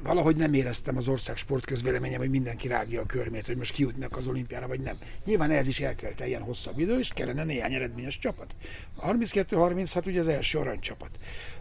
valahogy 0.03 0.35
nem 0.35 0.53
éreztem 0.53 0.97
az 0.97 1.07
ország 1.07 1.37
sportközvéleményem, 1.37 2.19
hogy 2.19 2.29
mindenki 2.29 2.67
rágja 2.67 3.01
a 3.01 3.05
körmét, 3.05 3.45
hogy 3.45 3.57
most 3.57 3.73
kijutnak 3.73 4.17
az 4.17 4.27
olimpiára, 4.27 4.67
vagy 4.67 4.79
nem. 4.79 4.97
Nyilván 5.25 5.51
ez 5.51 5.67
is 5.67 5.79
el 5.79 5.95
kell 5.95 6.11
teljen 6.11 6.41
hosszabb 6.41 6.79
idő, 6.79 6.99
és 6.99 7.09
kellene 7.09 7.43
néhány 7.43 7.73
eredményes 7.73 8.19
csapat. 8.19 8.55
32-36 9.01 10.05
ugye 10.05 10.19
az 10.19 10.27
első 10.27 10.59
aranycsapat. 10.59 11.09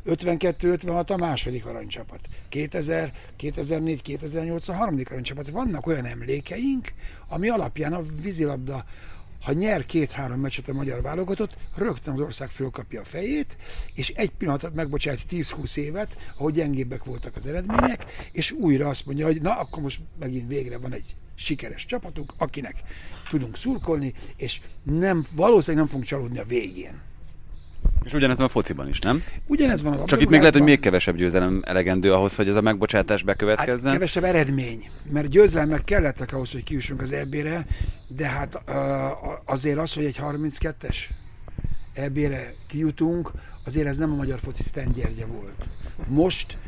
52-56 0.07 1.11
a 1.11 1.16
második 1.16 1.66
aranycsapat. 1.66 2.20
2000, 2.48 3.12
2004, 3.37 4.03
2008 4.03 4.68
a 4.68 4.74
harmadik 4.74 5.11
aranycsapat. 5.11 5.51
Vannak 5.51 5.87
olyan 5.87 6.05
emlékeink, 6.05 6.92
ami 7.29 7.48
alapján 7.48 7.92
a 7.92 8.03
vízilabda 8.22 8.85
ha 9.42 9.53
nyer 9.53 9.87
két-három 9.87 10.40
meccset 10.40 10.68
a 10.68 10.72
magyar 10.72 11.03
válogatott, 11.03 11.57
rögtön 11.77 12.12
az 12.12 12.20
ország 12.20 12.51
fölkapja 12.51 13.01
a 13.01 13.05
fejét, 13.05 13.57
és 13.94 14.11
egy 14.11 14.31
pillanatot 14.31 14.74
megbocsát 14.74 15.18
10-20 15.31 15.77
évet, 15.77 16.16
ahogy 16.37 16.55
gyengébbek 16.55 17.05
voltak 17.05 17.37
az 17.37 17.46
eredmények, 17.46 18.29
és 18.33 18.53
újra 18.53 18.88
azt 18.88 19.07
mondja, 19.07 19.27
hogy 19.27 19.42
na, 19.42 19.59
akkor 19.59 19.83
most 19.83 20.01
megint 20.18 20.48
végre 20.48 20.79
van 20.79 20.92
egy 20.92 21.16
sikeres 21.35 21.87
csapatunk, 21.87 22.33
akinek 22.37 22.77
tudunk 23.29 23.57
szurkolni, 23.57 24.14
és 24.37 24.61
nem, 24.83 25.27
valószínűleg 25.35 25.77
nem 25.77 25.87
fogunk 25.87 26.09
csalódni 26.09 26.38
a 26.38 26.44
végén. 26.44 27.08
És 28.04 28.12
ugyanez 28.12 28.37
van 28.37 28.46
a 28.46 28.48
fociban 28.48 28.88
is, 28.88 28.98
nem? 28.98 29.22
Ugyanez 29.46 29.82
van 29.82 29.92
a 29.92 30.04
Csak 30.04 30.20
itt 30.20 30.28
még 30.28 30.38
lehet, 30.38 30.54
hogy 30.54 30.62
még 30.62 30.80
kevesebb 30.80 31.16
győzelem 31.16 31.62
elegendő 31.66 32.12
ahhoz, 32.12 32.37
hogy 32.37 32.48
ez 32.48 32.54
a 32.54 32.61
megbocsátás 32.61 33.22
bekövetkezzen. 33.22 33.84
Hát 33.84 33.92
kevesebb 33.92 34.24
eredmény, 34.24 34.90
mert 35.12 35.28
győzelmek 35.28 35.84
kellettek 35.84 36.32
ahhoz, 36.32 36.52
hogy 36.52 36.64
kiussunk 36.64 37.00
az 37.00 37.12
EB-re, 37.12 37.66
de 38.08 38.26
hát 38.26 38.62
azért 39.44 39.78
az, 39.78 39.92
hogy 39.94 40.04
egy 40.04 40.20
32-es 40.22 40.96
EB-re 41.94 42.54
kijutunk, 42.66 43.32
azért 43.64 43.87
ez 43.87 43.96
nem 43.96 44.12
a 44.12 44.14
magyar 44.14 44.38
foci 44.38 44.62
sztendjerje 44.62 45.26
volt. 45.26 45.68
Most 46.06 46.58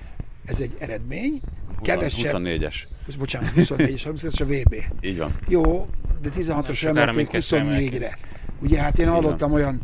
ez 0.44 0.60
egy 0.60 0.76
eredmény, 0.78 1.40
20, 1.76 1.86
kevesebb... 1.86 2.42
24-es. 2.44 2.74
Bocsánat, 3.18 3.50
24-es, 3.56 4.02
32-es 4.04 4.40
a 4.40 4.44
VB. 4.44 4.74
Így 5.08 5.18
van. 5.18 5.38
Jó, 5.48 5.88
de 6.22 6.28
16-os 6.36 6.84
emelték 6.84 7.28
24-re. 7.32 8.18
Ugye 8.60 8.80
hát 8.80 8.98
én 8.98 9.08
hallottam 9.08 9.52
olyan, 9.52 9.80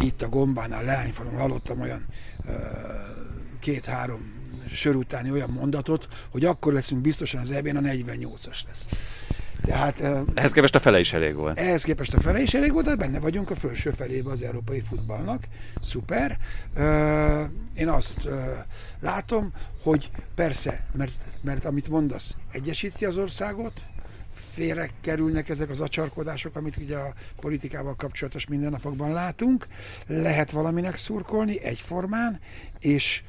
itt 0.00 0.22
a 0.22 0.28
gombánál, 0.28 0.84
leányfalon 0.84 1.36
hallottam 1.36 1.80
olyan 1.80 2.06
két-három 3.60 4.34
sör 4.70 4.96
utáni 4.96 5.30
olyan 5.30 5.50
mondatot, 5.50 6.08
hogy 6.30 6.44
akkor 6.44 6.72
leszünk 6.72 7.00
biztosan 7.00 7.40
az 7.40 7.50
EB-n, 7.50 7.76
a 7.76 7.80
48-as 7.80 8.60
lesz. 8.66 8.88
Tehát, 9.62 10.00
ehhez 10.34 10.52
képest 10.52 10.74
a 10.74 10.80
fele 10.80 11.00
is 11.00 11.12
elég 11.12 11.34
volt. 11.34 11.58
Ehhez 11.58 11.84
képest 11.84 12.14
a 12.14 12.20
fele 12.20 12.40
is 12.40 12.54
elég 12.54 12.72
volt, 12.72 12.84
de 12.84 12.94
benne 12.94 13.18
vagyunk 13.18 13.50
a 13.50 13.54
felső 13.54 13.90
felébe 13.90 14.30
az 14.30 14.42
európai 14.42 14.80
futballnak. 14.80 15.44
Szuper. 15.80 16.38
Én 17.74 17.88
azt 17.88 18.28
látom, 19.00 19.52
hogy 19.82 20.10
persze, 20.34 20.86
mert, 20.92 21.26
mert 21.42 21.64
amit 21.64 21.88
mondasz, 21.88 22.36
egyesíti 22.52 23.04
az 23.04 23.16
országot, 23.16 23.72
félre 24.56 24.90
kerülnek 25.00 25.48
ezek 25.48 25.70
az 25.70 25.80
acsarkodások, 25.80 26.56
amit 26.56 26.76
ugye 26.76 26.96
a 26.96 27.14
politikával 27.40 27.94
kapcsolatos 27.96 28.46
mindennapokban 28.46 29.12
látunk. 29.12 29.66
Lehet 30.06 30.50
valaminek 30.50 30.96
szurkolni 30.96 31.62
egyformán, 31.62 32.40
és 32.78 33.22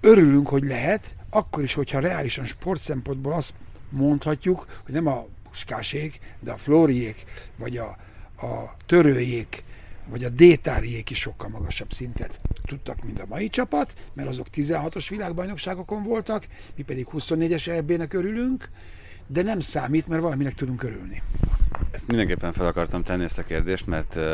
örülünk, 0.00 0.48
hogy 0.48 0.64
lehet, 0.64 1.14
akkor 1.30 1.62
is, 1.62 1.74
hogyha 1.74 1.98
reálisan 1.98 2.44
sport 2.44 2.80
szempontból 2.80 3.32
azt 3.32 3.54
mondhatjuk, 3.88 4.66
hogy 4.84 4.94
nem 4.94 5.06
a 5.06 5.26
puskásék, 5.48 6.18
de 6.40 6.52
a 6.52 6.56
flóriék, 6.56 7.24
vagy 7.56 7.76
a, 7.76 7.96
a 8.46 8.76
törőjék, 8.86 9.64
vagy 10.06 10.24
a 10.24 10.28
détáriék 10.28 11.10
is 11.10 11.18
sokkal 11.18 11.48
magasabb 11.48 11.92
szintet 11.92 12.40
tudtak, 12.66 13.04
mint 13.04 13.20
a 13.20 13.26
mai 13.28 13.48
csapat, 13.48 13.94
mert 14.12 14.28
azok 14.28 14.46
16-os 14.54 15.06
világbajnokságokon 15.08 16.02
voltak, 16.02 16.46
mi 16.76 16.82
pedig 16.82 17.06
24-es 17.12 17.68
EB-nek 17.68 18.12
örülünk, 18.12 18.68
de 19.26 19.42
nem 19.42 19.60
számít, 19.60 20.08
mert 20.08 20.22
valaminek 20.22 20.54
tudunk 20.54 20.82
örülni. 20.82 21.22
Ezt 21.90 22.06
mindenképpen 22.06 22.52
fel 22.52 22.66
akartam 22.66 23.02
tenni 23.02 23.24
ezt 23.24 23.38
a 23.38 23.42
kérdést, 23.42 23.86
mert 23.86 24.16
uh, 24.16 24.24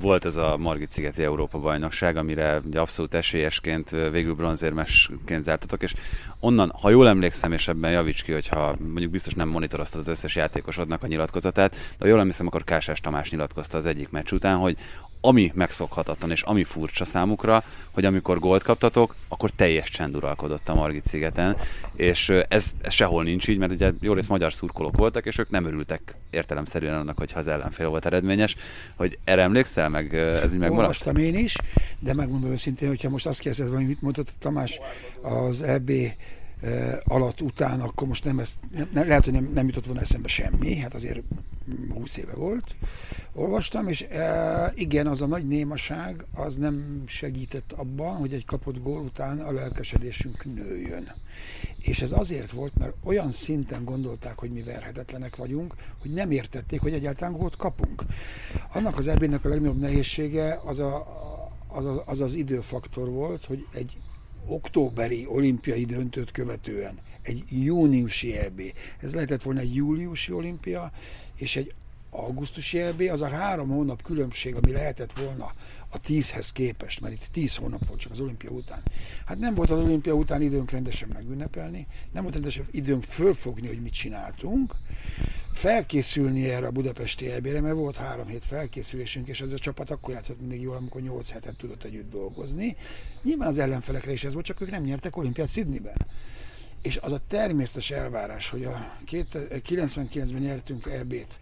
volt 0.00 0.24
ez 0.24 0.36
a 0.36 0.56
Margit 0.56 0.90
szigeti 0.90 1.22
Európa 1.22 1.58
bajnokság, 1.58 2.16
amire 2.16 2.60
ugye 2.64 2.80
abszolút 2.80 3.14
esélyesként 3.14 3.90
végül 3.90 4.34
bronzérmesként 4.34 5.44
zártatok, 5.44 5.82
és 5.82 5.94
onnan, 6.40 6.72
ha 6.80 6.90
jól 6.90 7.08
emlékszem, 7.08 7.52
és 7.52 7.68
ebben 7.68 7.90
javíts 7.90 8.22
ki, 8.22 8.32
hogyha 8.32 8.76
mondjuk 8.78 9.10
biztos 9.10 9.34
nem 9.34 9.48
monitoroztad 9.48 10.00
az 10.00 10.06
összes 10.08 10.36
játékosodnak 10.36 11.02
a 11.02 11.06
nyilatkozatát, 11.06 11.70
de 11.70 11.76
ha 11.98 12.06
jól 12.06 12.18
emlékszem, 12.18 12.46
akkor 12.46 12.64
Kásás 12.64 13.00
Tamás 13.00 13.30
nyilatkozta 13.30 13.76
az 13.76 13.86
egyik 13.86 14.10
meccs 14.10 14.32
után, 14.32 14.56
hogy 14.56 14.76
ami 15.20 15.52
megszokhatatlan 15.54 16.30
és 16.30 16.42
ami 16.42 16.64
furcsa 16.64 17.04
számukra, 17.04 17.64
hogy 17.90 18.04
amikor 18.04 18.38
gólt 18.38 18.62
kaptatok, 18.62 19.14
akkor 19.28 19.50
teljes 19.50 19.90
csend 19.90 20.16
uralkodott 20.16 20.68
a 20.68 20.74
Margit 20.74 21.06
szigeten, 21.06 21.56
és 21.96 22.28
ez, 22.28 22.64
ez 22.82 22.92
sehol 22.92 23.22
nincs 23.22 23.48
így, 23.48 23.58
mert 23.58 23.72
ugye 23.72 23.92
jó 24.00 24.12
rész 24.12 24.26
magyar 24.26 24.52
szurkolók 24.52 24.96
voltak, 24.96 25.26
és 25.26 25.38
ők 25.38 25.50
nem 25.50 25.64
örültek 25.64 26.14
értelemszerűen 26.30 26.94
annak, 26.94 27.18
hogyha 27.18 27.38
az 27.38 27.46
ellenfél 27.46 27.88
volt 27.88 28.06
eredményes, 28.06 28.56
hogy 28.96 29.18
erre 29.24 29.42
emlékszel, 29.42 29.88
meg 29.88 30.14
ez 30.14 30.52
így 30.52 30.58
megmaradt? 30.58 30.78
Olvastam 30.78 31.16
én 31.16 31.34
is, 31.34 31.56
de 31.98 32.14
megmondom 32.14 32.50
őszintén, 32.50 32.88
hogyha 32.88 33.08
most 33.08 33.26
azt 33.26 33.40
kérdezed, 33.40 33.74
hogy 33.74 33.86
mit 33.86 34.02
mondott 34.02 34.32
Tamás 34.38 34.80
az 35.22 35.62
EB 35.62 35.90
alatt, 37.04 37.40
után, 37.40 37.80
akkor 37.80 38.08
most 38.08 38.24
nem 38.24 38.38
ezt, 38.38 38.56
nem, 38.92 39.08
lehet, 39.08 39.24
hogy 39.24 39.32
nem, 39.32 39.50
nem 39.54 39.66
jutott 39.66 39.84
volna 39.84 40.00
eszembe 40.00 40.28
semmi, 40.28 40.76
hát 40.76 40.94
azért 40.94 41.20
20 41.94 42.16
éve 42.16 42.34
volt. 42.34 42.76
Olvastam, 43.32 43.88
és 43.88 44.02
e, 44.02 44.72
igen, 44.74 45.06
az 45.06 45.22
a 45.22 45.26
nagy 45.26 45.46
némaság, 45.46 46.24
az 46.34 46.56
nem 46.56 47.02
segített 47.06 47.72
abban, 47.72 48.16
hogy 48.16 48.32
egy 48.32 48.44
kapott 48.44 48.82
gól 48.82 49.00
után 49.00 49.40
a 49.40 49.52
lelkesedésünk 49.52 50.44
nőjön. 50.54 51.12
És 51.78 52.02
ez 52.02 52.12
azért 52.12 52.50
volt, 52.50 52.72
mert 52.78 52.94
olyan 53.02 53.30
szinten 53.30 53.84
gondolták, 53.84 54.38
hogy 54.38 54.50
mi 54.50 54.62
verhetetlenek 54.62 55.36
vagyunk, 55.36 55.74
hogy 55.98 56.12
nem 56.12 56.30
értették, 56.30 56.80
hogy 56.80 56.92
egyáltalán 56.92 57.36
gólt 57.36 57.56
kapunk. 57.56 58.02
Annak 58.72 58.98
az 58.98 59.08
ebénnek 59.08 59.44
a 59.44 59.48
legnagyobb 59.48 59.80
nehézsége 59.80 60.60
az, 60.64 60.78
a, 60.78 61.06
az, 61.68 61.84
az, 61.84 62.00
az 62.04 62.20
az 62.20 62.34
időfaktor 62.34 63.08
volt, 63.08 63.44
hogy 63.44 63.66
egy 63.72 63.96
októberi 64.46 65.26
olimpiai 65.26 65.84
döntőt 65.84 66.30
követően 66.30 66.98
egy 67.28 67.44
júniusi 67.48 68.36
EB, 68.36 68.62
ez 69.00 69.14
lehetett 69.14 69.42
volna 69.42 69.60
egy 69.60 69.74
júliusi 69.74 70.32
olimpia, 70.32 70.90
és 71.38 71.56
egy 71.56 71.74
augusztusi 72.10 72.80
EB, 72.80 73.00
az 73.00 73.22
a 73.22 73.28
három 73.28 73.68
hónap 73.68 74.02
különbség, 74.02 74.54
ami 74.54 74.72
lehetett 74.72 75.18
volna 75.18 75.52
a 75.88 75.98
tízhez 76.00 76.52
képest, 76.52 77.00
mert 77.00 77.14
itt 77.14 77.28
tíz 77.32 77.56
hónap 77.56 77.86
volt 77.86 78.00
csak 78.00 78.12
az 78.12 78.20
olimpia 78.20 78.50
után. 78.50 78.82
Hát 79.26 79.38
nem 79.38 79.54
volt 79.54 79.70
az 79.70 79.80
olimpia 79.80 80.14
után 80.14 80.42
időnk 80.42 80.70
rendesen 80.70 81.08
megünnepelni, 81.12 81.86
nem 82.12 82.22
volt 82.22 82.34
rendesen 82.34 82.66
időnk 82.70 83.02
fölfogni, 83.02 83.66
hogy 83.66 83.82
mit 83.82 83.92
csináltunk, 83.92 84.74
felkészülni 85.52 86.48
erre 86.50 86.66
a 86.66 86.70
budapesti 86.70 87.30
EB-re, 87.30 87.60
mert 87.60 87.74
volt 87.74 87.96
három 87.96 88.26
hét 88.26 88.44
felkészülésünk, 88.44 89.28
és 89.28 89.40
ez 89.40 89.52
a 89.52 89.58
csapat 89.58 89.90
akkor 89.90 90.14
játszott 90.14 90.40
mindig 90.40 90.60
jól, 90.60 90.76
amikor 90.76 91.00
nyolc 91.00 91.30
hetet 91.30 91.56
tudott 91.56 91.84
együtt 91.84 92.10
dolgozni. 92.10 92.76
Nyilván 93.22 93.48
az 93.48 93.58
ellenfelekre 93.58 94.12
is 94.12 94.24
ez 94.24 94.32
volt, 94.32 94.44
csak 94.44 94.60
ők 94.60 94.70
nem 94.70 94.82
nyertek 94.82 95.16
olimpiát 95.16 95.50
Sydneyben. 95.50 95.96
És 96.82 96.96
az 96.96 97.12
a 97.12 97.20
természetes 97.28 97.90
elvárás, 97.90 98.50
hogy 98.50 98.64
a 98.64 98.96
99-ben 99.06 100.40
nyertünk 100.40 100.86
EB-t, 100.86 101.38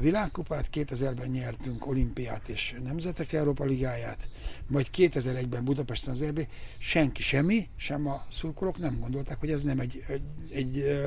világkupát, 0.00 0.68
2000-ben 0.72 1.28
nyertünk 1.28 1.86
olimpiát 1.86 2.48
és 2.48 2.74
nemzetek 2.84 3.32
Európa 3.32 3.64
Ligáját, 3.64 4.28
majd 4.66 4.86
2001-ben 4.96 5.64
Budapesten 5.64 6.14
az 6.14 6.22
EB, 6.22 6.46
senki 6.78 7.22
semmi, 7.22 7.68
sem 7.76 8.06
a 8.06 8.26
szurkolók 8.30 8.78
nem 8.78 8.98
gondolták, 9.00 9.38
hogy 9.38 9.50
ez 9.50 9.62
nem 9.62 9.78
egy, 9.78 10.04
egy, 10.08 10.22
egy 10.52 11.00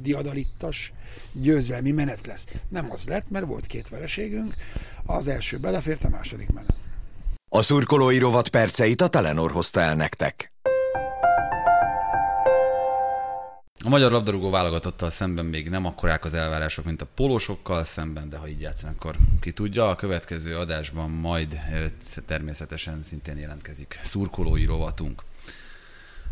diadalittas 0.00 0.92
győzelmi 1.32 1.90
menet 1.90 2.26
lesz. 2.26 2.46
Nem 2.68 2.90
az 2.90 3.06
lett, 3.06 3.30
mert 3.30 3.46
volt 3.46 3.66
két 3.66 3.88
vereségünk, 3.88 4.54
az 5.04 5.28
első 5.28 5.58
belefért, 5.58 6.04
a 6.04 6.08
második 6.08 6.52
menet. 6.52 6.74
A 7.48 7.62
szurkolói 7.62 8.18
rovat 8.18 8.48
perceit 8.48 9.00
a 9.00 9.08
Telenor 9.08 9.50
hozta 9.50 9.80
el 9.80 9.94
nektek. 9.94 10.53
A 13.84 13.88
magyar 13.88 14.12
labdarúgó 14.12 14.50
válogatottal 14.50 15.10
szemben 15.10 15.44
még 15.44 15.68
nem 15.68 15.86
akkorák 15.86 16.24
az 16.24 16.34
elvárások, 16.34 16.84
mint 16.84 17.02
a 17.02 17.06
polósokkal 17.14 17.84
szemben, 17.84 18.28
de 18.28 18.36
ha 18.36 18.48
így 18.48 18.60
játszanak, 18.60 18.94
akkor 18.94 19.16
ki 19.40 19.52
tudja. 19.52 19.88
A 19.88 19.96
következő 19.96 20.56
adásban 20.56 21.10
majd 21.10 21.60
természetesen 22.26 23.02
szintén 23.02 23.36
jelentkezik 23.36 23.98
szurkolói 24.02 24.64
rovatunk. 24.64 25.22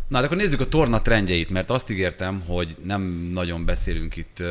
Na, 0.09 0.19
de 0.21 0.25
akkor 0.27 0.37
nézzük 0.37 0.61
a 0.61 0.69
torna 0.69 1.03
trendjeit, 1.03 1.51
mert 1.51 1.71
azt 1.71 1.91
ígértem, 1.91 2.43
hogy 2.47 2.77
nem 2.85 3.03
nagyon 3.33 3.65
beszélünk 3.65 4.17
itt 4.17 4.43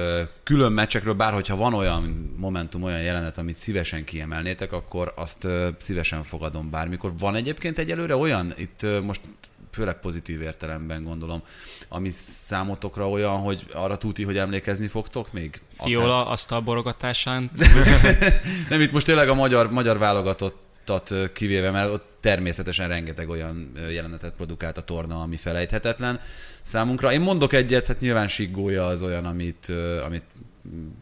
külön 0.44 0.72
meccsekről, 0.72 1.14
bár 1.14 1.34
hogyha 1.34 1.56
van 1.56 1.74
olyan 1.74 2.34
momentum, 2.38 2.84
olyan 2.84 3.02
jelenet, 3.02 3.38
amit 3.38 3.58
szívesen 3.58 4.04
kiemelnétek, 4.04 4.74
akkor 4.74 5.14
azt 5.16 5.48
szívesen 5.78 6.24
fogadom 6.24 6.70
bármikor. 6.70 7.14
Van 7.20 7.36
egyébként 7.36 7.78
egyelőre 7.78 8.16
olyan, 8.16 8.54
itt 8.58 8.86
most 9.04 9.22
főleg 9.72 10.00
pozitív 10.00 10.42
értelemben 10.42 11.04
gondolom, 11.04 11.44
ami 11.90 12.10
számotokra 12.12 13.10
olyan, 13.10 13.38
hogy 13.38 13.66
arra 13.74 13.98
tuti, 13.98 14.24
hogy 14.24 14.38
emlékezni 14.38 14.88
fogtok 14.88 15.34
még? 15.34 15.62
Fiola 15.84 16.26
Akár... 16.28 16.64
borogatásán. 16.64 17.52
nem, 18.70 18.82
itt 18.82 18.92
most 18.92 19.06
tényleg 19.06 19.30
a 19.30 19.34
magyar, 19.34 19.72
magyar 19.72 19.98
válogatottat 19.98 21.14
kivéve, 21.34 21.72
mert 21.72 21.90
ott 21.90 22.10
természetesen 22.20 22.88
rengeteg 22.88 23.30
olyan 23.30 23.72
jelenetet 23.92 24.34
produkált 24.34 24.78
a 24.78 24.82
torna, 24.82 25.22
ami 25.22 25.36
felejthetetlen 25.36 26.20
számunkra. 26.62 27.12
Én 27.12 27.22
mondok 27.22 27.54
egyet, 27.54 27.88
hát 27.88 28.00
nyilván 28.00 28.28
Siggója 28.28 28.86
az 28.86 29.02
olyan, 29.02 29.26
amit, 29.26 29.72
amit 30.06 30.26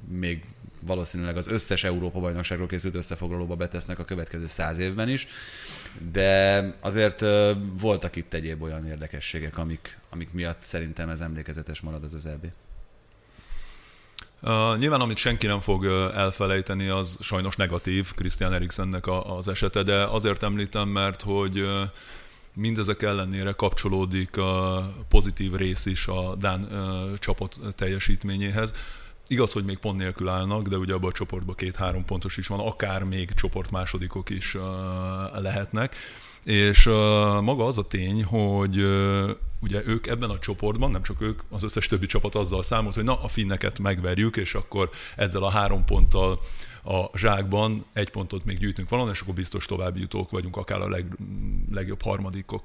még 0.10 0.44
valószínűleg 0.80 1.38
az 1.38 1.48
összes 1.48 1.84
Európa 1.84 2.20
bajnokságról 2.20 2.68
készült 2.68 2.96
összefoglalóba 2.96 3.56
betesznek 3.56 4.00
a 4.00 4.06
következő 4.06 4.48
száz 4.48 4.80
évben 4.80 5.10
is, 5.10 5.28
de 6.12 6.64
azért 6.80 7.26
voltak 7.80 8.16
itt 8.16 8.34
egyéb 8.34 8.62
olyan 8.62 8.86
érdekességek, 8.86 9.58
amik, 9.58 10.00
amik 10.10 10.32
miatt 10.32 10.62
szerintem 10.62 11.10
ez 11.10 11.20
emlékezetes 11.20 11.82
marad 11.82 12.04
az 12.04 12.14
az 12.14 12.26
EB. 12.26 12.46
Uh, 14.42 14.78
nyilván, 14.78 15.02
amit 15.02 15.18
senki 15.18 15.48
nem 15.48 15.62
fog 15.62 15.86
elfelejteni, 16.16 16.88
az 16.88 17.18
sajnos 17.22 17.56
negatív 17.56 18.14
Christian 18.16 18.54
Eriksennek 18.54 19.08
a, 19.08 19.38
az 19.38 19.48
esete, 19.48 19.84
de 19.84 20.04
azért 20.04 20.44
említem, 20.44 20.88
mert 20.88 21.22
hogy 21.22 21.68
mindezek 22.56 23.02
ellenére 23.02 23.52
kapcsolódik 23.52 24.38
a 24.38 24.84
pozitív 25.10 25.54
rész 25.54 25.86
is 25.86 26.08
a 26.08 26.36
Dán 26.36 26.62
uh, 26.64 27.18
csapat 27.18 27.58
teljesítményéhez. 27.76 28.74
Igaz, 29.32 29.52
hogy 29.52 29.64
még 29.64 29.78
pont 29.78 29.98
nélkül 29.98 30.30
állnak, 30.30 30.68
de 30.68 30.78
ugye 30.78 30.94
abban 30.94 31.10
a 31.10 31.14
csoportban 31.14 31.56
két-három 31.56 32.06
pontos 32.06 32.38
is 32.38 32.48
van, 32.48 32.60
akár 32.60 33.04
még 33.04 33.34
csoport 33.34 33.72
másodikok 33.72 34.30
is 34.30 34.56
uh, 34.56 34.62
lehetnek. 35.42 35.96
És 36.44 36.86
uh, 36.86 36.94
maga 37.42 37.66
az 37.66 37.78
a 37.78 37.88
tény, 37.88 38.24
hogy 38.24 38.78
uh, 38.78 39.30
ugye 39.60 39.82
ők 39.86 40.08
ebben 40.08 40.30
a 40.30 40.40
csoportban, 40.40 40.92
nem 40.92 41.04
csak 41.04 41.22
ők, 41.22 41.42
az 41.50 41.64
összes 41.64 41.88
többi 41.88 42.06
csapat 42.06 42.36
azzal 42.36 42.64
számolt, 42.64 42.96
hogy 42.96 43.04
na, 43.04 43.22
a 43.22 43.28
finneket 43.28 43.80
megverjük, 43.80 44.38
és 44.38 44.54
akkor 44.54 44.90
ezzel 45.16 45.44
a 45.44 45.50
három 45.50 45.86
ponttal 45.86 46.40
a 46.90 47.18
zsákban 47.18 47.86
egy 47.94 48.10
pontot 48.10 48.46
még 48.46 48.58
gyűjtünk 48.58 48.90
valahol, 48.90 49.12
és 49.12 49.22
akkor 49.22 49.34
biztos 49.34 49.66
további 49.66 50.00
jutók 50.00 50.30
vagyunk, 50.30 50.58
akár 50.58 50.82
a 50.82 50.90
leg, 50.90 51.18
legjobb, 51.72 52.02
harmadikok, 52.02 52.64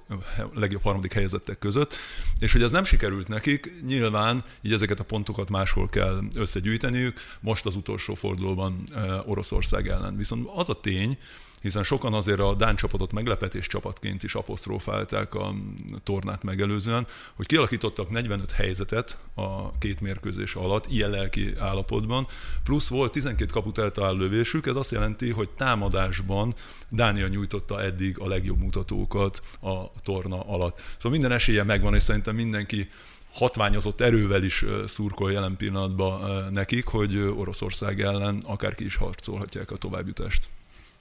legjobb 0.54 0.82
harmadik 0.82 1.12
helyezettek 1.12 1.58
között. 1.58 1.94
És 2.38 2.52
hogy 2.52 2.62
ez 2.62 2.70
nem 2.70 2.84
sikerült 2.84 3.28
nekik, 3.28 3.72
nyilván 3.87 4.44
így 4.62 4.72
ezeket 4.72 5.00
a 5.00 5.04
pontokat 5.04 5.48
máshol 5.48 5.88
kell 5.88 6.20
összegyűjteniük, 6.34 7.20
most 7.40 7.66
az 7.66 7.76
utolsó 7.76 8.14
fordulóban 8.14 8.82
Oroszország 9.26 9.88
ellen. 9.88 10.16
Viszont 10.16 10.48
az 10.54 10.68
a 10.68 10.80
tény, 10.80 11.18
hiszen 11.64 11.83
sokan 11.83 12.14
azért 12.14 12.40
a 12.40 12.55
Dán 12.55 12.77
csapatot 12.77 13.12
meglepetés 13.12 13.66
csapatként 13.66 14.22
is 14.22 14.35
apostrofálták 14.35 15.35
a 15.35 15.55
tornát 16.03 16.42
megelőzően, 16.42 17.07
hogy 17.35 17.46
kialakítottak 17.46 18.11
45 18.11 18.50
helyzetet 18.50 19.18
a 19.35 19.79
két 19.79 20.00
mérkőzés 20.00 20.55
alatt, 20.55 20.87
ilyen 20.90 21.11
lelki 21.11 21.55
állapotban, 21.59 22.27
plusz 22.64 22.88
volt 22.88 23.12
12 23.12 23.53
kaput 23.53 23.79
eltaláló 23.79 24.16
lövésük, 24.16 24.66
ez 24.66 24.77
azt 24.77 24.90
jelenti, 24.90 25.31
hogy 25.31 25.48
támadásban 25.48 26.55
Dánia 26.88 27.29
nyújtotta 27.29 27.83
eddig 27.83 28.18
a 28.18 28.29
legjobb 28.29 28.59
mutatókat 28.59 29.42
a 29.61 30.00
torna 30.03 30.40
alatt. 30.40 30.83
Szóval 30.96 31.12
minden 31.12 31.33
esélye 31.33 31.62
megvan, 31.62 31.94
és 31.94 32.03
szerintem 32.03 32.35
mindenki 32.35 32.90
hatványozott 33.33 34.00
erővel 34.00 34.42
is 34.42 34.64
szurkol 34.87 35.33
jelen 35.33 35.57
pillanatban 35.57 36.44
nekik, 36.53 36.87
hogy 36.87 37.16
Oroszország 37.37 38.00
ellen 38.00 38.42
akárki 38.46 38.85
is 38.85 38.96
harcolhatják 38.96 39.70
a 39.70 39.77
továbbjutást. 39.77 40.48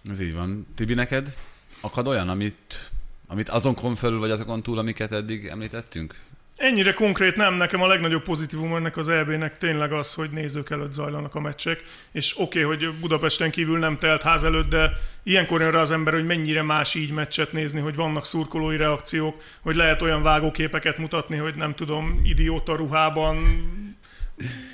Ez 0.09 0.19
így 0.19 0.33
van. 0.33 0.67
Tibi, 0.75 0.93
neked 0.93 1.35
akad 1.81 2.07
olyan, 2.07 2.29
amit, 2.29 2.89
amit 3.27 3.49
azon 3.49 3.95
fölül, 3.95 4.19
vagy 4.19 4.31
azokon 4.31 4.63
túl, 4.63 4.77
amiket 4.77 5.11
eddig 5.11 5.45
említettünk? 5.45 6.15
Ennyire 6.55 6.93
konkrét 6.93 7.35
nem, 7.35 7.53
nekem 7.53 7.81
a 7.81 7.87
legnagyobb 7.87 8.23
pozitívum 8.23 8.75
ennek 8.75 8.97
az 8.97 9.09
EB-nek 9.09 9.57
tényleg 9.57 9.91
az, 9.93 10.13
hogy 10.13 10.29
nézők 10.29 10.69
előtt 10.69 10.91
zajlanak 10.91 11.35
a 11.35 11.39
meccsek, 11.39 11.83
és 12.11 12.39
oké, 12.39 12.63
okay, 12.63 12.77
hogy 12.77 12.99
Budapesten 12.99 13.51
kívül 13.51 13.79
nem 13.79 13.97
telt 13.97 14.21
ház 14.21 14.43
előtt, 14.43 14.69
de 14.69 14.91
ilyenkor 15.23 15.61
jön 15.61 15.71
rá 15.71 15.81
az 15.81 15.91
ember, 15.91 16.13
hogy 16.13 16.25
mennyire 16.25 16.61
más 16.61 16.93
így 16.93 17.11
meccset 17.11 17.51
nézni, 17.51 17.79
hogy 17.79 17.95
vannak 17.95 18.25
szurkolói 18.25 18.77
reakciók, 18.77 19.41
hogy 19.61 19.75
lehet 19.75 20.01
olyan 20.01 20.21
vágóképeket 20.21 20.97
mutatni, 20.97 21.37
hogy 21.37 21.55
nem 21.55 21.75
tudom, 21.75 22.21
idióta 22.23 22.75
ruhában 22.75 23.37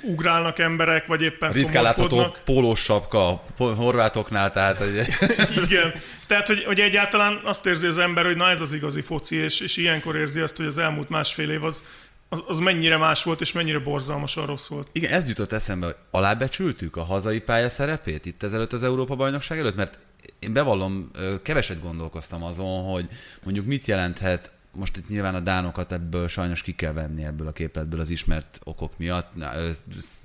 ugrálnak 0.02 0.58
emberek, 0.58 1.06
vagy 1.06 1.22
éppen 1.22 1.52
Ritkán 1.52 1.82
látható 1.82 2.36
pólós 2.44 2.80
sapka 2.80 3.28
a 3.28 3.64
horvátoknál, 3.64 4.52
tehát... 4.52 4.78
Hogy... 4.78 5.06
Igen, 5.66 5.92
tehát 6.26 6.46
hogy, 6.46 6.64
hogy 6.64 6.80
egyáltalán 6.80 7.40
azt 7.44 7.66
érzi 7.66 7.86
az 7.86 7.98
ember, 7.98 8.24
hogy 8.24 8.36
na 8.36 8.48
ez 8.48 8.60
az 8.60 8.72
igazi 8.72 9.00
foci, 9.00 9.36
és, 9.36 9.60
és 9.60 9.76
ilyenkor 9.76 10.16
érzi 10.16 10.40
azt, 10.40 10.56
hogy 10.56 10.66
az 10.66 10.78
elmúlt 10.78 11.08
másfél 11.08 11.50
év 11.50 11.64
az, 11.64 11.84
az, 12.28 12.42
az 12.46 12.58
mennyire 12.58 12.96
más 12.96 13.22
volt, 13.22 13.40
és 13.40 13.52
mennyire 13.52 13.78
borzalmasan 13.78 14.46
rossz 14.46 14.68
volt. 14.68 14.88
Igen, 14.92 15.12
ez 15.12 15.28
jutott 15.28 15.52
eszembe, 15.52 15.86
hogy 15.86 15.96
alábecsültük 16.10 16.96
a 16.96 17.04
hazai 17.04 17.40
pálya 17.40 17.68
szerepét 17.68 18.26
itt 18.26 18.42
ezelőtt 18.42 18.72
az 18.72 18.82
Európa-bajnokság 18.82 19.58
előtt, 19.58 19.76
mert 19.76 19.98
én 20.38 20.52
bevallom, 20.52 21.10
keveset 21.42 21.82
gondolkoztam 21.82 22.42
azon, 22.44 22.84
hogy 22.84 23.06
mondjuk 23.42 23.66
mit 23.66 23.86
jelenthet 23.86 24.52
most 24.72 24.96
itt 24.96 25.08
nyilván 25.08 25.34
a 25.34 25.40
dánokat 25.40 25.92
ebből 25.92 26.28
sajnos 26.28 26.62
ki 26.62 26.74
kell 26.74 26.92
venni 26.92 27.24
ebből 27.24 27.46
a 27.46 27.52
képletből 27.52 28.00
az 28.00 28.10
ismert 28.10 28.60
okok 28.64 28.98
miatt. 28.98 29.32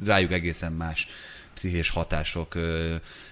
Rájuk 0.03 0.31
egészen 0.31 0.71
más 0.71 1.08
pszichés 1.55 1.89
hatások 1.89 2.53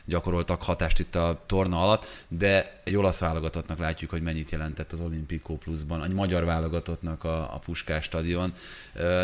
gyakoroltak 0.06 0.62
hatást 0.62 0.99
itt 0.99 1.15
a 1.15 1.43
torna 1.45 1.82
alatt, 1.82 2.26
de 2.28 2.82
egy 2.84 2.95
olasz 2.95 3.19
válogatottnak 3.19 3.78
látjuk, 3.78 4.10
hogy 4.10 4.21
mennyit 4.21 4.49
jelentett 4.49 4.91
az 4.91 4.99
Olimpico 4.99 5.54
pluszban, 5.54 6.04
egy 6.04 6.13
magyar 6.13 6.45
válogatottnak 6.45 7.23
a, 7.23 7.54
a 7.54 7.60
Puskás 7.60 8.04
stadion, 8.04 8.54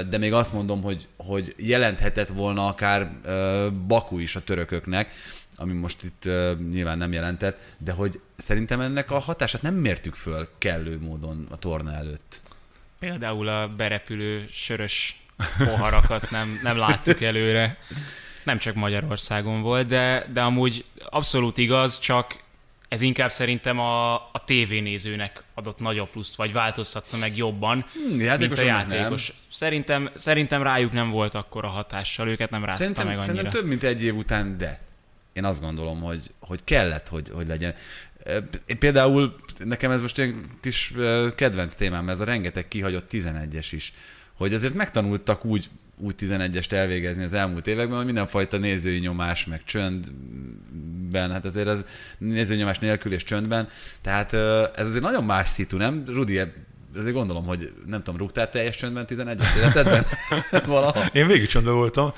de 0.10 0.17
még 0.17 0.34
azt 0.34 0.54
mondom, 0.54 0.82
hogy, 0.82 1.08
hogy 1.17 1.54
jelenthetett 1.58 2.30
volna 2.30 2.67
akár 2.67 3.12
Baku 3.88 4.17
is 4.17 4.36
a 4.36 4.43
törököknek, 4.43 5.12
ami 5.60 5.74
most 5.74 6.04
itt 6.04 6.24
uh, 6.26 6.60
nyilván 6.69 6.98
nem 6.98 7.12
jelentett, 7.12 7.60
de 7.78 7.91
hogy 7.91 8.19
szerintem 8.36 8.80
ennek 8.80 9.12
a 9.12 9.19
hatását 9.19 9.62
nem 9.62 9.74
mértük 9.74 10.15
föl 10.15 10.50
kellő 10.58 11.00
módon 11.00 11.48
a 11.52 11.58
torna 11.58 11.93
előtt. 11.93 12.41
Például 13.00 13.48
a 13.48 13.67
berepülő 13.67 14.48
sörös 14.52 15.24
poharakat 15.58 16.30
nem, 16.30 16.60
nem 16.63 16.78
láttuk 16.78 17.22
előre. 17.22 17.78
Nem 18.43 18.58
csak 18.58 18.76
Magyarországon 18.76 19.62
volt, 19.62 19.88
de, 19.88 20.26
de 20.34 20.41
amúgy 20.41 20.86
abszolút 21.10 21.58
igaz, 21.58 22.00
csak 22.00 22.36
ez 22.89 23.02
inkább 23.02 23.32
szerintem 23.32 23.80
a, 23.80 24.13
a 24.13 24.43
tévénézőnek 24.45 25.43
adott 25.54 25.80
nagyobb 25.80 26.10
pluszt, 26.10 26.36
vagy 26.36 26.54
változtatna 26.54 27.17
meg 27.17 27.38
jobban, 27.38 27.86
hmm, 27.93 28.17
mint 28.17 28.58
a 28.58 28.62
játékos. 28.62 29.28
Nem. 29.28 29.38
Szerintem, 29.52 30.10
szerintem 30.13 30.63
rájuk 30.63 30.91
nem 30.91 31.10
volt 31.10 31.34
akkor 31.34 31.65
a 31.65 31.67
hatással, 31.67 32.28
őket 32.28 32.50
nem 32.50 32.65
rázta 32.65 32.82
szerintem, 32.82 33.06
meg 33.06 33.17
annyira. 33.17 33.34
Szerintem 33.34 33.62
több 33.62 33.69
mint 33.69 33.84
egy 33.84 34.04
év 34.04 34.15
után, 34.15 34.58
de 34.58 34.80
én 35.39 35.45
azt 35.45 35.62
gondolom, 35.62 36.02
hogy, 36.02 36.32
hogy 36.39 36.60
kellett, 36.63 37.08
hogy, 37.08 37.30
hogy 37.34 37.47
legyen. 37.47 37.73
Én 38.65 38.80
például, 38.80 39.36
nekem 39.63 39.91
ez 39.91 40.02
most 40.02 40.19
egy 40.19 40.36
kis 40.62 40.93
kedvenc 41.36 41.73
témám, 41.73 42.10
ez 42.10 42.19
a 42.19 42.23
rengeteg 42.23 42.67
kihagyott 42.67 43.10
11-es 43.12 43.67
is, 43.71 43.93
hogy 44.34 44.54
azért 44.54 44.73
megtanultak 44.73 45.45
úgy, 45.45 45.69
úgy 45.97 46.15
11-est 46.19 46.71
elvégezni 46.71 47.23
az 47.23 47.34
elmúlt 47.34 47.67
években, 47.67 47.97
hogy 47.97 48.06
mindenfajta 48.06 48.58
nézői 48.58 48.99
nyomás, 48.99 49.45
meg 49.45 49.63
csöndben, 49.63 51.32
hát 51.32 51.45
azért 51.45 51.67
az 51.67 51.86
nézői 52.17 52.58
nyomás 52.58 52.80
nélkül 52.80 53.13
és 53.13 53.23
csöndben, 53.23 53.67
tehát 54.02 54.34
ez 54.78 54.88
azért 54.88 55.04
nagyon 55.04 55.23
más 55.23 55.49
szitu, 55.49 55.78
nem? 55.78 56.04
Rudi, 56.08 56.39
azért 56.95 57.13
gondolom, 57.13 57.45
hogy 57.45 57.73
nem 57.86 58.04
tudom, 58.04 58.19
rúgtál 58.19 58.49
teljes 58.49 58.75
csöndben 58.75 59.06
11-es 59.10 59.56
életedben? 59.58 60.06
Valaha? 60.65 61.06
Én 61.13 61.28
végig 61.28 61.47
csöndben 61.47 61.73
voltam. 61.73 62.12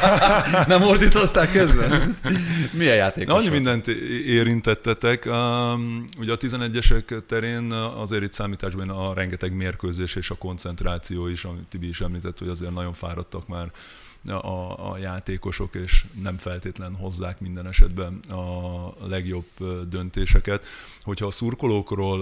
nem 0.66 0.82
ordítoztál 0.82 1.50
közben? 1.50 2.16
Milyen 2.72 2.96
játék? 2.96 3.30
Annyi 3.30 3.48
mindent 3.48 3.86
érintettetek. 4.26 5.26
Um, 5.26 6.04
ugye 6.18 6.32
a 6.32 6.36
11-esek 6.36 7.26
terén 7.26 7.72
azért 7.72 8.22
itt 8.22 8.32
számításban 8.32 8.88
a 8.88 9.14
rengeteg 9.14 9.52
mérkőzés 9.52 10.14
és 10.14 10.30
a 10.30 10.34
koncentráció 10.34 11.26
is, 11.26 11.44
amit 11.44 11.68
Tibi 11.68 11.88
is 11.88 12.00
említett, 12.00 12.38
hogy 12.38 12.48
azért 12.48 12.74
nagyon 12.74 12.92
fáradtak 12.92 13.48
már 13.48 13.70
a, 14.30 14.90
a 14.90 14.98
játékosok, 14.98 15.74
és 15.74 16.04
nem 16.22 16.36
feltétlen 16.38 16.94
hozzák 16.94 17.40
minden 17.40 17.66
esetben 17.66 18.20
a 18.30 19.06
legjobb 19.06 19.46
döntéseket. 19.88 20.64
Hogyha 21.00 21.26
a 21.26 21.30
szurkolókról 21.30 22.20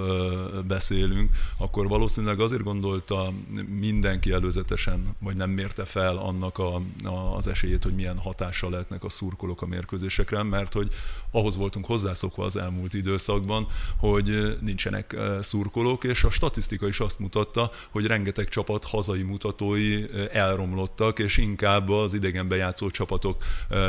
beszélünk, 0.62 1.30
akkor 1.56 1.88
valószínűleg 1.88 2.40
azért 2.40 2.62
gondolta 2.62 3.32
mindenki 3.78 4.32
előzetesen, 4.32 5.16
vagy 5.18 5.36
nem 5.36 5.50
mérte 5.50 5.84
fel 5.84 6.16
annak 6.16 6.58
a, 6.58 6.74
a, 7.04 7.36
az 7.36 7.46
esélyét, 7.46 7.82
hogy 7.82 7.94
milyen 7.94 8.18
hatással 8.18 8.70
lehetnek 8.70 9.04
a 9.04 9.08
szurkolók 9.08 9.62
a 9.62 9.66
mérkőzésekre, 9.66 10.42
mert 10.42 10.72
hogy 10.72 10.88
ahhoz 11.30 11.56
voltunk 11.56 11.86
hozzászokva 11.86 12.44
az 12.44 12.56
elmúlt 12.56 12.94
időszakban, 12.94 13.66
hogy 13.96 14.58
nincsenek 14.60 15.16
szurkolók, 15.40 16.04
és 16.04 16.24
a 16.24 16.30
statisztika 16.30 16.88
is 16.88 17.00
azt 17.00 17.18
mutatta, 17.18 17.70
hogy 17.90 18.06
rengeteg 18.06 18.48
csapat 18.48 18.84
hazai 18.84 19.22
mutatói 19.22 20.04
elromlottak, 20.32 21.18
és 21.18 21.36
inkább 21.36 21.89
az 21.98 22.14
idegenbe 22.14 22.56
játszó 22.56 22.90
csapatok 22.90 23.42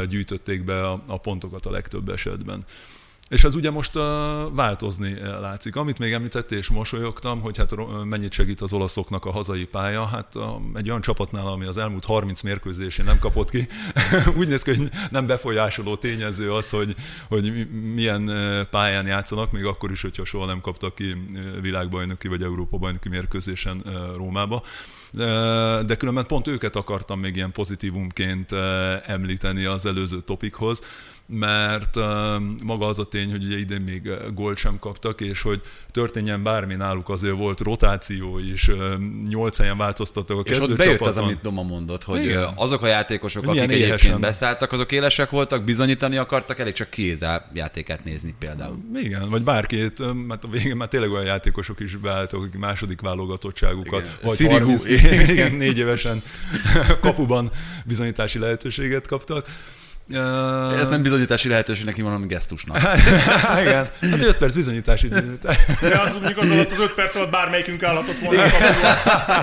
gyűjtötték 0.10 0.64
be 0.64 0.90
a, 0.90 1.18
pontokat 1.18 1.66
a 1.66 1.72
legtöbb 1.72 2.10
esetben. 2.10 2.66
És 3.32 3.44
ez 3.44 3.56
ugye 3.56 3.72
most 3.72 3.94
változni 4.52 5.20
látszik. 5.40 5.76
Amit 5.76 6.00
még 6.00 6.12
említettél, 6.12 6.58
és 6.58 6.68
mosolyogtam, 6.68 7.42
hogy 7.42 7.58
hát 7.58 7.74
mennyit 8.04 8.32
segít 8.32 8.62
az 8.62 8.74
olaszoknak 8.74 9.26
a 9.26 9.32
hazai 9.32 9.66
pálya. 9.66 10.06
Hát 10.06 10.36
egy 10.74 10.90
olyan 10.90 11.02
csapatnál, 11.02 11.48
ami 11.48 11.66
az 11.66 11.78
elmúlt 11.78 12.06
30 12.06 12.42
mérkőzésén 12.42 13.06
nem 13.06 13.20
kapott 13.20 13.50
ki, 13.50 13.68
úgy 14.40 14.48
néz 14.48 14.62
ki, 14.62 14.76
hogy 14.76 14.90
nem 15.10 15.28
befolyásoló 15.28 15.96
tényező 15.96 16.54
az, 16.54 16.70
hogy, 16.70 16.96
hogy 17.28 17.70
milyen 17.94 18.32
pályán 18.70 19.08
játszanak, 19.08 19.52
még 19.52 19.66
akkor 19.66 19.92
is, 19.92 20.02
hogyha 20.02 20.26
soha 20.26 20.46
nem 20.46 20.62
kaptak 20.62 20.96
ki 20.96 21.28
világbajnoki 21.62 22.28
vagy 22.28 22.44
Európa 22.44 22.78
bajnoki 22.78 23.10
mérkőzésen 23.10 23.84
Rómába 24.16 24.64
de 25.86 25.95
különben 25.97 26.26
pont 26.26 26.47
őket 26.47 26.76
akartam 26.76 27.19
még 27.19 27.36
ilyen 27.36 27.52
pozitívumként 27.52 28.52
említeni 29.06 29.65
az 29.65 29.86
előző 29.86 30.21
topikhoz, 30.21 30.82
mert 31.32 31.96
maga 32.63 32.86
az 32.88 33.00
a 33.00 33.06
tény, 33.06 33.32
hogy 33.32 33.44
ugye 33.44 33.58
idén 33.58 33.82
még 33.82 34.12
gólt 34.34 34.58
sem 34.58 34.80
kaptak, 34.80 35.22
és 35.22 35.41
hogy 35.41 35.62
történjen 35.91 36.44
bármi 36.44 36.76
náluk 36.76 37.10
azért 37.10 37.36
volt 37.36 37.60
rotáció 37.60 38.39
is, 38.39 38.72
nyolc 39.30 39.58
helyen 39.58 39.78
változtattak 39.78 40.38
a 40.38 40.41
És 40.41 40.60
ott 40.60 40.76
bejött 40.78 41.00
az, 41.00 41.17
amit 41.17 41.41
Doma 41.41 41.63
mondott, 41.63 42.04
hogy 42.04 42.24
Igen. 42.24 42.50
azok 42.56 42.82
a 42.82 42.88
játékosok, 42.88 43.46
Milyen 43.46 43.65
akik 43.65 43.78
éhesen. 43.78 43.94
egyébként 43.94 44.20
beszálltak, 44.20 44.72
azok 44.72 44.91
élesek 44.91 45.30
voltak, 45.30 45.63
bizonyítani 45.63 46.17
akartak, 46.17 46.60
elég 46.60 46.74
csak 46.74 46.89
kézzel 46.89 47.52
játékát 47.54 48.04
nézni 48.04 48.36
például. 48.39 48.78
Igen, 48.96 49.30
vagy 49.30 49.41
bárkét, 49.41 50.26
mert 50.28 50.44
a 50.44 50.48
végén 50.48 50.76
már 50.76 50.88
tényleg 50.88 51.12
olyan 51.12 51.26
játékosok 51.26 51.80
is 51.80 51.96
beálltak, 51.96 52.39
akik 52.39 52.60
második 52.60 53.02
válogatottságukat, 53.02 54.02
Igen. 54.02 54.13
vagy 54.22 54.36
Szirigu. 54.36 54.56
30, 54.60 54.86
igen, 55.30 55.56
négy 55.56 55.78
évesen 55.78 56.24
kapuban 57.02 57.52
bizonyítási 57.86 58.39
lehetőséget 58.39 59.08
kaptak. 59.08 59.46
Uh... 60.12 60.80
Ez 60.80 60.88
nem 60.88 61.02
bizonyítási 61.02 61.50
lehetőség 61.50 61.86
neki, 61.86 62.02
hanem 62.02 62.28
gesztusnak. 62.28 62.78
Igen, 63.62 63.74
hát 63.74 63.93
5 64.21 64.38
perc 64.38 64.54
bizonyítási. 64.54 65.08
De 65.08 66.00
az 66.00 66.13
mondjuk 66.13 66.38
az 66.38 66.52
alatt 66.52 66.71
az 66.71 66.80
5 66.80 66.93
perc 66.93 67.15
alatt 67.15 67.32
bármelyikünk 67.32 67.84
állhatott 67.84 68.19
volna. 68.19 68.41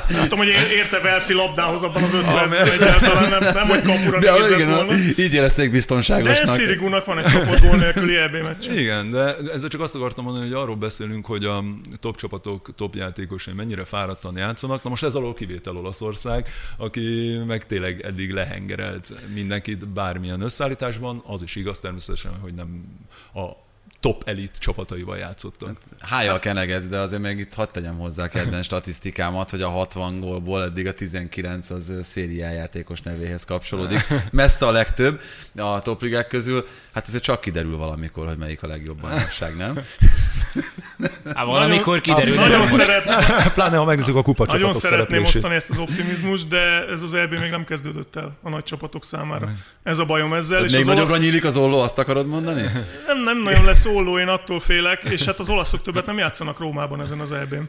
Nem 0.08 0.22
tudom, 0.22 0.38
hogy 0.38 0.48
érte 0.72 1.00
Velszi 1.00 1.34
labdához 1.34 1.82
abban 1.82 2.02
az 2.02 2.14
5 2.14 2.24
percben 2.24 2.66
egyáltalán, 2.70 3.28
nem, 3.28 3.54
nem 3.54 3.66
hogy 3.66 3.82
kapura 3.82 4.18
de, 4.18 4.32
nézett 4.32 4.58
igen, 4.58 4.74
volna. 4.74 4.92
Így 5.16 5.34
érezték 5.34 5.70
biztonságosnak. 5.70 6.46
De 6.46 6.52
Szirigunak 6.52 7.04
van 7.04 7.18
egy 7.18 7.32
kapott 7.32 7.60
gól 7.60 7.76
nélküli 7.76 8.16
EB 8.16 8.36
meccs. 8.42 8.68
Igen, 8.68 9.10
de 9.10 9.36
ezzel 9.54 9.68
csak 9.68 9.80
azt 9.80 9.94
akartam 9.94 10.24
mondani, 10.24 10.46
hogy 10.46 10.54
arról 10.54 10.76
beszélünk, 10.76 11.26
hogy 11.26 11.44
a 11.44 11.64
top 12.00 12.16
csapatok, 12.16 12.74
top 12.76 12.94
játékosai 12.94 13.54
mennyire 13.54 13.84
fáradtan 13.84 14.36
játszanak. 14.36 14.82
Na 14.82 14.90
most 14.90 15.02
ez 15.02 15.14
alól 15.14 15.34
kivétel 15.34 15.76
Olaszország, 15.76 16.48
aki 16.76 17.36
meg 17.46 17.66
tényleg 17.66 18.00
eddig 18.00 18.32
lehengerelt 18.32 19.14
mindenkit 19.34 19.88
bármilyen 19.88 20.40
össze 20.40 20.57
összeállításban, 20.58 21.22
az 21.26 21.42
is 21.42 21.56
igaz 21.56 21.80
természetesen, 21.80 22.40
hogy 22.40 22.54
nem 22.54 22.84
a 23.34 23.67
top 24.00 24.22
elit 24.26 24.52
csapataival 24.58 25.16
játszottak. 25.16 25.76
Hájjal 26.00 26.38
keneged, 26.38 26.84
de 26.84 26.98
azért 26.98 27.22
még 27.22 27.38
itt 27.38 27.54
hadd 27.54 27.66
tegyem 27.72 27.98
hozzá 27.98 28.24
a 28.24 28.28
kedvenc 28.28 28.64
statisztikámat, 28.64 29.50
hogy 29.50 29.62
a 29.62 29.68
60 29.68 30.20
gólból 30.20 30.62
eddig 30.62 30.86
a 30.86 30.92
19 30.92 31.70
az 31.70 31.92
szériájátékos 32.02 33.00
nevéhez 33.00 33.44
kapcsolódik. 33.44 34.06
Messze 34.30 34.66
a 34.66 34.70
legtöbb 34.70 35.20
a 35.56 35.80
topligák 35.80 36.28
közül. 36.28 36.66
Hát 36.94 37.08
ezért 37.08 37.22
csak 37.22 37.40
kiderül 37.40 37.76
valamikor, 37.76 38.26
hogy 38.26 38.38
melyik 38.38 38.62
a 38.62 38.66
legjobb 38.66 39.00
bajnokság, 39.00 39.56
nem? 39.56 39.80
Hát 41.34 41.44
valamikor 41.44 42.00
kiderül. 42.00 42.34
Nagyon 42.34 42.66
szeretném. 42.66 43.16
Pláne, 43.54 43.76
ha 43.76 43.84
megnézzük 43.84 44.16
a 44.16 44.22
kupa 44.22 44.44
Nagyon 44.44 44.74
szeretném 44.74 45.24
osztani 45.24 45.54
ezt 45.54 45.70
az 45.70 45.78
optimizmus, 45.78 46.46
de 46.46 46.86
ez 46.86 47.02
az 47.02 47.14
EB 47.14 47.30
még 47.30 47.50
nem 47.50 47.64
kezdődött 47.64 48.16
el 48.16 48.36
a 48.42 48.48
nagy 48.48 48.62
csapatok 48.62 49.04
számára. 49.04 49.52
Ez 49.82 49.98
a 49.98 50.04
bajom 50.04 50.32
ezzel. 50.32 50.64
És 50.64 50.72
még 50.72 50.84
nagyobbra 50.84 51.12
olasz... 51.12 51.22
nyílik 51.22 51.44
az 51.44 51.56
olló, 51.56 51.80
azt 51.80 51.98
akarod 51.98 52.26
mondani? 52.26 52.62
Nem, 53.06 53.22
nem 53.24 53.38
nagyon 53.38 53.64
lesz 53.64 53.86
olló, 53.88 54.18
én 54.18 54.28
attól 54.28 54.60
félek, 54.60 55.02
és 55.02 55.24
hát 55.24 55.38
az 55.38 55.48
olaszok 55.48 55.82
többet 55.82 56.06
nem 56.06 56.18
játszanak 56.18 56.58
Rómában 56.58 57.00
ezen 57.00 57.20
az 57.20 57.32
EB-n. 57.32 57.62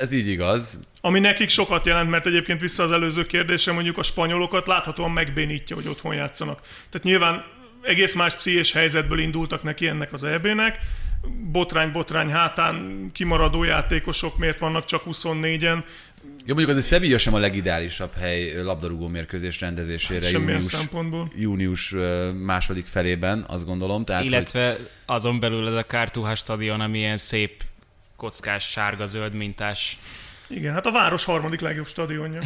Ez 0.00 0.12
így 0.12 0.28
igaz. 0.28 0.78
Ami 1.00 1.20
nekik 1.20 1.48
sokat 1.48 1.86
jelent, 1.86 2.10
mert 2.10 2.26
egyébként 2.26 2.60
vissza 2.60 2.82
az 2.82 2.92
előző 2.92 3.26
kérdésre, 3.26 3.72
mondjuk 3.72 3.98
a 3.98 4.02
spanyolokat 4.02 4.66
láthatóan 4.66 5.10
megbénítja, 5.10 5.76
hogy 5.76 5.88
otthon 5.88 6.14
játszanak. 6.14 6.60
Tehát 6.60 7.06
nyilván 7.06 7.44
egész 7.82 8.14
más 8.14 8.36
pszichés 8.36 8.72
helyzetből 8.72 9.18
indultak 9.18 9.62
neki 9.62 9.88
ennek 9.88 10.12
az 10.12 10.24
EB-nek, 10.24 10.78
botrány-botrány 11.52 12.30
hátán 12.30 13.06
kimaradó 13.12 13.64
játékosok 13.64 14.38
miért 14.38 14.58
vannak 14.58 14.84
csak 14.84 15.02
24-en. 15.06 15.82
Jó, 16.46 16.54
mondjuk 16.54 16.76
az 16.76 16.84
a 16.84 16.86
Sevilla 16.86 17.18
sem 17.18 17.34
a 17.34 17.38
legideálisabb 17.38 18.12
hely 18.18 18.62
labdarúgó 18.62 19.08
mérkőzés 19.08 19.60
rendezésére 19.60 20.30
június, 20.30 20.64
szempontból. 20.64 21.28
június 21.36 21.94
második 22.38 22.86
felében, 22.86 23.44
azt 23.48 23.66
gondolom. 23.66 24.04
Tehát, 24.04 24.24
Illetve 24.24 24.70
hogy... 24.70 24.88
azon 25.06 25.40
belül 25.40 25.68
ez 25.68 25.74
a 25.74 25.82
Kártuhás 25.82 26.38
stadion, 26.38 26.80
ami 26.80 26.98
ilyen 26.98 27.16
szép 27.16 27.62
kockás, 28.16 28.70
sárga-zöld 28.70 29.34
mintás 29.34 29.98
igen, 30.48 30.72
hát 30.72 30.86
a 30.86 30.92
város 30.92 31.24
harmadik 31.24 31.60
legjobb 31.60 31.86
stadionja. 31.86 32.40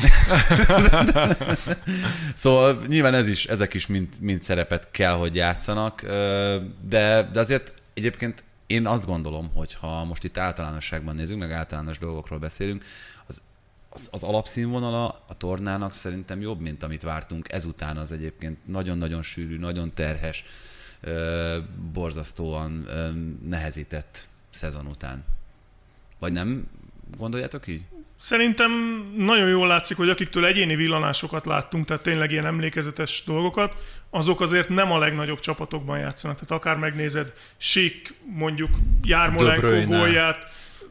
szóval 2.35 2.83
nyilván 2.87 3.15
ez 3.15 3.29
is, 3.29 3.45
ezek 3.45 3.75
is 3.75 3.87
mind, 3.87 4.09
mind 4.21 4.43
szerepet 4.43 4.89
kell, 4.91 5.12
hogy 5.12 5.35
játszanak, 5.35 6.03
de, 6.89 7.29
de 7.33 7.41
azért 7.41 7.75
egyébként 7.95 8.45
én 8.67 8.87
azt 8.87 9.07
gondolom, 9.07 9.51
hogy 9.55 9.75
ha 9.75 10.05
most 10.05 10.25
itt 10.25 10.39
általánosságban 10.39 11.15
nézzük, 11.15 11.39
meg 11.39 11.53
általános 11.53 11.99
dolgokról 11.99 12.39
beszélünk, 12.39 12.85
az, 13.97 14.09
az 14.11 14.23
alapszínvonala 14.23 15.25
a 15.29 15.37
tornának 15.37 15.93
szerintem 15.93 16.41
jobb, 16.41 16.61
mint 16.61 16.83
amit 16.83 17.03
vártunk. 17.03 17.53
Ezután 17.53 17.97
az 17.97 18.13
egyébként 18.13 18.59
nagyon-nagyon 18.67 19.23
sűrű, 19.23 19.59
nagyon 19.59 19.95
terhes, 19.95 20.45
borzasztóan 21.93 22.89
nehezített 23.49 24.27
szezon 24.51 24.87
után. 24.87 25.25
Vagy 26.19 26.33
nem 26.33 26.69
gondoljátok 27.17 27.67
így? 27.67 27.83
Szerintem 28.19 28.73
nagyon 29.17 29.49
jól 29.49 29.67
látszik, 29.67 29.97
hogy 29.97 30.09
akiktől 30.09 30.47
egyéni 30.47 30.77
villanásokat 30.77 31.47
láttunk, 31.47 31.87
tehát 31.87 32.03
tényleg 32.03 32.31
ilyen 32.31 32.47
emlékezetes 32.47 33.23
dolgokat, 33.27 33.75
azok 34.11 34.41
azért 34.41 34.69
nem 34.69 34.93
a 34.93 34.99
legnagyobb 34.99 35.41
csapatokban 35.41 35.99
játszanak. 35.99 36.37
Tehát 36.39 36.63
akár 36.63 36.77
megnézed 36.77 37.33
Sik, 37.57 38.15
mondjuk 38.25 38.71
Jármolenko 39.03 39.97
gólját, 39.97 40.47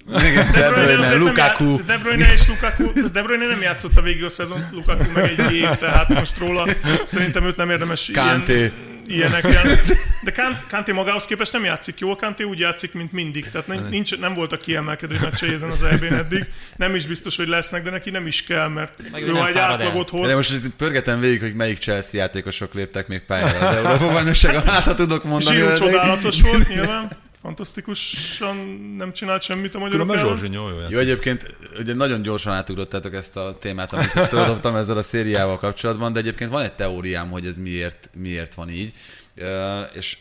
de 0.06 0.70
Bruyne, 0.72 1.15
Lukaku. 1.15 1.86
De 1.86 1.98
Bruyne 1.98 2.34
és 2.34 2.48
Lukaku, 2.48 3.10
De 3.12 3.24
Bruyne 3.24 3.46
nem 3.48 3.62
játszotta 3.62 4.02
végig 4.02 4.24
a 4.24 4.30
szezon, 4.30 4.65
Lukaku 4.72 5.12
meg 5.13 5.34
egy 5.38 5.54
év, 5.54 5.70
tehát 5.80 6.10
most 6.10 6.38
róla 6.38 6.68
szerintem 7.04 7.44
őt 7.44 7.56
nem 7.56 7.70
érdemes 7.70 8.10
Kanté. 8.13 8.54
ilyen 8.54 8.72
ilyeneken. 9.08 9.80
De 10.24 10.34
Kanté 10.70 10.91
magához 10.91 11.26
képest 11.26 11.52
nem 11.52 11.63
játszik 11.63 12.00
jól, 12.00 12.15
Kanté 12.15 12.44
úgy 12.44 12.60
játszik, 12.60 12.94
mint 12.94 13.12
mindig. 13.12 13.50
Tehát 13.50 13.89
nincs, 13.89 14.20
nem 14.20 14.34
voltak 14.34 14.62
kiemelkedő 14.62 15.18
meccsei 15.22 15.54
ezen 15.54 15.70
az 15.70 15.84
eb 15.84 16.04
eddig. 16.04 16.46
Nem 16.76 16.96
is 16.96 17.06
biztos, 17.06 17.36
hogy 17.36 17.48
lesznek, 17.48 17.84
de 17.84 17.89
neki 17.89 18.10
nem 18.10 18.28
is 18.28 18.44
kell, 18.44 18.68
mert 18.68 18.94
Meg 19.12 19.28
ő 19.28 19.36
egy 19.48 19.58
átlagot 19.58 20.10
hoz. 20.10 20.28
De 20.28 20.36
most 20.36 20.52
itt 20.52 20.76
pörgetem 20.76 21.20
végig, 21.20 21.41
hogy 21.41 21.54
melyik 21.54 21.78
Chelsea 21.78 22.20
játékosok 22.20 22.74
léptek 22.74 23.08
még 23.08 23.22
pályára 23.22 23.68
az 23.68 23.76
Európa 23.76 24.12
bajnokságon. 24.12 24.68
Hát, 24.68 24.84
ha 24.84 24.96
tudok 24.96 25.24
mondani. 25.24 25.58
Zsíru 25.58 25.76
csodálatos 25.76 26.41
volt, 26.41 26.68
nyilván 26.68 27.12
fantasztikusan 27.45 28.58
nem 28.97 29.13
csinált 29.13 29.41
semmit 29.41 29.75
a 29.75 29.79
magyarok 29.79 30.15
ellen. 30.15 30.51
Jó, 30.51 30.69
jó, 30.69 30.75
jó, 30.89 30.99
egyébként 30.99 31.58
ugye 31.79 31.93
nagyon 31.93 32.21
gyorsan 32.21 32.53
átugrottátok 32.53 33.13
ezt 33.13 33.38
a 33.38 33.58
témát, 33.60 33.93
amit 33.93 34.05
feldobtam 34.05 34.75
ezzel 34.81 34.97
a 34.97 35.01
szériával 35.01 35.58
kapcsolatban, 35.58 36.13
de 36.13 36.19
egyébként 36.19 36.49
van 36.49 36.62
egy 36.62 36.73
teóriám, 36.73 37.29
hogy 37.29 37.45
ez 37.45 37.58
miért, 37.58 38.10
miért 38.13 38.53
van 38.53 38.69
így. 38.69 38.93
Uh, 39.38 39.45
és 39.93 40.17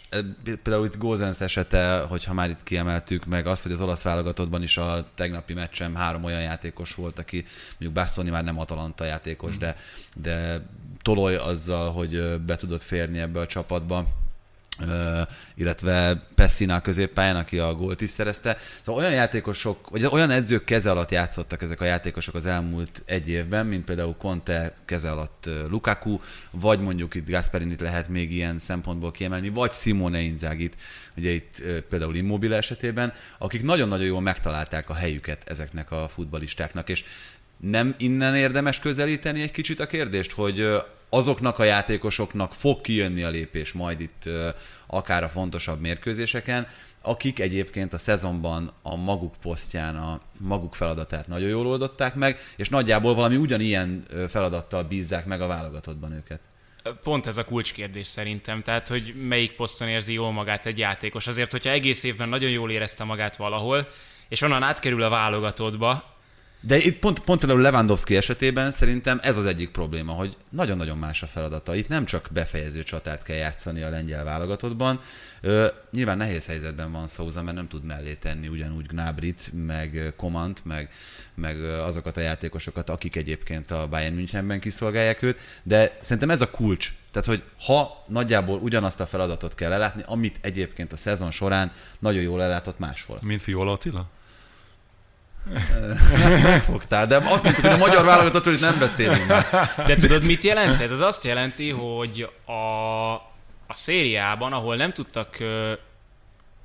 például 0.63 0.87
itt 0.87 0.99
Gózensz 0.99 1.41
esete, 1.41 1.99
hogyha 2.09 2.35
már 2.35 2.51
itt 2.51 2.63
kiemeltük 2.63 3.25
meg 3.25 3.47
azt, 3.47 3.63
hogy 3.63 3.73
az 3.73 3.81
olasz 3.81 4.03
válogatottban 4.03 4.63
is 4.63 4.77
a 4.77 5.07
tegnapi 5.15 5.55
meccsem 5.55 5.95
három 5.95 6.25
olyan 6.25 6.41
játékos 6.41 6.95
volt, 6.95 7.19
aki 7.19 7.45
mondjuk 7.71 7.93
Bastoni 7.93 8.31
már 8.31 8.45
nem 8.45 8.61
Atalanta 8.61 9.05
játékos, 9.05 9.55
mm. 9.55 9.59
de, 9.59 9.77
de 10.17 10.67
toloj 11.03 11.37
azzal, 11.37 11.93
hogy 11.93 12.41
be 12.41 12.57
tudott 12.57 12.83
férni 12.83 13.19
ebbe 13.19 13.41
a 13.41 13.47
csapatba 13.47 14.24
illetve 15.55 16.23
Pessina 16.35 16.81
középpályán, 16.81 17.37
aki 17.37 17.59
a 17.59 17.75
gólt 17.75 18.01
is 18.01 18.11
szerezte. 18.11 18.57
Szóval 18.85 19.03
olyan 19.03 19.15
játékosok, 19.15 19.91
vagy 19.91 20.07
olyan 20.07 20.31
edzők 20.31 20.65
keze 20.65 20.91
alatt 20.91 21.11
játszottak 21.11 21.63
ezek 21.63 21.81
a 21.81 21.85
játékosok 21.85 22.35
az 22.35 22.47
elmúlt 22.47 23.03
egy 23.05 23.29
évben, 23.29 23.67
mint 23.67 23.85
például 23.85 24.17
Conte 24.17 24.75
keze 24.85 25.11
alatt 25.11 25.49
Lukaku, 25.69 26.19
vagy 26.51 26.81
mondjuk 26.81 27.15
itt 27.15 27.29
Gasperinit 27.29 27.81
lehet 27.81 28.09
még 28.09 28.33
ilyen 28.33 28.59
szempontból 28.59 29.11
kiemelni, 29.11 29.49
vagy 29.49 29.73
Simone 29.73 30.21
Inzagit, 30.21 30.77
ugye 31.17 31.31
itt 31.31 31.63
például 31.89 32.15
Immobile 32.15 32.57
esetében, 32.57 33.13
akik 33.39 33.63
nagyon-nagyon 33.63 34.07
jól 34.07 34.21
megtalálták 34.21 34.91
a 34.91 34.95
helyüket 34.95 35.49
ezeknek 35.49 35.91
a 35.91 36.09
futbalistáknak, 36.09 36.89
és 36.89 37.05
nem 37.57 37.95
innen 37.99 38.37
érdemes 38.37 38.79
közelíteni 38.79 39.43
egy 39.43 39.51
kicsit 39.51 39.81
a 39.81 39.87
kérdést, 39.87 40.33
hogy 40.33 40.67
azoknak 41.15 41.59
a 41.59 41.65
játékosoknak 41.65 42.55
fog 42.55 42.81
kijönni 42.81 43.23
a 43.23 43.29
lépés 43.29 43.73
majd 43.73 44.01
itt 44.01 44.29
akár 44.87 45.23
a 45.23 45.29
fontosabb 45.29 45.81
mérkőzéseken, 45.81 46.67
akik 47.03 47.39
egyébként 47.39 47.93
a 47.93 47.99
szezonban 47.99 48.71
a 48.83 48.97
maguk 48.97 49.35
posztján 49.41 49.97
a 49.97 50.21
maguk 50.39 50.75
feladatát 50.75 51.27
nagyon 51.27 51.49
jól 51.49 51.67
oldották 51.67 52.15
meg, 52.15 52.39
és 52.57 52.69
nagyjából 52.69 53.15
valami 53.15 53.37
ugyanilyen 53.37 54.07
feladattal 54.29 54.83
bízzák 54.83 55.27
meg 55.27 55.41
a 55.41 55.47
válogatottban 55.47 56.13
őket. 56.13 56.41
Pont 57.03 57.27
ez 57.27 57.37
a 57.37 57.45
kulcskérdés 57.45 58.07
szerintem, 58.07 58.63
tehát 58.63 58.89
hogy 58.89 59.15
melyik 59.29 59.53
poszton 59.53 59.89
érzi 59.89 60.13
jól 60.13 60.33
magát 60.33 60.67
egy 60.67 60.79
játékos. 60.79 61.27
Azért, 61.27 61.51
hogyha 61.51 61.71
egész 61.71 62.03
évben 62.03 62.29
nagyon 62.29 62.51
jól 62.51 62.71
érezte 62.71 63.05
magát 63.05 63.37
valahol, 63.37 63.89
és 64.29 64.41
onnan 64.41 64.63
átkerül 64.63 65.03
a 65.03 65.09
válogatottba, 65.09 66.14
de 66.67 66.77
itt 66.77 66.99
pont, 66.99 67.19
pont 67.19 67.39
például 67.39 67.61
Lewandowski 67.61 68.17
esetében 68.17 68.71
szerintem 68.71 69.19
ez 69.23 69.37
az 69.37 69.47
egyik 69.47 69.71
probléma, 69.71 70.13
hogy 70.13 70.37
nagyon-nagyon 70.51 70.99
más 70.99 71.23
a 71.23 71.27
feladata. 71.27 71.75
Itt 71.75 71.89
nem 71.89 72.05
csak 72.05 72.29
befejező 72.33 72.83
csatárt 72.83 73.23
kell 73.23 73.37
játszani 73.37 73.83
a 73.83 73.91
lengyel 73.91 74.25
válogatottban. 74.25 75.01
Ö, 75.41 75.67
nyilván 75.91 76.17
nehéz 76.17 76.47
helyzetben 76.47 76.93
van 76.93 77.07
Souza, 77.07 77.43
mert 77.43 77.57
nem 77.57 77.69
tud 77.69 77.85
mellé 77.85 78.15
tenni 78.15 78.49
ugyanúgy 78.49 78.87
Gnabrit, 78.87 79.51
meg 79.67 80.13
Komant, 80.17 80.65
meg, 80.65 80.89
meg 81.35 81.65
azokat 81.65 82.17
a 82.17 82.21
játékosokat, 82.21 82.91
akik 82.91 83.17
egyébként 83.17 83.71
a 83.71 83.87
Bayern 83.89 84.15
Münchenben 84.15 84.61
kiszolgálják 84.61 85.23
őt, 85.23 85.39
de 85.63 85.99
szerintem 86.03 86.31
ez 86.31 86.41
a 86.41 86.51
kulcs. 86.51 86.93
Tehát, 87.11 87.29
hogy 87.29 87.43
ha 87.67 88.05
nagyjából 88.09 88.59
ugyanazt 88.59 89.01
a 89.01 89.07
feladatot 89.07 89.55
kell 89.55 89.73
ellátni, 89.73 90.03
amit 90.07 90.39
egyébként 90.41 90.93
a 90.93 90.97
szezon 90.97 91.31
során 91.31 91.73
nagyon 91.99 92.23
jól 92.23 92.43
ellátott 92.43 92.79
máshol. 92.79 93.19
Mint 93.23 93.43
Fiola 93.43 93.73
Attila? 93.73 94.11
Megfogtál, 96.43 97.07
de 97.07 97.17
azt 97.17 97.43
mondtuk, 97.43 97.65
hogy 97.65 97.75
a 97.75 97.77
magyar 97.77 98.05
válogatottról 98.05 98.55
itt 98.55 98.61
nem 98.61 98.79
beszélünk. 98.79 99.27
De 99.87 99.97
tudod, 99.97 100.25
mit 100.25 100.43
jelent 100.43 100.81
ez? 100.81 100.91
Ez 100.91 101.01
azt 101.01 101.25
jelenti, 101.25 101.71
hogy 101.71 102.31
a, 102.45 102.53
a 103.67 103.75
szériában, 103.75 104.53
ahol 104.53 104.77
nem 104.77 104.91
tudtak 104.91 105.37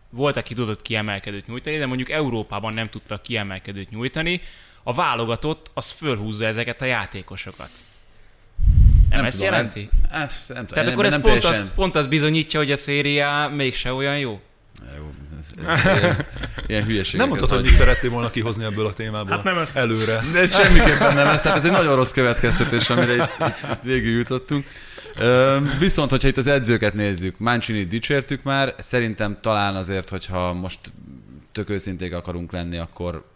volt, 0.10 0.38
aki 0.38 0.54
tudott 0.54 0.82
kiemelkedőt 0.82 1.48
nyújtani, 1.48 1.78
de 1.78 1.86
mondjuk 1.86 2.10
Európában 2.10 2.74
nem 2.74 2.90
tudtak 2.90 3.22
kiemelkedőt 3.22 3.90
nyújtani, 3.90 4.42
a 4.84 4.94
válogatott 4.94 5.72
az 5.74 5.92
fölhúzza 5.92 6.46
ezeket 6.46 6.82
a 6.82 6.86
játékosokat. 6.86 7.70
Nem, 9.10 9.18
nem 9.18 9.26
ezt 9.26 9.38
tudom, 9.38 9.54
jelenti? 9.54 9.90
Nem, 10.12 10.20
nem, 10.20 10.30
nem 10.48 10.66
Tehát 10.66 10.86
nem, 10.86 10.94
akkor 10.94 11.06
ez 11.06 11.12
nem 11.12 11.22
pont, 11.22 11.40
teljesen... 11.40 11.64
az, 11.64 11.74
pont 11.76 11.96
az 11.96 12.08
bizonyítja, 12.08 12.60
hogy 12.60 12.72
a 12.72 12.76
szériá 12.76 13.48
mégse 13.48 13.94
olyan 13.94 14.18
jó? 14.18 14.42
Jó, 14.98 15.12
ilyen 16.68 16.84
hülyeség. 16.84 17.20
Nem 17.20 17.28
mondhatod, 17.28 17.58
hogy 17.58 17.66
mit 17.66 17.78
szerettél 17.78 18.10
volna 18.10 18.30
kihozni 18.30 18.64
ebből 18.64 18.86
a 18.86 18.94
témából 18.94 19.36
hát 19.36 19.44
nem 19.44 19.58
ezt. 19.58 19.78
előre. 19.78 20.24
De 20.34 20.48
semmiképpen 20.48 21.14
nem 21.14 21.28
ez, 21.28 21.42
tehát 21.42 21.58
ez 21.58 21.66
egy 21.66 21.72
nagyon 21.72 21.96
rossz 21.96 22.12
következtetés, 22.12 22.90
amire 22.90 23.16
itt, 23.16 23.38
itt 23.72 23.84
végül 23.84 24.18
jutottunk. 24.18 24.66
Viszont, 25.80 26.10
hogyha 26.10 26.28
itt 26.28 26.38
az 26.38 26.48
edzőket 26.48 26.94
nézzük, 26.94 27.38
Mancini 27.38 27.84
dicsértük 27.84 28.44
már, 28.44 28.76
szerintem 28.80 29.38
talán 29.42 29.76
azért, 29.76 30.10
hogyha 30.10 30.54
most 30.54 30.80
tök 31.52 31.70
őszinték 31.70 32.14
akarunk 32.14 32.52
lenni, 32.52 32.78
akkor 32.78 33.32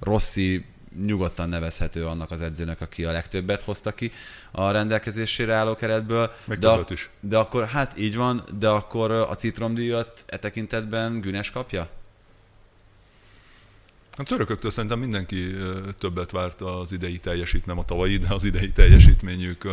Rossi 0.00 0.64
nyugodtan 1.04 1.48
nevezhető 1.48 2.06
annak 2.06 2.30
az 2.30 2.40
edzőnek, 2.40 2.80
aki 2.80 3.04
a 3.04 3.12
legtöbbet 3.12 3.62
hozta 3.62 3.92
ki 3.92 4.12
a 4.50 4.70
rendelkezésére 4.70 5.52
álló 5.52 5.74
keretből. 5.74 6.32
Meg 6.44 6.58
de, 6.58 6.84
is. 6.88 7.10
de 7.20 7.36
akkor, 7.36 7.66
hát 7.66 7.98
így 7.98 8.16
van, 8.16 8.42
de 8.58 8.68
akkor 8.68 9.10
a 9.10 9.34
citromdíjat 9.34 10.24
e 10.26 10.36
tekintetben 10.36 11.20
Günes 11.20 11.50
kapja? 11.50 11.88
A 14.16 14.22
törököktől 14.22 14.70
szerintem 14.70 14.98
mindenki 14.98 15.54
többet 15.98 16.30
várt 16.30 16.60
az 16.60 16.92
idei 16.92 17.18
teljesítmény, 17.18 17.74
nem 17.74 17.78
a 17.78 17.84
tavalyi, 17.84 18.16
de 18.16 18.34
az 18.34 18.44
idei 18.44 18.72
teljesítményük 18.72 19.64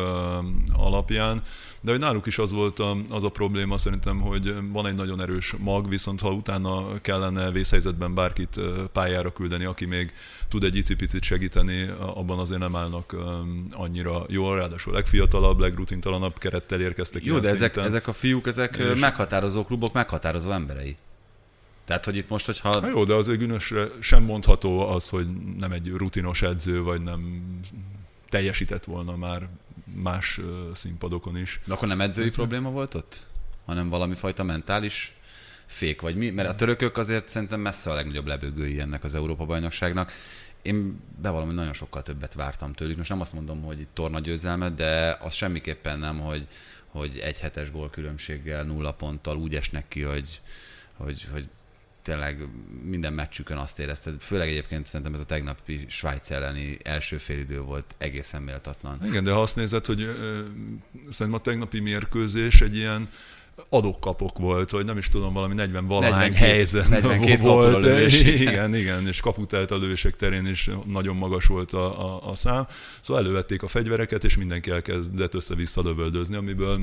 alapján. 0.73 1.41
De 1.81 1.91
hogy 1.91 1.99
náluk 1.99 2.25
is 2.25 2.37
az 2.37 2.51
volt 2.51 2.79
a, 2.79 2.97
az 3.09 3.23
a 3.23 3.29
probléma 3.29 3.77
szerintem, 3.77 4.19
hogy 4.19 4.55
van 4.71 4.87
egy 4.87 4.95
nagyon 4.95 5.21
erős 5.21 5.55
mag, 5.57 5.89
viszont 5.89 6.21
ha 6.21 6.31
utána 6.31 7.01
kellene 7.01 7.51
vészhelyzetben 7.51 8.13
bárkit 8.13 8.59
pályára 8.91 9.33
küldeni, 9.33 9.65
aki 9.65 9.85
még 9.85 10.13
tud 10.49 10.63
egy 10.63 10.75
icipicit 10.75 11.23
segíteni, 11.23 11.89
abban 11.99 12.39
azért 12.39 12.59
nem 12.59 12.75
állnak 12.75 13.15
annyira 13.71 14.25
jól, 14.27 14.55
ráadásul 14.55 14.93
legfiatalabb, 14.93 15.59
legrutintalabb 15.59 16.37
kerettel 16.37 16.81
érkeztek. 16.81 17.23
Jó, 17.23 17.39
de 17.39 17.49
ezek, 17.49 17.75
ezek 17.75 18.07
a 18.07 18.13
fiúk, 18.13 18.47
ezek 18.47 18.77
és... 18.77 18.99
meghatározó 18.99 19.65
klubok, 19.65 19.93
meghatározó 19.93 20.51
emberei. 20.51 20.95
Tehát, 21.85 22.05
hogy 22.05 22.15
itt 22.15 22.29
most, 22.29 22.45
hogyha... 22.45 22.79
Na 22.79 22.87
jó, 22.87 23.03
de 23.03 23.13
azért 23.13 23.37
Günösre 23.37 23.87
sem 23.99 24.23
mondható 24.23 24.79
az, 24.79 25.09
hogy 25.09 25.27
nem 25.57 25.71
egy 25.71 25.89
rutinos 25.89 26.41
edző, 26.41 26.81
vagy 26.81 27.01
nem 27.01 27.43
teljesített 28.29 28.83
volna 28.83 29.15
már 29.15 29.47
más 29.93 30.39
színpadokon 30.73 31.37
is. 31.37 31.59
De 31.65 31.73
akkor 31.73 31.87
nem 31.87 32.01
edzői 32.01 32.25
hát, 32.25 32.33
probléma 32.33 32.69
volt 32.69 32.93
ott? 32.93 33.25
Hanem 33.65 33.89
valami 33.89 34.15
fajta 34.15 34.43
mentális 34.43 35.15
fék, 35.65 36.01
vagy 36.01 36.15
mi? 36.15 36.29
Mert 36.29 36.49
a 36.49 36.55
törökök 36.55 36.97
azért 36.97 37.27
szerintem 37.27 37.59
messze 37.59 37.91
a 37.91 37.93
legnagyobb 37.93 38.27
lebőgői 38.27 38.79
ennek 38.79 39.03
az 39.03 39.15
Európa-bajnokságnak. 39.15 40.11
Én 40.61 40.99
bevallom, 41.21 41.45
hogy 41.45 41.55
nagyon 41.55 41.73
sokkal 41.73 42.01
többet 42.01 42.33
vártam 42.33 42.73
tőlük. 42.73 42.97
Most 42.97 43.09
nem 43.09 43.21
azt 43.21 43.33
mondom, 43.33 43.61
hogy 43.61 43.87
torna 43.93 44.19
győzelmet, 44.19 44.73
de 44.73 45.17
az 45.21 45.33
semmiképpen 45.33 45.99
nem, 45.99 46.19
hogy, 46.19 46.47
hogy 46.87 47.17
egy 47.17 47.39
hetes 47.39 47.71
gól 47.71 47.89
különbséggel, 47.89 48.63
nulla 48.63 48.93
ponttal 48.93 49.37
úgy 49.37 49.55
esnek 49.55 49.87
ki, 49.87 50.01
hogy, 50.01 50.41
hogy, 50.97 51.27
hogy 51.31 51.47
tényleg 52.03 52.47
minden 52.83 53.13
meccsükön 53.13 53.57
azt 53.57 53.79
érezted, 53.79 54.21
főleg 54.21 54.49
egyébként 54.49 54.85
szerintem 54.85 55.13
ez 55.13 55.19
a 55.19 55.25
tegnapi 55.25 55.85
Svájc 55.89 56.29
elleni 56.29 56.77
első 56.83 57.17
félidő 57.17 57.59
volt 57.59 57.95
egészen 57.97 58.41
méltatlan. 58.41 59.05
Igen, 59.05 59.23
de 59.23 59.31
ha 59.31 59.41
azt 59.41 59.55
nézed, 59.55 59.85
hogy 59.85 59.99
szerintem 61.11 61.33
a 61.33 61.41
tegnapi 61.41 61.79
mérkőzés 61.79 62.61
egy 62.61 62.75
ilyen 62.75 63.09
adókapok 63.69 64.37
volt, 64.37 64.69
vagy 64.69 64.85
nem 64.85 64.97
is 64.97 65.09
tudom, 65.09 65.33
valami 65.33 65.53
40 65.53 65.87
valahány 65.87 66.33
helyzet 66.33 66.89
42 66.89 67.43
volt. 67.43 67.85
Igen, 68.39 68.75
igen, 68.75 69.07
és 69.07 69.19
kaputelt 69.19 69.71
a 69.71 69.77
lövések 69.77 70.15
terén 70.15 70.45
is 70.45 70.69
nagyon 70.85 71.15
magas 71.15 71.45
volt 71.45 71.73
a, 71.73 72.05
a, 72.05 72.29
a 72.29 72.35
szám. 72.35 72.67
Szóval 73.01 73.23
elővették 73.23 73.63
a 73.63 73.67
fegyvereket, 73.67 74.23
és 74.23 74.37
mindenki 74.37 74.71
elkezdett 74.71 75.33
össze-vissza 75.33 75.81
lövöldözni, 75.81 76.35
amiből 76.35 76.79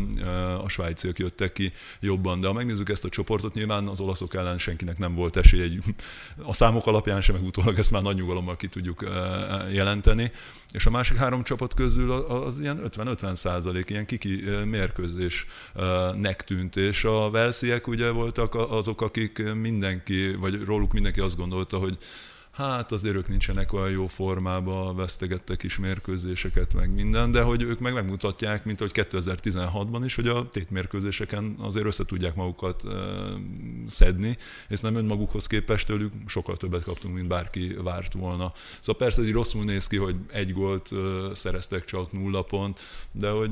a 0.64 0.68
svájciak 0.68 1.18
jöttek 1.18 1.52
ki 1.52 1.72
jobban. 2.00 2.40
De 2.40 2.46
ha 2.46 2.52
megnézzük 2.52 2.88
ezt 2.88 3.04
a 3.04 3.08
csoportot, 3.08 3.54
nyilván 3.54 3.86
az 3.86 4.00
olaszok 4.00 4.34
ellen 4.34 4.58
senkinek 4.58 4.98
nem 4.98 5.14
volt 5.14 5.36
esély, 5.36 5.62
egy, 5.62 5.78
a 6.42 6.52
számok 6.52 6.86
alapján 6.86 7.20
sem, 7.20 7.34
meg 7.34 7.44
utólag 7.44 7.78
ezt 7.78 7.90
már 7.90 8.02
nagy 8.02 8.16
nyugalommal 8.16 8.56
ki 8.56 8.66
tudjuk 8.66 9.04
jelenteni. 9.72 10.30
És 10.72 10.86
a 10.86 10.90
másik 10.90 11.16
három 11.16 11.42
csapat 11.42 11.74
közül 11.74 12.10
az 12.10 12.60
ilyen 12.60 12.80
50-50 12.84 13.34
százalék, 13.34 13.90
ilyen 13.90 14.06
kiki 14.06 14.44
mérkőzésnek 14.64 16.44
tűnt, 16.44 16.76
és 16.76 17.04
a 17.04 17.30
Velsziek 17.30 17.86
ugye 17.86 18.10
voltak 18.10 18.54
azok, 18.54 19.00
akik 19.00 19.54
mindenki, 19.54 20.34
vagy 20.34 20.64
róluk 20.64 20.92
mindenki 20.92 21.20
azt 21.20 21.36
gondolta, 21.36 21.78
hogy 21.78 21.98
hát 22.58 22.92
azért 22.92 23.14
ők 23.14 23.28
nincsenek 23.28 23.72
olyan 23.72 23.90
jó 23.90 24.06
formában, 24.06 24.96
vesztegettek 24.96 25.62
is 25.62 25.78
mérkőzéseket, 25.78 26.74
meg 26.74 26.94
minden, 26.94 27.30
de 27.30 27.42
hogy 27.42 27.62
ők 27.62 27.78
meg 27.78 27.92
megmutatják, 27.92 28.64
mint 28.64 28.78
hogy 28.78 28.90
2016-ban 28.94 30.00
is, 30.04 30.14
hogy 30.14 30.28
a 30.28 30.50
tétmérkőzéseken 30.50 31.56
azért 31.58 31.86
össze 31.86 32.04
tudják 32.04 32.34
magukat 32.34 32.82
szedni, 33.86 34.36
és 34.68 34.80
nem 34.80 34.96
önmagukhoz 34.96 35.46
képest 35.46 35.86
tőlük 35.86 36.12
sokkal 36.26 36.56
többet 36.56 36.82
kaptunk, 36.82 37.14
mint 37.14 37.28
bárki 37.28 37.76
várt 37.82 38.12
volna. 38.12 38.52
Szóval 38.80 39.00
persze 39.06 39.22
így 39.22 39.32
rosszul 39.32 39.64
néz 39.64 39.86
ki, 39.86 39.96
hogy 39.96 40.16
egy 40.32 40.52
gólt 40.52 40.90
szereztek 41.32 41.84
csak 41.84 42.12
nulla 42.12 42.42
pont, 42.42 42.80
de 43.12 43.28
hogy 43.28 43.50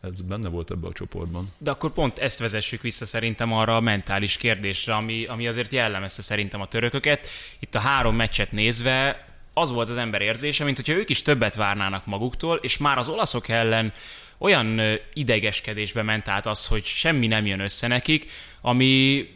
ez 0.00 0.22
benne 0.22 0.48
volt 0.48 0.70
ebbe 0.70 0.86
a 0.86 0.92
csoportban. 0.92 1.50
De 1.58 1.70
akkor 1.70 1.92
pont 1.92 2.18
ezt 2.18 2.38
vezessük 2.38 2.80
vissza 2.80 3.06
szerintem 3.06 3.52
arra 3.52 3.76
a 3.76 3.80
mentális 3.80 4.36
kérdésre, 4.36 4.94
ami, 4.94 5.24
ami 5.24 5.46
azért 5.46 5.72
jellemezte 5.72 6.22
szerintem 6.22 6.60
a 6.60 6.68
törököket. 6.68 7.26
Itt 7.58 7.74
a 7.74 7.78
három 7.78 8.16
meccset 8.16 8.43
nézve 8.52 9.26
az 9.54 9.70
volt 9.70 9.88
az 9.88 9.96
ember 9.96 10.20
érzése, 10.20 10.64
mint 10.64 10.76
hogyha 10.76 10.92
ők 10.92 11.10
is 11.10 11.22
többet 11.22 11.54
várnának 11.54 12.06
maguktól, 12.06 12.56
és 12.56 12.78
már 12.78 12.98
az 12.98 13.08
olaszok 13.08 13.48
ellen 13.48 13.92
olyan 14.38 14.80
idegeskedésbe 15.12 16.02
ment 16.02 16.28
át 16.28 16.46
az, 16.46 16.66
hogy 16.66 16.84
semmi 16.84 17.26
nem 17.26 17.46
jön 17.46 17.60
össze 17.60 17.86
nekik, 17.86 18.30
ami 18.60 19.26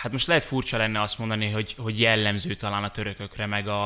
hát 0.00 0.12
most 0.12 0.26
lehet 0.26 0.42
furcsa 0.42 0.76
lenne 0.76 1.00
azt 1.00 1.18
mondani, 1.18 1.50
hogy, 1.50 1.74
hogy 1.78 2.00
jellemző 2.00 2.54
talán 2.54 2.84
a 2.84 2.90
törökökre, 2.90 3.46
meg 3.46 3.68
a, 3.68 3.82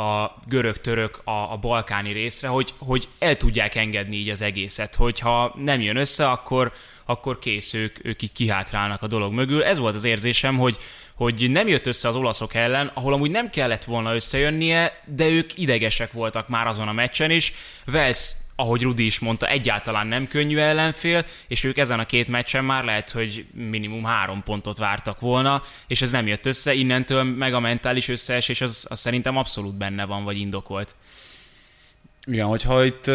a 0.00 0.38
görög-török 0.46 1.20
a, 1.24 1.52
a 1.52 1.56
balkáni 1.56 2.12
részre, 2.12 2.48
hogy, 2.48 2.74
hogy 2.78 3.08
el 3.18 3.36
tudják 3.36 3.74
engedni 3.74 4.16
így 4.16 4.28
az 4.28 4.42
egészet, 4.42 4.94
hogyha 4.94 5.54
nem 5.56 5.80
jön 5.80 5.96
össze, 5.96 6.30
akkor, 6.30 6.72
akkor 7.04 7.38
kész, 7.38 7.74
ők, 7.74 8.04
ők 8.04 8.22
így 8.22 8.32
kihátrálnak 8.32 9.02
a 9.02 9.06
dolog 9.06 9.32
mögül. 9.32 9.64
Ez 9.64 9.78
volt 9.78 9.94
az 9.94 10.04
érzésem, 10.04 10.58
hogy, 10.58 10.76
hogy 11.14 11.50
nem 11.50 11.68
jött 11.68 11.86
össze 11.86 12.08
az 12.08 12.16
olaszok 12.16 12.54
ellen, 12.54 12.90
ahol 12.94 13.12
amúgy 13.12 13.30
nem 13.30 13.50
kellett 13.50 13.84
volna 13.84 14.14
összejönnie, 14.14 15.02
de 15.04 15.28
ők 15.28 15.58
idegesek 15.58 16.12
voltak 16.12 16.48
már 16.48 16.66
azon 16.66 16.88
a 16.88 16.92
meccsen 16.92 17.30
is. 17.30 17.54
Vels 17.84 18.32
ahogy 18.56 18.82
Rudi 18.82 19.04
is 19.04 19.18
mondta, 19.18 19.48
egyáltalán 19.48 20.06
nem 20.06 20.26
könnyű 20.26 20.58
ellenfél, 20.58 21.24
és 21.48 21.64
ők 21.64 21.76
ezen 21.76 21.98
a 21.98 22.04
két 22.06 22.28
meccsen 22.28 22.64
már 22.64 22.84
lehet, 22.84 23.10
hogy 23.10 23.46
minimum 23.52 24.04
három 24.04 24.42
pontot 24.42 24.78
vártak 24.78 25.20
volna, 25.20 25.62
és 25.86 26.02
ez 26.02 26.10
nem 26.10 26.26
jött 26.26 26.46
össze, 26.46 26.74
innentől 26.74 27.22
meg 27.22 27.54
a 27.54 27.60
mentális 27.60 28.08
összeesés 28.08 28.60
az, 28.60 28.86
az 28.88 29.00
szerintem 29.00 29.36
abszolút 29.36 29.74
benne 29.74 30.04
van, 30.04 30.24
vagy 30.24 30.38
indokolt. 30.38 30.94
Igen, 32.24 32.46
hogyha 32.46 32.84
itt 32.84 33.10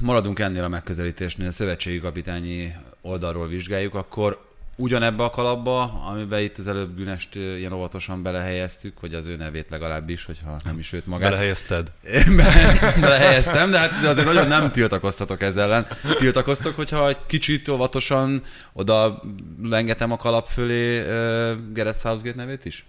maradunk 0.00 0.38
ennél 0.38 0.64
a 0.64 0.68
megközelítésnél, 0.68 1.46
a 1.46 1.50
szövetségi 1.50 2.00
kapitányi 2.00 2.74
oldalról 3.02 3.46
vizsgáljuk, 3.46 3.94
akkor 3.94 4.48
ugyanebbe 4.80 5.24
a 5.24 5.30
kalapba, 5.30 5.82
amiben 5.82 6.40
itt 6.40 6.58
az 6.58 6.68
előbb 6.68 6.96
Günest 6.96 7.34
ilyen 7.34 7.72
óvatosan 7.72 8.22
belehelyeztük, 8.22 8.98
hogy 8.98 9.14
az 9.14 9.26
ő 9.26 9.36
nevét 9.36 9.66
legalábbis, 9.70 10.24
hogyha 10.24 10.60
nem 10.64 10.78
is 10.78 10.92
őt 10.92 11.06
magát. 11.06 11.30
Belehelyezted? 11.30 11.92
Bele, 12.36 12.94
belehelyeztem, 13.00 13.70
de 13.70 13.78
hát 13.78 14.04
azért 14.04 14.26
nagyon 14.26 14.48
nem 14.48 14.70
tiltakoztatok 14.70 15.42
ezzel 15.42 15.64
ellen. 15.64 15.86
Tiltakoztok, 16.18 16.76
hogyha 16.76 17.08
egy 17.08 17.18
kicsit 17.26 17.68
óvatosan 17.68 18.42
oda 18.72 19.22
lengetem 19.62 20.12
a 20.12 20.16
kalap 20.16 20.46
fölé 20.46 20.98
uh, 20.98 21.94
Southgate 21.94 22.36
nevét 22.36 22.64
is? 22.64 22.84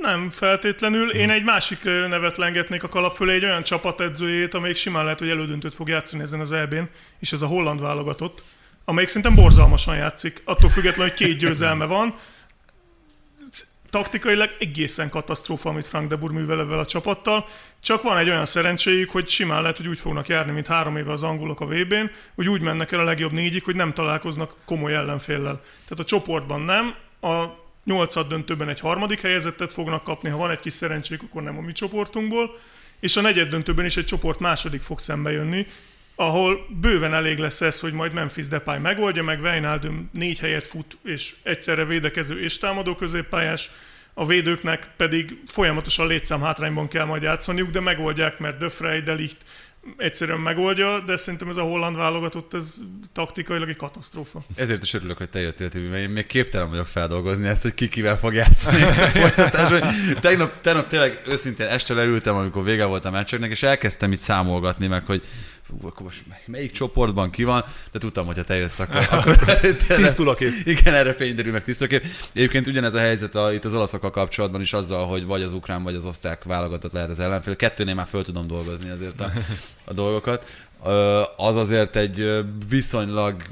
Nem 0.00 0.30
feltétlenül. 0.30 1.10
Én 1.10 1.30
egy 1.30 1.44
másik 1.44 1.84
nevet 1.84 2.36
lengetnék 2.36 2.82
a 2.82 2.88
kalap 2.88 3.14
fölé, 3.14 3.34
egy 3.34 3.44
olyan 3.44 3.62
csapatedzőjét, 3.62 4.54
amelyik 4.54 4.76
simán 4.76 5.04
lehet, 5.04 5.18
hogy 5.18 5.28
elődöntőt 5.28 5.74
fog 5.74 5.88
játszani 5.88 6.22
ezen 6.22 6.40
az 6.40 6.52
EB-n, 6.52 6.88
és 7.18 7.32
ez 7.32 7.42
a 7.42 7.46
holland 7.46 7.80
válogatott, 7.80 8.42
amelyik 8.84 9.08
szerintem 9.08 9.34
borzalmasan 9.34 9.96
játszik. 9.96 10.42
Attól 10.44 10.70
függetlenül, 10.70 11.12
hogy 11.12 11.26
két 11.26 11.38
győzelme 11.38 11.84
van. 11.84 12.14
Taktikailag 13.90 14.50
egészen 14.58 15.08
katasztrófa, 15.08 15.68
amit 15.68 15.86
Frank 15.86 16.08
de 16.08 16.16
Boer 16.16 16.32
művel 16.32 16.60
ebben 16.60 16.78
a 16.78 16.86
csapattal. 16.86 17.46
Csak 17.82 18.02
van 18.02 18.16
egy 18.16 18.28
olyan 18.28 18.46
szerencséjük, 18.46 19.10
hogy 19.10 19.28
simán 19.28 19.60
lehet, 19.62 19.76
hogy 19.76 19.88
úgy 19.88 19.98
fognak 19.98 20.28
járni, 20.28 20.52
mint 20.52 20.66
három 20.66 20.96
éve 20.96 21.12
az 21.12 21.22
angolok 21.22 21.60
a 21.60 21.66
VB-n, 21.66 22.10
hogy 22.34 22.48
úgy 22.48 22.60
mennek 22.60 22.92
el 22.92 23.00
a 23.00 23.04
legjobb 23.04 23.32
négyig, 23.32 23.64
hogy 23.64 23.76
nem 23.76 23.92
találkoznak 23.92 24.54
komoly 24.64 24.94
ellenféllel. 24.94 25.62
Tehát 25.88 26.04
a 26.04 26.04
csoportban 26.04 26.60
nem, 26.60 26.94
a 27.20 27.64
nyolcad 27.86 28.28
döntőben 28.28 28.68
egy 28.68 28.80
harmadik 28.80 29.20
helyezettet 29.20 29.72
fognak 29.72 30.04
kapni, 30.04 30.28
ha 30.28 30.36
van 30.36 30.50
egy 30.50 30.60
kis 30.60 30.72
szerencsék, 30.72 31.22
akkor 31.22 31.42
nem 31.42 31.58
a 31.58 31.60
mi 31.60 31.72
csoportunkból, 31.72 32.58
és 33.00 33.16
a 33.16 33.20
negyed 33.20 33.48
döntőben 33.48 33.84
is 33.84 33.96
egy 33.96 34.04
csoport 34.04 34.38
második 34.38 34.82
fog 34.82 34.98
szembe 34.98 35.30
jönni, 35.30 35.66
ahol 36.14 36.66
bőven 36.80 37.14
elég 37.14 37.38
lesz 37.38 37.60
ez, 37.60 37.80
hogy 37.80 37.92
majd 37.92 38.12
Memphis 38.12 38.48
Depay 38.48 38.78
megoldja, 38.78 39.22
meg 39.22 39.40
Wijnaldum 39.40 40.10
négy 40.12 40.38
helyet 40.38 40.66
fut, 40.66 40.98
és 41.04 41.34
egyszerre 41.42 41.84
védekező 41.84 42.40
és 42.40 42.58
támadó 42.58 42.94
középpályás, 42.94 43.70
a 44.14 44.26
védőknek 44.26 44.90
pedig 44.96 45.38
folyamatosan 45.46 46.06
létszám 46.06 46.40
hátrányban 46.40 46.88
kell 46.88 47.04
majd 47.04 47.22
játszaniuk, 47.22 47.70
de 47.70 47.80
megoldják, 47.80 48.38
mert 48.38 48.58
De 48.58 48.68
Frey, 48.68 49.02
egyszerűen 49.96 50.40
megoldja, 50.40 51.00
de 51.00 51.16
szerintem 51.16 51.48
ez 51.48 51.56
a 51.56 51.62
holland 51.62 51.96
válogatott, 51.96 52.54
ez 52.54 52.74
taktikailag 53.12 53.68
egy 53.68 53.76
katasztrófa. 53.76 54.42
Ezért 54.54 54.82
is 54.82 54.94
örülök, 54.94 55.16
hogy 55.16 55.28
te 55.28 55.40
jöttél, 55.40 55.68
Tibi, 55.68 55.86
mert 55.86 56.02
én 56.02 56.10
még 56.10 56.26
képtelen 56.26 56.70
vagyok 56.70 56.86
feldolgozni 56.86 57.46
ezt, 57.46 57.62
hogy 57.62 57.74
ki 57.74 57.88
kivel 57.88 58.18
fog 58.18 58.34
játszani. 58.34 58.80
tegnap, 60.20 60.60
tegnap 60.60 60.88
tényleg 60.88 61.22
őszintén 61.28 61.66
este 61.66 61.94
leültem, 61.94 62.36
amikor 62.36 62.64
vége 62.64 62.84
volt 62.84 63.04
a 63.04 63.10
meccseknek, 63.10 63.50
és 63.50 63.62
elkezdtem 63.62 64.12
itt 64.12 64.20
számolgatni 64.20 64.86
meg, 64.86 65.04
hogy 65.06 65.22
akkor 65.82 66.02
most 66.02 66.22
melyik 66.46 66.72
csoportban 66.72 67.30
ki 67.30 67.44
van, 67.44 67.64
de 67.92 67.98
tudtam, 67.98 68.26
hogy 68.26 68.36
ha 68.36 68.42
te 68.42 68.54
jössz, 68.54 68.78
akkor, 68.78 69.06
akkor 69.10 69.36
tisztul 69.86 70.28
a 70.28 70.34
kép. 70.34 70.52
Igen, 70.64 70.94
erre 70.94 71.14
fényderül 71.14 71.52
meg 71.52 71.64
tisztul 71.64 71.86
a 71.86 71.88
kép. 71.88 72.04
Egyébként 72.32 72.66
ugyanez 72.66 72.94
a 72.94 72.98
helyzet 72.98 73.34
a, 73.34 73.52
itt 73.52 73.64
az 73.64 73.74
olaszokkal 73.74 74.10
kapcsolatban 74.10 74.60
is 74.60 74.72
azzal, 74.72 75.06
hogy 75.06 75.24
vagy 75.24 75.42
az 75.42 75.52
ukrán, 75.52 75.82
vagy 75.82 75.94
az 75.94 76.04
osztrák 76.04 76.44
válogatott 76.44 76.92
lehet 76.92 77.10
az 77.10 77.20
ellenfél. 77.20 77.56
Kettőnél 77.56 77.94
már 77.94 78.06
föl 78.06 78.24
tudom 78.24 78.46
dolgozni 78.46 78.90
azért 78.90 79.20
a, 79.20 79.32
a 79.84 79.92
dolgokat. 79.92 80.66
Az 81.36 81.56
azért 81.56 81.96
egy 81.96 82.44
viszonylag, 82.68 83.42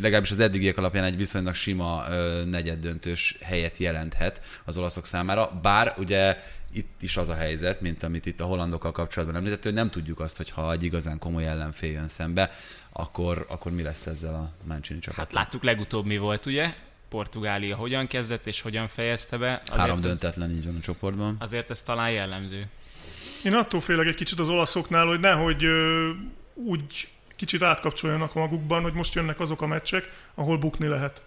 legalábbis 0.00 0.30
az 0.30 0.38
eddigiek 0.38 0.78
alapján 0.78 1.04
egy 1.04 1.16
viszonylag 1.16 1.54
sima 1.54 2.04
negyeddöntős 2.50 3.38
helyet 3.42 3.76
jelenthet 3.76 4.40
az 4.64 4.78
olaszok 4.78 5.06
számára, 5.06 5.58
bár 5.62 5.94
ugye 5.98 6.42
itt 6.72 7.02
is 7.02 7.16
az 7.16 7.28
a 7.28 7.34
helyzet, 7.34 7.80
mint 7.80 8.02
amit 8.02 8.26
itt 8.26 8.40
a 8.40 8.44
hollandokkal 8.44 8.92
kapcsolatban 8.92 9.36
említett, 9.36 9.62
hogy 9.62 9.72
nem 9.72 9.90
tudjuk 9.90 10.20
azt, 10.20 10.36
hogy 10.36 10.50
ha 10.50 10.72
egy 10.72 10.82
igazán 10.82 11.18
komoly 11.18 11.46
ellenfél 11.46 11.92
jön 11.92 12.08
szembe, 12.08 12.50
akkor, 12.92 13.46
akkor 13.48 13.72
mi 13.72 13.82
lesz 13.82 14.06
ezzel 14.06 14.34
a 14.34 14.52
Mancini 14.64 14.98
csapattal. 14.98 15.24
Hát 15.24 15.32
láttuk 15.32 15.62
legutóbb 15.62 16.06
mi 16.06 16.18
volt, 16.18 16.46
ugye? 16.46 16.74
Portugália 17.08 17.76
hogyan 17.76 18.06
kezdett 18.06 18.46
és 18.46 18.60
hogyan 18.60 18.88
fejezte 18.88 19.36
be. 19.36 19.60
Azért 19.64 19.80
Három 19.80 20.00
döntetlen 20.00 20.50
így 20.50 20.64
van 20.64 20.76
a 20.76 20.80
csoportban. 20.80 21.36
Azért 21.38 21.70
ez 21.70 21.82
talán 21.82 22.10
jellemző. 22.10 22.66
Én 23.44 23.54
attól 23.54 23.80
félek 23.80 24.06
egy 24.06 24.14
kicsit 24.14 24.38
az 24.38 24.48
olaszoknál, 24.48 25.06
hogy 25.06 25.20
nehogy 25.20 25.64
ö, 25.64 26.10
úgy 26.54 27.08
kicsit 27.36 27.62
átkapcsoljanak 27.62 28.34
magukban, 28.34 28.82
hogy 28.82 28.92
most 28.92 29.14
jönnek 29.14 29.40
azok 29.40 29.62
a 29.62 29.66
meccsek, 29.66 30.12
ahol 30.34 30.58
bukni 30.58 30.86
lehet. 30.86 31.22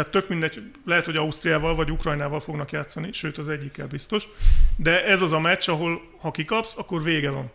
Tehát 0.00 0.14
tök 0.14 0.28
mindegy, 0.28 0.62
lehet, 0.84 1.04
hogy 1.04 1.16
Ausztriával 1.16 1.74
vagy 1.74 1.90
Ukrajnával 1.90 2.40
fognak 2.40 2.70
játszani, 2.70 3.12
sőt 3.12 3.38
az 3.38 3.48
egyikkel 3.48 3.86
biztos, 3.86 4.28
de 4.76 5.04
ez 5.04 5.22
az 5.22 5.32
a 5.32 5.40
meccs, 5.40 5.68
ahol 5.68 6.02
ha 6.20 6.30
kikapsz, 6.30 6.78
akkor 6.78 7.02
vége 7.02 7.30
van. 7.30 7.50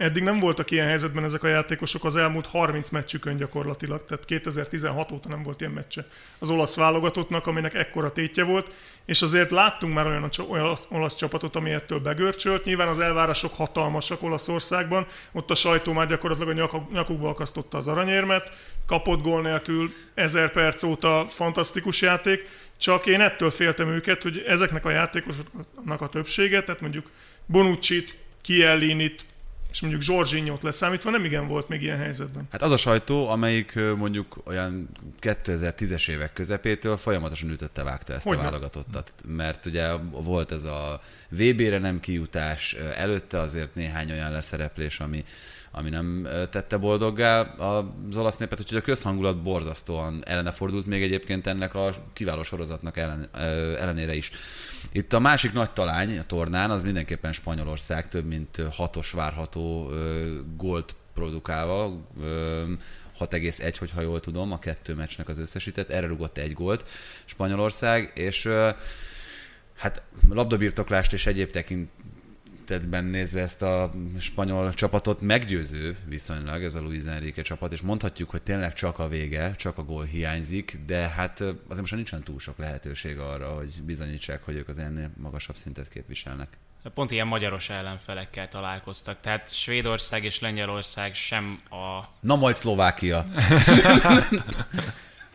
Eddig 0.00 0.22
nem 0.22 0.38
voltak 0.38 0.70
ilyen 0.70 0.86
helyzetben 0.86 1.24
ezek 1.24 1.42
a 1.42 1.48
játékosok 1.48 2.04
az 2.04 2.16
elmúlt 2.16 2.46
30 2.46 2.88
meccsükön 2.88 3.36
gyakorlatilag, 3.36 4.04
tehát 4.04 4.24
2016 4.24 5.12
óta 5.12 5.28
nem 5.28 5.42
volt 5.42 5.60
ilyen 5.60 5.72
meccse 5.72 6.06
az 6.38 6.50
olasz 6.50 6.76
válogatottnak, 6.76 7.46
aminek 7.46 7.74
ekkora 7.74 8.12
tétje 8.12 8.44
volt, 8.44 8.70
és 9.06 9.22
azért 9.22 9.50
láttunk 9.50 9.94
már 9.94 10.06
olyan, 10.06 10.30
olyan 10.48 10.76
olasz 10.88 11.16
csapatot, 11.16 11.56
ami 11.56 11.70
ettől 11.70 11.98
begörcsölt. 11.98 12.64
Nyilván 12.64 12.88
az 12.88 12.98
elvárások 12.98 13.54
hatalmasak 13.54 14.22
Olaszországban, 14.22 15.06
ott 15.32 15.50
a 15.50 15.54
sajtó 15.54 15.92
már 15.92 16.06
gyakorlatilag 16.06 16.74
a 16.74 16.88
nyakukba 16.92 17.28
akasztotta 17.28 17.78
az 17.78 17.86
aranyérmet, 17.86 18.52
kapott 18.86 19.22
gól 19.22 19.42
nélkül, 19.42 19.88
ezer 20.14 20.52
perc 20.52 20.82
óta 20.82 21.26
fantasztikus 21.28 22.00
játék, 22.00 22.48
csak 22.78 23.06
én 23.06 23.20
ettől 23.20 23.50
féltem 23.50 23.88
őket, 23.88 24.22
hogy 24.22 24.44
ezeknek 24.46 24.84
a 24.84 24.90
játékosoknak 24.90 26.00
a 26.00 26.08
többsége, 26.08 26.62
tehát 26.62 26.80
mondjuk 26.80 27.10
Bonucci-t, 27.46 28.16
Kiellinit, 28.42 29.24
és 29.70 29.80
mondjuk 29.80 30.02
Zsorzsinyót 30.02 30.62
leszámítva 30.62 31.10
nem 31.10 31.24
igen 31.24 31.46
volt 31.46 31.68
még 31.68 31.82
ilyen 31.82 31.98
helyzetben. 31.98 32.48
Hát 32.50 32.62
az 32.62 32.70
a 32.70 32.76
sajtó, 32.76 33.28
amelyik 33.28 33.78
mondjuk 33.96 34.36
olyan 34.44 34.88
2010-es 35.20 36.08
évek 36.08 36.32
közepétől 36.32 36.96
folyamatosan 36.96 37.50
ütötte, 37.50 37.82
vágta 37.82 38.14
ezt 38.14 38.26
Hogyne? 38.26 38.40
a 38.40 38.44
válogatottat. 38.44 39.12
Mert 39.26 39.66
ugye 39.66 39.92
volt 40.10 40.52
ez 40.52 40.64
a 40.64 41.00
VB-re 41.28 41.78
nem 41.78 42.00
kijutás, 42.00 42.76
előtte 42.96 43.38
azért 43.38 43.74
néhány 43.74 44.10
olyan 44.10 44.32
leszereplés, 44.32 45.00
ami 45.00 45.24
ami 45.72 45.90
nem 45.90 46.28
tette 46.50 46.76
boldoggá 46.76 47.40
az 47.40 48.16
olasz 48.16 48.36
népet, 48.36 48.60
úgyhogy 48.60 48.78
a 48.78 48.82
közhangulat 48.82 49.42
borzasztóan 49.42 50.22
ellene 50.26 50.50
fordult 50.50 50.86
még 50.86 51.02
egyébként 51.02 51.46
ennek 51.46 51.74
a 51.74 51.94
kiváló 52.12 52.42
sorozatnak 52.42 52.96
ellen, 52.96 53.28
ellenére 53.78 54.14
is. 54.14 54.30
Itt 54.92 55.12
a 55.12 55.18
másik 55.18 55.52
nagy 55.52 55.70
talány 55.70 56.18
a 56.18 56.24
tornán 56.26 56.70
az 56.70 56.82
mindenképpen 56.82 57.32
Spanyolország, 57.32 58.08
több 58.08 58.26
mint 58.26 58.62
hatos 58.70 59.10
várható 59.10 59.90
gólt 60.56 60.94
produkálva, 61.14 62.00
6,1, 63.18 63.74
hogyha 63.78 64.00
jól 64.00 64.20
tudom, 64.20 64.52
a 64.52 64.58
kettő 64.58 64.94
meccsnek 64.94 65.28
az 65.28 65.38
összesített, 65.38 65.90
erre 65.90 66.06
rugott 66.06 66.38
egy 66.38 66.52
gólt 66.52 66.88
Spanyolország, 67.24 68.12
és 68.14 68.48
hát 69.76 70.02
labdabirtoklást 70.28 71.12
és 71.12 71.26
egyéb 71.26 71.50
tekint, 71.50 71.90
tekintetben 72.70 73.04
nézve 73.04 73.40
ezt 73.40 73.62
a 73.62 73.90
spanyol 74.18 74.74
csapatot 74.74 75.20
meggyőző 75.20 75.96
viszonylag 76.04 76.62
ez 76.62 76.74
a 76.74 76.80
Luis 76.80 77.04
Enrique 77.04 77.42
csapat, 77.42 77.72
és 77.72 77.80
mondhatjuk, 77.80 78.30
hogy 78.30 78.42
tényleg 78.42 78.74
csak 78.74 78.98
a 78.98 79.08
vége, 79.08 79.54
csak 79.54 79.78
a 79.78 79.82
gól 79.82 80.04
hiányzik, 80.04 80.78
de 80.86 81.08
hát 81.08 81.40
azért 81.40 81.80
most 81.80 81.94
nincsen 81.94 82.22
túl 82.22 82.38
sok 82.38 82.58
lehetőség 82.58 83.18
arra, 83.18 83.48
hogy 83.48 83.74
bizonyítsák, 83.86 84.42
hogy 84.42 84.54
ők 84.54 84.68
az 84.68 84.78
ennél 84.78 85.10
magasabb 85.16 85.56
szintet 85.56 85.88
képviselnek. 85.88 86.48
Pont 86.94 87.10
ilyen 87.10 87.26
magyaros 87.26 87.70
ellenfelekkel 87.70 88.48
találkoztak, 88.48 89.20
tehát 89.20 89.54
Svédország 89.54 90.24
és 90.24 90.40
Lengyelország 90.40 91.14
sem 91.14 91.58
a... 91.70 92.08
Na 92.20 92.36
majd 92.36 92.56
Szlovákia. 92.56 93.24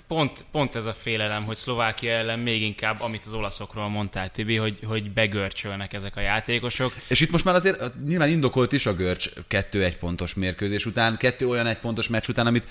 pont, 0.07 0.43
pont 0.51 0.75
ez 0.75 0.85
a 0.85 0.93
félelem, 0.93 1.43
hogy 1.45 1.55
Szlovákia 1.55 2.11
ellen 2.11 2.39
még 2.39 2.61
inkább, 2.61 3.01
amit 3.01 3.25
az 3.25 3.33
olaszokról 3.33 3.89
mondtál, 3.89 4.31
Tibi, 4.31 4.55
hogy, 4.55 4.79
hogy 4.85 5.11
begörcsölnek 5.11 5.93
ezek 5.93 6.15
a 6.15 6.19
játékosok. 6.19 6.93
És 7.07 7.19
itt 7.19 7.31
most 7.31 7.45
már 7.45 7.55
azért 7.55 7.93
nyilván 8.05 8.29
indokolt 8.29 8.71
is 8.71 8.85
a 8.85 8.95
görcs 8.95 9.29
kettő 9.47 9.83
egy 9.83 9.97
pontos 9.97 10.33
mérkőzés 10.33 10.85
után, 10.85 11.17
kettő 11.17 11.47
olyan 11.47 11.67
egy 11.67 11.79
pontos 11.79 12.07
meccs 12.07 12.27
után, 12.27 12.47
amit 12.47 12.67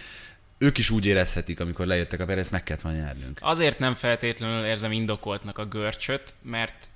ők 0.58 0.78
is 0.78 0.90
úgy 0.90 1.06
érezhetik, 1.06 1.60
amikor 1.60 1.86
lejöttek 1.86 2.20
a 2.20 2.24
Perez, 2.24 2.48
meg 2.48 2.62
kellett 2.62 2.82
volna 2.82 2.98
nyernünk. 2.98 3.38
Azért 3.42 3.78
nem 3.78 3.94
feltétlenül 3.94 4.64
érzem 4.64 4.92
indokoltnak 4.92 5.58
a 5.58 5.64
görcsöt, 5.66 6.34
mert 6.42 6.88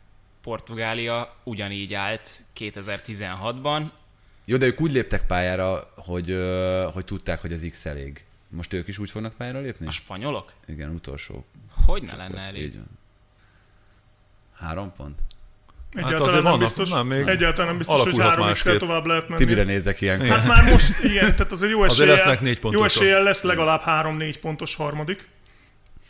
Portugália 0.43 1.37
ugyanígy 1.45 1.95
állt 1.95 2.31
2016-ban. 2.59 3.91
Jó, 4.45 4.57
de 4.57 4.67
ők 4.67 4.81
úgy 4.81 4.93
léptek 4.93 5.27
pályára, 5.27 5.93
hogy, 5.97 6.37
hogy 6.93 7.05
tudták, 7.05 7.41
hogy 7.41 7.53
az 7.53 7.69
X 7.71 7.87
elég. 7.87 8.25
Most 8.49 8.73
ők 8.73 8.89
is 8.89 8.99
úgy 8.99 9.11
fognak 9.11 9.35
pályára 9.35 9.61
lépni? 9.61 9.87
A 9.87 9.91
spanyolok? 9.91 10.53
Igen, 10.67 10.91
utolsó. 10.91 11.47
Hogy 11.87 12.03
ne 12.03 12.17
lenne 12.17 12.41
elég? 12.41 12.63
Így 12.63 12.75
van. 12.75 12.99
Három 14.55 14.93
pont? 14.97 15.23
Egyáltalán 15.95 16.25
hát 16.25 16.33
nem 16.33 16.43
vannak, 16.43 16.59
biztos, 16.59 16.91
nem, 16.91 17.07
még 17.07 17.27
egyáltalán 17.27 17.67
nem 17.67 17.79
biztos, 17.79 18.03
hogy 18.03 18.19
három 18.19 18.53
x 18.53 18.63
tovább 18.79 19.05
lehet 19.05 19.29
menni. 19.29 19.41
Tibire 19.41 19.63
nézek 19.63 20.01
ilyen. 20.01 20.21
Hát 20.21 20.47
már 20.47 20.71
most, 20.71 21.03
igen, 21.11 21.31
tehát 21.37 21.53
azért 21.53 21.73
jó 21.73 21.85
eséllyel, 21.85 22.39
jó 22.63 22.85
eséllyel 22.85 23.23
lesz 23.23 23.43
legalább 23.43 23.81
három-négy 23.81 24.39
pontos 24.39 24.75
harmadik. 24.75 25.29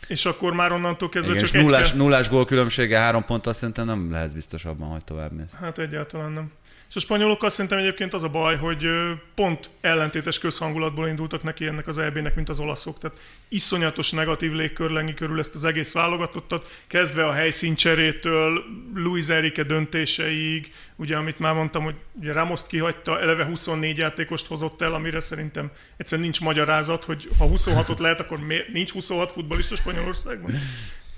És 0.07 0.25
akkor 0.25 0.53
már 0.53 0.71
onnantól 0.71 1.09
kezdve 1.09 1.31
Igen, 1.31 1.43
és 1.43 1.51
csak 1.51 1.61
nullás, 1.61 1.81
egy 1.81 1.89
kell... 1.89 1.97
nullás 1.97 2.29
gól 2.29 2.45
különbsége 2.45 2.99
három 2.99 3.25
ponttal 3.25 3.53
szerintem 3.53 3.85
nem 3.85 4.11
lehet 4.11 4.33
biztos 4.33 4.65
abban, 4.65 4.89
hogy 4.89 5.03
tovább 5.03 5.31
mész. 5.31 5.55
Hát 5.55 5.77
egyáltalán 5.77 6.31
nem. 6.31 6.51
És 6.89 6.95
a 6.95 6.99
spanyolokkal 6.99 7.49
szerintem 7.49 7.79
egyébként 7.79 8.13
az 8.13 8.23
a 8.23 8.29
baj, 8.29 8.57
hogy 8.57 8.87
pont 9.35 9.69
ellentétes 9.81 10.39
közhangulatból 10.39 11.07
indultak 11.07 11.43
neki 11.43 11.65
ennek 11.65 11.87
az 11.87 11.97
EB-nek, 11.97 12.35
mint 12.35 12.49
az 12.49 12.59
olaszok. 12.59 12.99
Tehát 12.99 13.17
iszonyatos 13.47 14.11
negatív 14.11 14.51
légkör 14.51 14.89
lengi 14.89 15.13
körül 15.13 15.39
ezt 15.39 15.55
az 15.55 15.65
egész 15.65 15.93
válogatottat, 15.93 16.81
kezdve 16.87 17.25
a 17.25 17.31
helyszíncserétől, 17.31 18.63
Luis 18.95 19.27
Enrique 19.27 19.63
döntéseig, 19.63 20.73
ugye 20.95 21.15
amit 21.15 21.39
már 21.39 21.53
mondtam, 21.53 21.83
hogy 21.83 21.95
ugye 22.19 22.33
Ramoszt 22.33 22.67
kihagyta, 22.67 23.19
eleve 23.19 23.45
24 23.45 23.97
játékost 23.97 24.47
hozott 24.47 24.81
el, 24.81 24.93
amire 24.93 25.19
szerintem 25.19 25.71
egyszerűen 25.97 26.27
nincs 26.27 26.41
magyarázat, 26.41 27.03
hogy 27.03 27.29
ha 27.37 27.47
26-ot 27.49 27.99
lehet, 27.99 28.19
akkor 28.19 28.39
miért 28.39 28.67
nincs 28.67 28.91
26 28.91 29.31
futballista 29.31 29.75
Spanyolországban? 29.75 30.51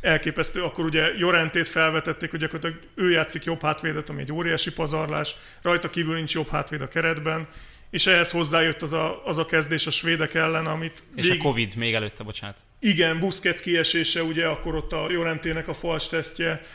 Elképesztő. 0.01 0.63
Akkor 0.63 0.85
ugye 0.85 1.13
Jorentét 1.17 1.67
felvetették, 1.67 2.29
hogy 2.29 2.39
gyakorlatilag 2.39 2.79
ő 2.95 3.09
játszik 3.09 3.43
jobb 3.43 3.61
hátvédet, 3.61 4.09
ami 4.09 4.21
egy 4.21 4.31
óriási 4.31 4.71
pazarlás, 4.73 5.35
rajta 5.61 5.89
kívül 5.89 6.15
nincs 6.15 6.33
jobb 6.33 6.49
hátvéd 6.49 6.81
a 6.81 6.87
keretben, 6.87 7.47
és 7.89 8.07
ehhez 8.07 8.31
hozzájött 8.31 8.81
az 8.81 8.93
a, 8.93 9.25
az 9.25 9.37
a 9.37 9.45
kezdés 9.45 9.87
a 9.87 9.91
svédek 9.91 10.33
ellen, 10.33 10.65
amit... 10.65 11.03
És 11.15 11.29
a 11.29 11.37
Covid 11.37 11.75
még 11.75 11.93
előtte, 11.93 12.23
bocsánat. 12.23 12.61
Igen, 12.79 13.19
Busquets 13.19 13.61
kiesése, 13.61 14.23
ugye 14.23 14.45
akkor 14.45 14.75
ott 14.75 14.91
a 14.91 15.11
Jorentének 15.11 15.67
a 15.67 15.73
fals 15.73 16.07
tesztje, 16.07 16.65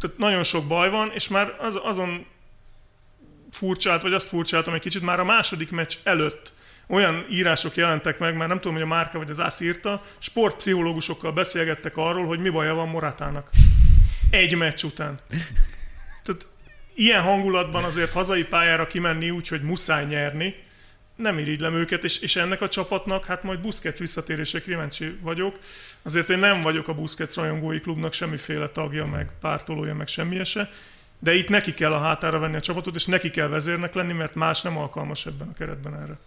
tehát 0.00 0.18
nagyon 0.18 0.42
sok 0.42 0.66
baj 0.66 0.90
van, 0.90 1.10
és 1.14 1.28
már 1.28 1.56
az, 1.60 1.80
azon 1.82 2.26
furcsált, 3.50 4.02
vagy 4.02 4.12
azt 4.12 4.28
furcsáltam 4.28 4.74
egy 4.74 4.80
kicsit, 4.80 5.02
már 5.02 5.20
a 5.20 5.24
második 5.24 5.70
meccs 5.70 5.94
előtt 6.02 6.52
olyan 6.86 7.26
írások 7.30 7.74
jelentek 7.74 8.18
meg, 8.18 8.36
már 8.36 8.48
nem 8.48 8.56
tudom, 8.56 8.72
hogy 8.72 8.82
a 8.82 8.86
Márka 8.86 9.18
vagy 9.18 9.30
az 9.30 9.40
Ász 9.40 9.60
írta, 9.60 10.02
sportpszichológusokkal 10.18 11.32
beszélgettek 11.32 11.96
arról, 11.96 12.26
hogy 12.26 12.38
mi 12.38 12.48
baja 12.48 12.74
van 12.74 12.88
Moratának. 12.88 13.48
Egy 14.30 14.56
meccs 14.56 14.84
után. 14.84 15.18
Tehát 16.24 16.46
ilyen 16.94 17.22
hangulatban 17.22 17.84
azért 17.84 18.12
hazai 18.12 18.44
pályára 18.44 18.86
kimenni 18.86 19.30
úgy, 19.30 19.48
hogy 19.48 19.62
muszáj 19.62 20.06
nyerni, 20.06 20.54
nem 21.16 21.38
irigylem 21.38 21.74
őket, 21.74 22.04
és, 22.04 22.18
és 22.18 22.36
ennek 22.36 22.60
a 22.60 22.68
csapatnak, 22.68 23.24
hát 23.24 23.42
majd 23.42 23.60
Busquets 23.60 23.98
visszatérésre 23.98 24.60
kíváncsi 24.60 25.18
vagyok. 25.20 25.58
Azért 26.02 26.30
én 26.30 26.38
nem 26.38 26.62
vagyok 26.62 26.88
a 26.88 26.94
Busquets 26.94 27.34
rajongói 27.34 27.80
klubnak 27.80 28.12
semmiféle 28.12 28.68
tagja, 28.68 29.06
meg 29.06 29.30
pártolója, 29.40 29.94
meg 29.94 30.08
semmi 30.08 30.44
se, 30.44 30.70
de 31.18 31.34
itt 31.34 31.48
neki 31.48 31.74
kell 31.74 31.92
a 31.92 32.00
hátára 32.00 32.38
venni 32.38 32.56
a 32.56 32.60
csapatot, 32.60 32.94
és 32.94 33.06
neki 33.06 33.30
kell 33.30 33.48
vezérnek 33.48 33.94
lenni, 33.94 34.12
mert 34.12 34.34
más 34.34 34.62
nem 34.62 34.78
alkalmas 34.78 35.26
ebben 35.26 35.48
a 35.48 35.54
keretben 35.54 35.94
erre. 35.94 36.18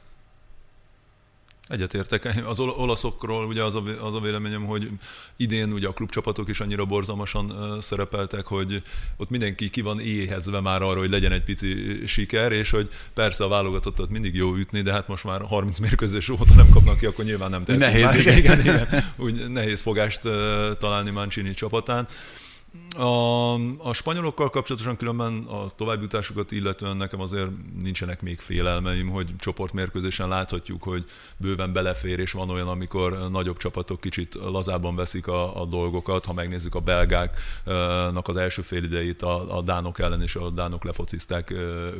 Egyetértek. 1.67 2.43
Az 2.47 2.59
ol- 2.59 2.77
olaszokról 2.77 3.45
ugye 3.45 3.63
az 3.63 3.75
a, 3.75 3.83
az 4.01 4.13
a 4.13 4.19
véleményem, 4.19 4.65
hogy 4.65 4.89
idén 5.35 5.71
ugye 5.71 5.87
a 5.87 5.93
klubcsapatok 5.93 6.49
is 6.49 6.59
annyira 6.59 6.85
borzalmasan 6.85 7.77
szerepeltek, 7.81 8.45
hogy 8.45 8.81
ott 9.17 9.29
mindenki 9.29 9.69
ki 9.69 9.81
van 9.81 9.99
éhezve 9.99 10.59
már 10.59 10.81
arra, 10.81 10.99
hogy 10.99 11.09
legyen 11.09 11.31
egy 11.31 11.43
pici 11.43 12.03
siker, 12.05 12.51
és 12.51 12.69
hogy 12.69 12.89
persze 13.13 13.43
a 13.43 13.47
válogatottat 13.47 14.09
mindig 14.09 14.35
jó 14.35 14.55
ütni, 14.55 14.81
de 14.81 14.91
hát 14.91 15.07
most 15.07 15.23
már 15.23 15.41
30 15.41 15.79
mérkőzés 15.79 16.29
óta 16.29 16.55
nem 16.55 16.69
kapnak 16.69 16.97
ki, 16.97 17.05
akkor 17.05 17.25
nyilván 17.25 17.49
nem 17.49 17.63
tehetünk 17.63 17.91
Nehéz, 17.91 18.25
más. 18.25 18.37
igen. 18.37 18.59
igen. 18.59 18.87
Úgy 19.15 19.49
nehéz 19.49 19.81
fogást 19.81 20.21
találni 20.79 21.09
Mancini 21.09 21.53
csapatán. 21.53 22.07
A, 22.97 23.53
a 23.77 23.93
spanyolokkal 23.93 24.49
kapcsolatosan 24.49 24.97
különben 24.97 25.43
a 25.43 25.65
továbbjutásukat 25.75 26.51
illetően 26.51 26.97
nekem 26.97 27.21
azért 27.21 27.49
nincsenek 27.81 28.21
még 28.21 28.39
félelmeim, 28.39 29.09
hogy 29.09 29.35
csoportmérkőzésen 29.37 30.27
láthatjuk, 30.27 30.83
hogy 30.83 31.05
bőven 31.37 31.73
belefér, 31.73 32.19
és 32.19 32.31
van 32.31 32.49
olyan, 32.49 32.67
amikor 32.67 33.29
nagyobb 33.31 33.57
csapatok 33.57 34.01
kicsit 34.01 34.35
lazában 34.35 34.95
veszik 34.95 35.27
a, 35.27 35.61
a 35.61 35.65
dolgokat. 35.65 36.25
Ha 36.25 36.33
megnézzük 36.33 36.75
a 36.75 36.79
belgáknak 36.79 38.27
az 38.27 38.35
első 38.35 38.61
fél 38.61 38.83
idejét 38.83 39.21
a, 39.21 39.57
a 39.57 39.61
dánok 39.61 39.99
ellen, 39.99 40.21
és 40.21 40.35
a 40.35 40.49
dánok 40.49 40.83
lefocizták 40.83 41.51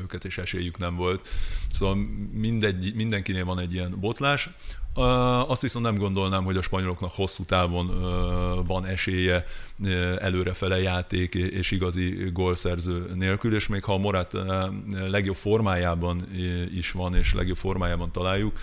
őket, 0.01 0.25
és 0.25 0.37
esélyük 0.37 0.77
nem 0.77 0.95
volt. 0.95 1.27
Szóval 1.71 1.95
mindegy, 2.31 2.95
mindenkinél 2.95 3.45
van 3.45 3.59
egy 3.59 3.73
ilyen 3.73 3.99
botlás. 3.99 4.49
Azt 5.47 5.61
viszont 5.61 5.85
nem 5.85 5.95
gondolnám, 5.95 6.43
hogy 6.43 6.57
a 6.57 6.61
spanyoloknak 6.61 7.11
hosszú 7.11 7.43
távon 7.43 7.87
van 8.65 8.85
esélye 8.85 9.45
előrefele 10.19 10.79
játék 10.79 11.35
és 11.35 11.71
igazi 11.71 12.29
gólszerző 12.33 13.11
nélkül, 13.15 13.55
és 13.55 13.67
még 13.67 13.83
ha 13.83 13.93
a 13.93 13.97
Morat 13.97 14.33
legjobb 15.07 15.35
formájában 15.35 16.27
is 16.75 16.91
van, 16.91 17.15
és 17.15 17.33
legjobb 17.33 17.57
formájában 17.57 18.11
találjuk, 18.11 18.59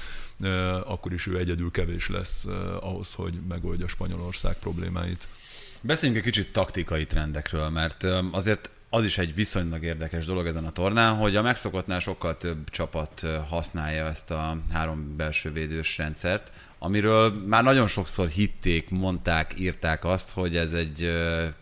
akkor 0.85 1.12
is 1.12 1.26
ő 1.26 1.39
egyedül 1.39 1.70
kevés 1.70 2.09
lesz 2.09 2.47
ahhoz, 2.80 3.14
hogy 3.14 3.35
megoldja 3.49 3.89
Spanyolország 3.89 4.59
problémáit. 4.59 5.28
Beszéljünk 5.80 6.20
egy 6.20 6.32
kicsit 6.32 6.53
taktikai 6.53 7.07
trendekről, 7.07 7.68
mert 7.68 8.07
azért 8.30 8.70
az 8.95 9.05
is 9.05 9.18
egy 9.18 9.34
viszonylag 9.34 9.82
érdekes 9.82 10.24
dolog 10.24 10.47
ezen 10.47 10.64
a 10.64 10.72
tornán, 10.72 11.14
hogy 11.14 11.36
a 11.36 11.42
megszokottnál 11.42 12.01
sokkal 12.01 12.36
több 12.36 12.70
csapat 12.70 13.26
használja 13.49 14.07
ezt 14.07 14.30
a 14.30 14.57
három 14.72 15.16
belső 15.16 15.53
védős 15.53 15.99
rendszert, 15.99 16.53
amiről 16.85 17.32
már 17.47 17.62
nagyon 17.62 17.87
sokszor 17.87 18.28
hitték, 18.28 18.91
mondták, 18.91 19.53
írták 19.59 20.05
azt, 20.05 20.30
hogy 20.30 20.57
ez 20.57 20.72
egy 20.72 21.12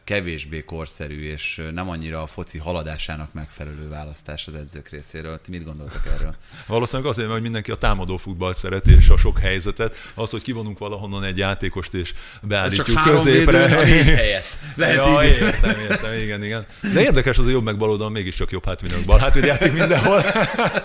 kevésbé 0.04 0.64
korszerű 0.64 1.22
és 1.22 1.62
nem 1.74 1.88
annyira 1.88 2.22
a 2.22 2.26
foci 2.26 2.58
haladásának 2.58 3.32
megfelelő 3.32 3.88
választás 3.88 4.46
az 4.46 4.54
edzők 4.54 4.88
részéről. 4.88 5.40
Ti 5.40 5.50
mit 5.50 5.64
gondoltak 5.64 6.06
erről? 6.16 6.34
Valószínűleg 6.66 7.10
azért, 7.10 7.28
mert 7.28 7.42
mindenki 7.42 7.70
a 7.70 7.74
támadó 7.74 8.16
futballt 8.16 8.56
szereti, 8.56 8.94
és 8.96 9.08
a 9.08 9.16
sok 9.16 9.38
helyzetet. 9.38 9.96
Az, 10.14 10.30
hogy 10.30 10.42
kivonunk 10.42 10.78
valahonnan 10.78 11.24
egy 11.24 11.38
játékost, 11.38 11.94
és 11.94 12.14
beállítjuk 12.40 12.86
csak 12.86 13.04
középre. 13.04 13.66
Védő, 13.66 13.76
a 13.76 13.82
négy 13.82 14.08
helyet. 14.20 14.58
Lehet 14.74 14.96
ja, 14.96 15.24
így. 15.24 15.30
értem, 15.30 15.80
értem, 15.80 16.12
igen, 16.12 16.44
igen. 16.44 16.66
De 16.94 17.00
érdekes, 17.00 17.38
az 17.38 17.46
a 17.46 17.50
jobb 17.50 17.64
meg 17.64 17.76
bal 17.76 17.90
oldalon 17.90 18.12
mégiscsak 18.12 18.50
jobb 18.50 18.64
hátvédők 18.64 19.04
bal 19.04 19.18
hátvéd 19.18 19.44
játszik 19.44 19.72
mindenhol. 19.72 20.22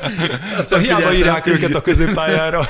Azt 0.57 0.75
hiába 0.75 1.13
írják 1.13 1.47
őket 1.47 1.75
a 1.75 1.81
középpályára. 1.81 2.67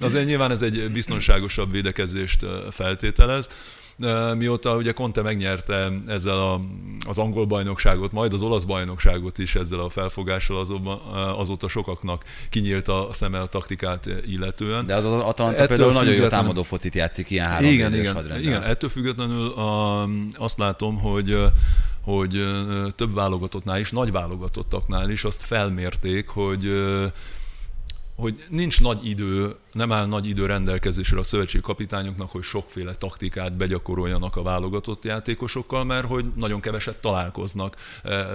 Azért 0.00 0.26
nyilván 0.26 0.50
ez 0.50 0.62
egy 0.62 0.67
biztonságosabb 0.92 1.70
védekezést 1.70 2.46
feltételez. 2.70 3.48
Mióta 4.34 4.76
ugye 4.76 4.92
Conte 4.92 5.22
megnyerte 5.22 5.90
ezzel 6.06 6.38
a, 6.38 6.60
az 7.08 7.18
angol 7.18 7.46
bajnokságot, 7.46 8.12
majd 8.12 8.32
az 8.32 8.42
olasz 8.42 8.62
bajnokságot 8.64 9.38
is 9.38 9.54
ezzel 9.54 9.78
a 9.78 9.88
felfogással, 9.88 10.58
azóta, 10.58 11.02
azóta 11.38 11.68
sokaknak 11.68 12.24
kinyílt 12.50 12.88
a 12.88 13.08
szeme 13.12 13.40
a 13.40 13.46
taktikát 13.46 14.08
illetően. 14.26 14.86
De 14.86 14.94
az 14.94 15.04
az 15.04 15.20
Atalanta 15.20 15.66
például 15.66 15.92
nagyon 15.92 16.14
jó 16.14 16.26
támadó 16.26 16.62
focit 16.62 16.94
játszik 16.94 17.30
ilyen 17.30 17.46
három 17.46 17.70
igen, 17.70 17.94
igen, 17.94 18.38
igen, 18.40 18.62
ettől 18.62 18.90
függetlenül 18.90 19.48
a, 19.48 20.02
azt 20.36 20.58
látom, 20.58 20.98
hogy 20.98 21.36
hogy 22.00 22.44
több 22.96 23.14
válogatottnál 23.14 23.78
is, 23.78 23.90
nagy 23.90 24.12
válogatottaknál 24.12 25.10
is 25.10 25.24
azt 25.24 25.42
felmérték, 25.42 26.28
hogy 26.28 26.72
hogy 28.16 28.44
nincs 28.48 28.80
nagy 28.80 29.06
idő, 29.06 29.54
nem 29.78 29.92
áll 29.92 30.06
nagy 30.06 30.26
idő 30.26 30.46
rendelkezésre 30.46 31.18
a 31.18 31.22
szövetségi 31.22 31.62
kapitányoknak, 31.62 32.30
hogy 32.30 32.42
sokféle 32.42 32.94
taktikát 32.94 33.56
begyakoroljanak 33.56 34.36
a 34.36 34.42
válogatott 34.42 35.04
játékosokkal, 35.04 35.84
mert 35.84 36.06
hogy 36.06 36.24
nagyon 36.36 36.60
keveset 36.60 36.96
találkoznak 36.96 37.76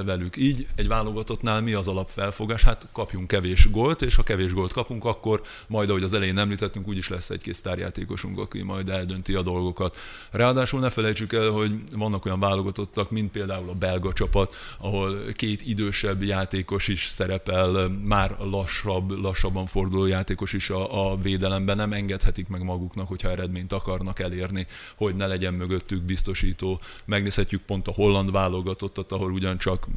velük. 0.06 0.38
Így 0.38 0.68
egy 0.76 0.88
válogatottnál 0.88 1.62
mi 1.62 1.74
az 1.74 1.88
alapfelfogás? 1.88 2.64
Hát 2.64 2.88
kapjunk 2.91 3.28
kevés 3.28 3.72
gólt, 3.72 4.02
és 4.02 4.16
ha 4.16 4.24
kevés 4.24 4.54
gólt 4.54 4.72
kapunk, 4.72 5.06
akkor 5.06 5.41
majd, 5.68 5.89
ahogy 5.89 6.04
az 6.04 6.14
elején 6.14 6.38
említettünk, 6.38 6.88
úgyis 6.88 7.10
lesz 7.10 7.30
egy-két 7.30 7.54
sztárjátékosunk, 7.54 8.39
aki 8.39 8.62
majd 8.62 8.89
eldönti 8.89 9.34
a 9.34 9.41
dolgokat. 9.41 9.98
Ráadásul 10.32 10.80
ne 10.80 10.89
felejtsük 10.89 11.34
el, 11.34 11.50
hogy 11.50 11.72
vannak 11.96 12.26
olyan 12.26 12.39
válogatottak, 12.39 13.12
mint 13.12 13.32
például 13.32 13.70
a 13.70 13.74
belga 13.74 14.14
csapat, 14.14 14.56
ahol 14.80 15.18
két 15.34 15.62
idősebb 15.62 16.24
játékos 16.24 16.88
is 16.88 17.06
szerepel, 17.06 17.88
már 18.04 18.38
lassabb, 18.39 19.12
lassabban 19.22 19.66
forduló 19.66 20.06
játékos 20.06 20.54
is 20.54 20.70
a, 20.70 21.12
a 21.12 21.16
védelemben 21.34 21.75
nem 21.75 21.93
engedhetik 21.93 22.47
meg 22.47 22.63
maguknak, 22.63 23.07
hogyha 23.07 23.29
eredményt 23.29 23.73
akarnak 23.73 24.19
elérni, 24.19 24.67
hogy 24.95 25.15
ne 25.15 25.27
legyen 25.27 25.53
mögöttük 25.53 26.01
biztosító. 26.01 26.79
Megnézhetjük 27.05 27.61
pont 27.61 27.88
a 27.88 27.91
holland 27.91 28.31
válogatottat, 28.31 29.11
ahol 29.11 29.31
ugyancsak 29.31 29.88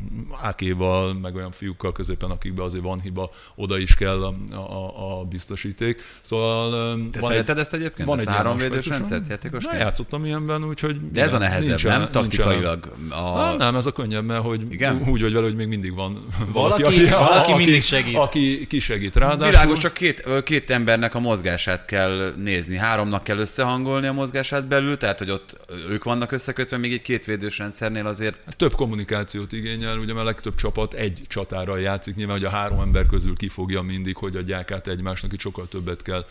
Ákéval, 0.41 1.14
meg 1.14 1.34
olyan 1.34 1.51
fiúkkal 1.51 1.93
középen, 1.93 2.30
akikbe 2.30 2.62
azért 2.62 2.82
van 2.82 3.01
hiba, 3.01 3.30
oda 3.55 3.78
is 3.78 3.95
kell 3.95 4.22
a, 4.22 4.34
a, 4.55 5.20
a 5.20 5.24
biztosíték. 5.24 6.03
Szóval 6.20 6.70
Te 7.11 7.20
van 7.20 7.30
szereted 7.30 7.57
egy, 7.57 7.62
ezt 7.62 7.74
egyébként? 7.74 8.09
Van 8.09 8.18
ezt 8.18 8.28
egy 8.28 8.34
háromvédős 8.34 8.87
rendszert 8.87 9.28
játékos? 9.28 9.64
Na, 9.64 9.76
játszottam 9.76 10.24
ilyenben, 10.24 10.64
úgyhogy... 10.64 11.11
De 11.11 11.22
ez 11.22 11.32
a 11.32 11.39
nehezebb, 11.39 11.68
nincsen, 11.68 12.01
nem? 12.01 12.11
Taktikailag. 12.11 12.93
A... 13.09 13.14
Ha, 13.14 13.57
nem, 13.57 13.76
ez 13.76 13.87
a 13.87 13.93
könnyebb, 13.93 14.24
mert 14.24 14.43
hogy 14.43 14.62
igen? 14.68 15.03
úgy 15.07 15.20
vagy 15.20 15.32
vele, 15.32 15.45
hogy 15.45 15.57
még 15.57 15.68
mindig 15.68 15.95
van 15.95 16.26
valaki, 16.53 16.82
valaki, 16.82 17.01
aki, 17.01 17.11
valaki 17.11 17.53
aki, 17.53 17.64
mindig 17.64 17.82
segít. 17.82 18.16
Aki 18.16 18.66
kisegít. 18.66 19.16
Ráadásul... 19.16 19.47
Világos, 19.47 19.78
csak 19.78 19.93
két, 19.93 20.43
két 20.45 20.70
embernek 20.70 21.14
a 21.17 21.21
mozgását 21.21 21.85
kell 21.85 22.33
nézni. 22.37 22.77
Háromnak 22.77 23.25
kell 23.25 23.39
összehangolni 23.39 24.07
a 24.07 24.12
mozgását 24.12 24.67
belül, 24.67 24.97
tehát 24.97 25.19
hogy 25.19 25.31
ott 25.31 25.57
ők 25.89 26.05
vannak 26.05 26.33
összekötve, 26.33 26.77
még 26.77 26.93
egy 26.93 27.03
kétvédős 27.03 27.59
rendszernél 27.59 28.07
azért. 28.07 28.37
Hát 28.45 28.57
több 28.57 28.75
kommunikációt 28.75 29.53
igényel, 29.53 29.99
ugye 29.99 30.12
a 30.12 30.25
legtöbb 30.25 30.55
csapat 30.55 30.95
egy 30.95 31.23
csatára 31.29 31.77
játszik, 31.77 32.14
nyilván, 32.14 32.37
hogy 32.37 32.47
a 32.47 32.51
három 32.51 32.81
ember 32.81 33.07
közül 33.07 33.37
kifogja 33.37 33.83
mindig, 33.83 34.17
hogy 34.17 34.37
adják 34.37 34.71
át 34.71 34.87
egymásnak, 34.87 35.33
itt 35.33 35.41
sokkal 35.41 35.69
többet 35.69 36.03
kell 36.03 36.25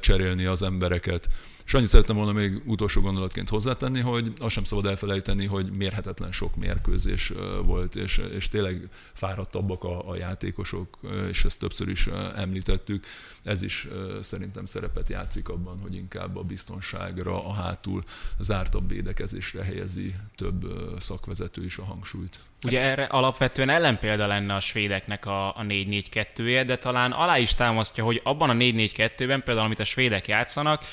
cserélni 0.00 0.44
az 0.44 0.62
embereket. 0.62 1.28
És 1.66 1.74
annyit 1.74 1.88
szerettem 1.88 2.16
volna 2.16 2.32
még 2.32 2.62
utolsó 2.64 3.00
gondolatként 3.00 3.48
hozzátenni, 3.48 4.00
hogy 4.00 4.32
azt 4.40 4.54
sem 4.54 4.64
szabad 4.64 4.86
elfelejteni, 4.86 5.46
hogy 5.46 5.70
mérhetetlen 5.70 6.32
sok 6.32 6.56
mérkőzés 6.56 7.32
volt, 7.64 7.96
és, 7.96 8.20
és 8.36 8.48
tényleg 8.48 8.88
fáradtabbak 9.12 9.84
a, 9.84 10.08
a 10.08 10.16
játékosok, 10.16 10.98
és 11.28 11.44
ezt 11.44 11.58
többször 11.58 11.88
is 11.88 12.06
említettük. 12.36 13.04
Ez 13.42 13.62
is 13.62 13.88
szerintem 14.20 14.64
szerepet 14.64 15.08
játszik 15.08 15.48
abban, 15.48 15.78
hogy 15.82 15.94
inkább 15.94 16.36
a 16.36 16.42
biztonságra, 16.42 17.46
a 17.46 17.52
hátul 17.52 18.04
zártabb 18.38 18.88
védekezésre 18.88 19.62
helyezi 19.62 20.14
több 20.36 20.66
szakvezető 20.98 21.64
is 21.64 21.78
a 21.78 21.84
hangsúlyt. 21.84 22.38
Ugye 22.64 22.80
erre 22.80 23.04
alapvetően 23.04 23.68
ellenpélda 23.68 24.26
lenne 24.26 24.54
a 24.54 24.60
svédeknek 24.60 25.26
a, 25.26 25.48
a 25.48 25.62
4-4-2-je, 25.62 26.64
de 26.64 26.76
talán 26.76 27.12
alá 27.12 27.38
is 27.38 27.54
támasztja, 27.54 28.04
hogy 28.04 28.20
abban 28.24 28.50
a 28.50 28.54
4-4-2-ben, 28.54 29.42
például 29.42 29.66
amit 29.66 29.78
a 29.78 29.84
svédek 29.84 30.28
játszanak, 30.28 30.84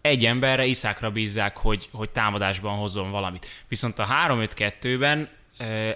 egy 0.00 0.24
emberre 0.24 0.64
iszákra 0.64 1.10
bízzák, 1.10 1.56
hogy, 1.56 1.88
hogy 1.92 2.10
támadásban 2.10 2.78
hozzon 2.78 3.10
valamit. 3.10 3.46
Viszont 3.68 3.98
a 3.98 4.08
3-5-2-ben 4.28 5.28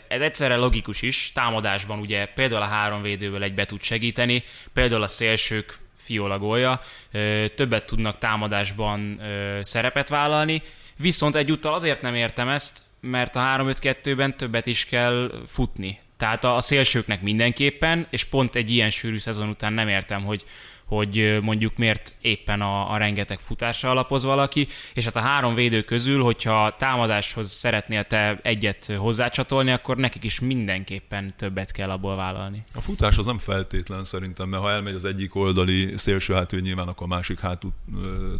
ez 0.09 0.21
egyszerre 0.21 0.57
logikus 0.57 1.03
is, 1.03 1.33
támadásban 1.35 1.99
ugye 1.99 2.27
például 2.27 2.63
a 2.63 2.67
három 2.67 3.03
védővel 3.03 3.43
egybe 3.43 3.65
tud 3.65 3.83
segíteni, 3.83 4.43
például 4.73 5.03
a 5.03 5.09
szélsők 5.09 5.79
fiolagolja, 5.97 6.81
többet 7.55 7.87
tudnak 7.87 8.19
támadásban 8.19 9.21
szerepet 9.61 10.09
vállalni, 10.09 10.63
viszont 10.97 11.37
egyúttal 11.37 11.75
azért 11.75 12.03
nem 12.03 12.15
értem 12.15 12.49
ezt, 12.49 12.83
mert 13.01 13.37
a 13.37 13.41
3-5-2-ben 13.41 14.37
többet 14.37 14.67
is 14.67 14.85
kell 14.85 15.43
futni. 15.47 15.99
Tehát 16.17 16.45
a, 16.45 16.57
a 16.57 16.61
szélsőknek 16.61 17.23
mindenképpen, 17.23 18.07
és 18.11 18.25
pont 18.25 18.57
egy 18.57 18.71
ilyen 18.71 18.91
sűrű 18.91 19.19
szezon 19.19 19.49
után 19.49 19.73
nem 19.73 19.89
értem, 19.89 20.25
hogy, 20.25 20.45
hogy 20.85 21.39
mondjuk 21.43 21.77
miért 21.77 22.15
éppen 22.21 22.61
a, 22.61 22.93
a 22.93 22.97
rengeteg 22.97 23.39
futásra 23.39 23.91
alapoz 23.91 24.25
valaki, 24.25 24.67
és 24.95 25.05
hát 25.05 25.17
a 25.17 25.21
három 25.21 25.55
védő 25.55 25.83
közül, 25.83 26.23
hogyha 26.23 26.75
támadáshoz 26.79 27.51
szeretnél 27.51 28.05
te 28.05 28.39
egyet 28.43 28.93
hozzácsatolni, 28.97 29.71
akkor 29.71 29.97
nekik 29.97 30.25
is 30.25 30.41
mindenképpen 30.41 31.35
többet 31.37 31.71
kell 31.73 31.91
abból 31.91 32.17
vállalni. 32.17 32.63
A 32.75 32.81
futás 32.81 33.19
az 33.19 33.27
nem 33.27 33.39
feltétlen 33.39 34.05
szerintem, 34.05 34.49
mert 34.49 34.63
ha 34.63 34.71
elmegy 34.71 34.95
az 34.95 35.05
egyik 35.05 35.35
oldali 35.35 35.93
szélső 35.97 36.35
hátő, 36.35 36.61
nyilván 36.61 36.89
akkor 36.89 37.07
a 37.07 37.15
másik 37.15 37.39
hátul 37.39 37.73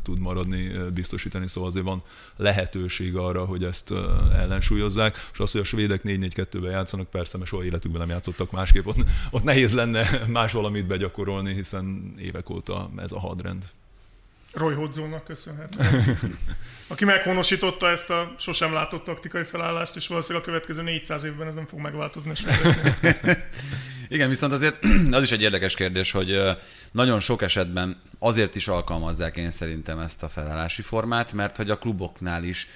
tud 0.03 0.19
maradni, 0.19 0.71
biztosítani, 0.95 1.49
szóval 1.49 1.71
azért 1.71 1.85
van 1.85 2.03
lehetőség 2.37 3.17
arra, 3.17 3.45
hogy 3.45 3.65
ezt 3.65 3.93
ellensúlyozzák, 4.35 5.29
és 5.33 5.39
az, 5.39 5.53
hogy 5.53 5.61
a 5.61 5.65
svédek 5.65 6.01
4-4-2-ben 6.05 6.71
játszanak, 6.71 7.11
persze, 7.11 7.39
mert 7.39 7.51
soha 7.51 7.65
életükben 7.65 8.01
nem 8.01 8.11
játszottak 8.11 8.51
másképp, 8.51 8.87
ott, 8.87 8.97
ott 9.31 9.43
nehéz 9.43 9.73
lenne 9.73 10.07
más 10.27 10.53
valamit 10.53 10.87
begyakorolni, 10.87 11.55
hiszen 11.55 12.15
évek 12.19 12.44
évek 12.45 12.51
óta 12.51 12.91
ez 12.97 13.13
a 13.13 13.19
hadrend. 13.19 13.65
Roy 14.53 14.75
Hodzónak 14.75 15.25
köszönhető. 15.25 15.79
Aki 16.87 17.05
meghonosította 17.05 17.89
ezt 17.89 18.11
a 18.11 18.35
sosem 18.39 18.73
látott 18.73 19.05
taktikai 19.05 19.45
felállást, 19.45 19.97
és 19.97 20.07
valószínűleg 20.07 20.43
a 20.43 20.51
következő 20.51 20.83
400 20.83 21.25
évben 21.25 21.47
ez 21.47 21.55
nem 21.55 21.67
fog 21.67 21.81
megváltozni. 21.81 22.33
Igen, 24.09 24.29
viszont 24.29 24.53
azért 24.53 24.77
az 25.11 25.23
is 25.23 25.33
egy 25.33 25.43
érdekes 25.43 25.75
kérdés, 25.75 26.11
hogy 26.11 26.41
nagyon 26.93 27.21
sok 27.21 27.43
esetben 27.43 28.01
azért 28.25 28.55
is 28.55 28.69
alkalmazzák 28.69 29.37
én 29.37 29.51
szerintem 29.51 29.99
ezt 29.99 30.23
a 30.23 30.29
felállási 30.29 30.83
formát, 30.83 31.33
mert 31.33 31.57
hogy 31.57 31.71
a 31.71 31.79
kluboknál 31.79 32.45
is 32.45 32.69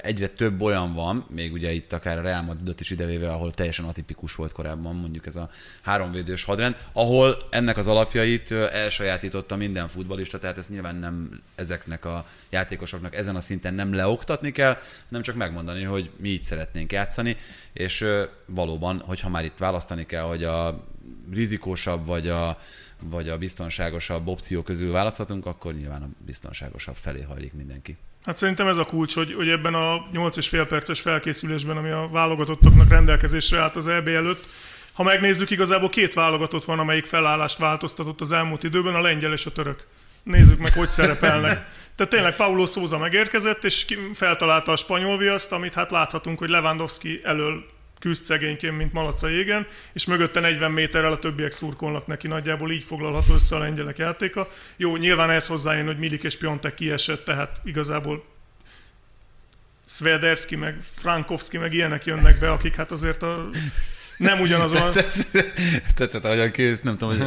egyre 0.00 0.26
több 0.26 0.60
olyan 0.60 0.94
van, 0.94 1.26
még 1.28 1.52
ugye 1.52 1.72
itt 1.72 1.92
akár 1.92 2.18
a 2.18 2.22
Real 2.22 2.42
Madridot 2.42 2.80
is 2.80 2.90
idevéve, 2.90 3.32
ahol 3.32 3.52
teljesen 3.52 3.84
atipikus 3.84 4.34
volt 4.34 4.52
korábban 4.52 4.96
mondjuk 4.96 5.26
ez 5.26 5.36
a 5.36 5.48
háromvédős 5.82 6.44
hadrend, 6.44 6.76
ahol 6.92 7.36
ennek 7.50 7.76
az 7.76 7.86
alapjait 7.86 8.50
elsajátította 8.52 9.56
minden 9.56 9.88
futbalista, 9.88 10.38
tehát 10.38 10.58
ezt 10.58 10.68
nyilván 10.68 10.96
nem 10.96 11.42
ezeknek 11.54 12.04
a 12.04 12.26
játékosoknak 12.50 13.14
ezen 13.14 13.36
a 13.36 13.40
szinten 13.40 13.74
nem 13.74 13.94
leoktatni 13.94 14.50
kell, 14.50 14.78
nem 15.08 15.22
csak 15.22 15.34
megmondani, 15.34 15.82
hogy 15.82 16.10
mi 16.18 16.28
így 16.28 16.42
szeretnénk 16.42 16.92
játszani, 16.92 17.36
és 17.72 18.04
valóban, 18.46 19.02
hogyha 19.06 19.28
már 19.28 19.44
itt 19.44 19.58
választani 19.58 20.06
kell, 20.06 20.22
hogy 20.22 20.44
a 20.44 20.84
rizikósabb 21.32 22.06
vagy 22.06 22.28
a, 22.28 22.58
vagy 23.04 23.28
a 23.28 23.38
biztonságosabb 23.38 24.26
opció 24.26 24.62
közül 24.62 24.92
választhatunk, 24.92 25.46
akkor 25.46 25.74
nyilván 25.74 26.02
a 26.02 26.08
biztonságosabb 26.26 26.96
felé 27.00 27.22
hajlik 27.22 27.52
mindenki. 27.52 27.96
Hát 28.24 28.36
szerintem 28.36 28.66
ez 28.66 28.76
a 28.76 28.84
kulcs, 28.84 29.14
hogy, 29.14 29.34
hogy 29.34 29.48
ebben 29.48 29.74
a 29.74 30.06
8,5 30.12 30.66
perces 30.68 31.00
felkészülésben, 31.00 31.76
ami 31.76 31.90
a 31.90 32.08
válogatottaknak 32.10 32.88
rendelkezésre 32.88 33.58
állt 33.58 33.76
az 33.76 33.88
EB 33.88 34.08
előtt, 34.08 34.46
ha 34.92 35.02
megnézzük, 35.02 35.50
igazából 35.50 35.88
két 35.88 36.14
válogatott 36.14 36.64
van, 36.64 36.78
amelyik 36.78 37.06
felállást 37.06 37.58
változtatott 37.58 38.20
az 38.20 38.32
elmúlt 38.32 38.62
időben, 38.62 38.94
a 38.94 39.00
lengyel 39.00 39.32
és 39.32 39.46
a 39.46 39.52
török. 39.52 39.86
Nézzük 40.22 40.58
meg, 40.58 40.72
hogy 40.72 40.90
szerepelnek. 40.90 41.52
Tehát 41.96 42.12
tényleg 42.12 42.36
Paulo 42.36 42.66
Souza 42.66 42.98
megérkezett, 42.98 43.64
és 43.64 43.86
feltalálta 44.14 44.72
a 44.72 44.76
spanyol 44.76 45.18
viaszt, 45.18 45.52
amit 45.52 45.74
hát 45.74 45.90
láthatunk, 45.90 46.38
hogy 46.38 46.48
Lewandowski 46.48 47.20
elől 47.24 47.64
küzd 48.02 48.24
szegényként, 48.24 48.76
mint 48.76 48.92
malaca 48.92 49.30
égen, 49.30 49.66
és 49.92 50.06
mögötte 50.06 50.40
40 50.40 50.72
méterrel 50.72 51.12
a 51.12 51.18
többiek 51.18 51.52
szurkolnak 51.52 52.06
neki, 52.06 52.26
nagyjából 52.26 52.72
így 52.72 52.84
foglalható 52.84 53.34
össze 53.34 53.56
a 53.56 53.58
lengyelek 53.58 53.98
játéka. 53.98 54.48
Jó, 54.76 54.96
nyilván 54.96 55.30
ez 55.30 55.46
hozzájön, 55.46 55.86
hogy 55.86 55.98
Milik 55.98 56.22
és 56.22 56.36
Piontek 56.36 56.74
kiesett, 56.74 57.24
tehát 57.24 57.60
igazából 57.64 58.24
Svederski, 59.84 60.56
meg 60.56 60.76
Frankowski, 60.96 61.58
meg 61.58 61.74
ilyenek 61.74 62.04
jönnek 62.04 62.38
be, 62.38 62.50
akik 62.50 62.74
hát 62.74 62.90
azért 62.90 63.22
a 63.22 63.48
nem 64.22 64.40
ugyanazon. 64.40 64.92
Tetszett, 65.96 66.24
ahogyan 66.24 66.50
kész, 66.50 66.80
nem 66.82 66.96
tudom, 66.96 67.18
hogy 67.18 67.26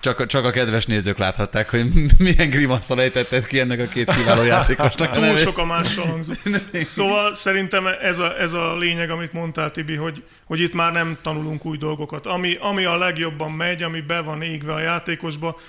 csak, 0.00 0.26
csak 0.26 0.44
a 0.44 0.50
kedves 0.50 0.86
nézők 0.86 1.18
láthatták, 1.18 1.70
hogy 1.70 1.86
milyen 2.18 2.50
grimasszal 2.50 3.00
ejtetted 3.00 3.46
ki 3.46 3.60
ennek 3.60 3.80
a 3.80 3.86
két 3.86 4.10
kiváló 4.14 4.42
játékosnak. 4.42 5.10
Túl 5.10 5.36
sok 5.36 5.58
a 5.58 5.64
mással 5.64 6.06
hangzó. 6.06 6.32
Szóval 6.72 7.34
szerintem 7.34 7.86
ez 8.02 8.18
a, 8.18 8.40
ez 8.40 8.52
a 8.52 8.76
lényeg, 8.76 9.10
amit 9.10 9.32
mondtál, 9.32 9.70
Tibi, 9.70 9.94
hogy, 9.94 10.22
hogy 10.44 10.60
itt 10.60 10.72
már 10.72 10.92
nem 10.92 11.16
tanulunk 11.22 11.64
új 11.64 11.76
dolgokat. 11.76 12.26
Ami, 12.26 12.56
ami 12.60 12.84
a 12.84 12.96
legjobban 12.96 13.50
megy, 13.50 13.82
ami 13.82 14.00
be 14.00 14.20
van 14.20 14.42
égve 14.42 14.72
a 14.72 14.80
játékosba, 14.80 15.60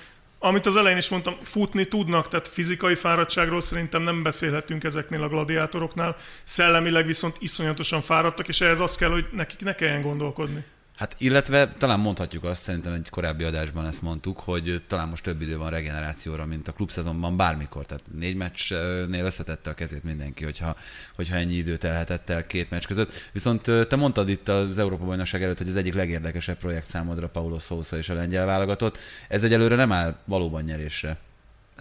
amit 0.44 0.66
az 0.66 0.76
elején 0.76 0.98
is 0.98 1.08
mondtam, 1.08 1.36
futni 1.42 1.84
tudnak, 1.84 2.28
tehát 2.28 2.48
fizikai 2.48 2.94
fáradtságról 2.94 3.60
szerintem 3.60 4.02
nem 4.02 4.22
beszélhetünk 4.22 4.84
ezeknél 4.84 5.22
a 5.22 5.28
gladiátoroknál, 5.28 6.16
szellemileg 6.44 7.06
viszont 7.06 7.36
iszonyatosan 7.38 8.02
fáradtak, 8.02 8.48
és 8.48 8.60
ehhez 8.60 8.80
az 8.80 8.96
kell, 8.96 9.10
hogy 9.10 9.26
nekik 9.32 9.60
ne 9.60 9.74
kelljen 9.74 10.02
gondolkodni. 10.02 10.64
Hát 10.96 11.14
illetve 11.18 11.72
talán 11.72 12.00
mondhatjuk 12.00 12.44
azt, 12.44 12.62
szerintem 12.62 12.92
egy 12.92 13.08
korábbi 13.08 13.44
adásban 13.44 13.86
ezt 13.86 14.02
mondtuk, 14.02 14.38
hogy 14.38 14.82
talán 14.86 15.08
most 15.08 15.22
több 15.22 15.40
idő 15.40 15.56
van 15.56 15.70
regenerációra, 15.70 16.46
mint 16.46 16.68
a 16.68 16.72
klubszezonban 16.72 17.36
bármikor. 17.36 17.86
Tehát 17.86 18.04
négy 18.12 18.36
meccsnél 18.36 19.24
összetette 19.24 19.70
a 19.70 19.74
kezét 19.74 20.04
mindenki, 20.04 20.44
hogyha, 20.44 20.76
hogyha 21.14 21.36
ennyi 21.36 21.54
időt 21.54 21.84
elhetett 21.84 22.30
el 22.30 22.46
két 22.46 22.70
meccs 22.70 22.86
között. 22.86 23.12
Viszont 23.32 23.62
te 23.88 23.96
mondtad 23.96 24.28
itt 24.28 24.48
az 24.48 24.78
Európa 24.78 25.04
bajnokság 25.04 25.42
előtt, 25.42 25.58
hogy 25.58 25.68
az 25.68 25.76
egyik 25.76 25.94
legérdekesebb 25.94 26.58
projekt 26.58 26.86
számodra 26.86 27.28
Paulo 27.28 27.58
Sousa 27.58 27.96
és 27.96 28.08
a 28.08 28.14
lengyel 28.14 28.46
válogatott. 28.46 28.98
Ez 29.28 29.44
egyelőre 29.44 29.74
nem 29.74 29.92
áll 29.92 30.16
valóban 30.24 30.62
nyerésre. 30.62 31.16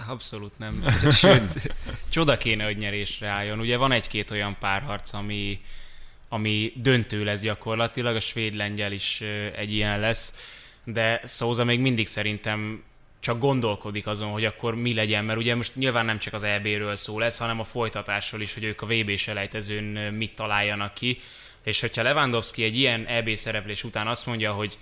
Abszolút 0.08 0.60
nem. 0.60 0.86
Sőt, 1.12 1.74
csoda 2.10 2.38
kéne, 2.38 2.64
hogy 2.64 2.78
nyerésre 2.78 3.28
álljon. 3.28 3.60
Ugye 3.60 3.78
van 3.78 3.92
egy-két 3.92 4.32
olyan 4.32 4.58
párharc, 4.60 5.14
ami, 5.14 5.62
ami 6.34 6.74
döntő 6.76 7.24
lesz 7.24 7.42
gyakorlatilag, 7.42 8.16
a 8.16 8.20
svéd-lengyel 8.20 8.92
is 8.92 9.22
egy 9.56 9.74
ilyen 9.74 10.00
lesz, 10.00 10.52
de 10.84 11.22
Szóza 11.24 11.64
még 11.64 11.80
mindig 11.80 12.08
szerintem 12.08 12.84
csak 13.20 13.40
gondolkodik 13.40 14.08
azon, 14.08 14.32
hogy 14.32 14.46
akkor 14.46 14.76
mi 14.76 14.94
legyen, 14.94 15.26
mert 15.26 15.40
ugye 15.40 15.56
most 15.56 15.76
nyilván 15.76 16.06
nem 16.06 16.20
csak 16.20 16.34
az 16.34 16.44
EB-ről 16.44 16.96
szó 16.96 17.20
lesz, 17.20 17.38
hanem 17.38 17.60
a 17.60 17.64
folytatásról 17.64 18.42
is, 18.42 18.54
hogy 18.54 18.64
ők 18.64 18.82
a 18.82 18.86
VB 18.86 19.16
selejtezőn 19.16 20.14
mit 20.14 20.36
találjanak 20.36 20.94
ki, 20.94 21.18
és 21.64 21.80
hogyha 21.80 22.04
Lewandowski 22.04 22.64
egy 22.64 22.78
ilyen 22.78 23.06
EB 23.06 23.36
szereplés 23.36 23.84
után 23.84 24.08
azt 24.08 24.26
mondja, 24.26 24.54
hogy 24.54 24.78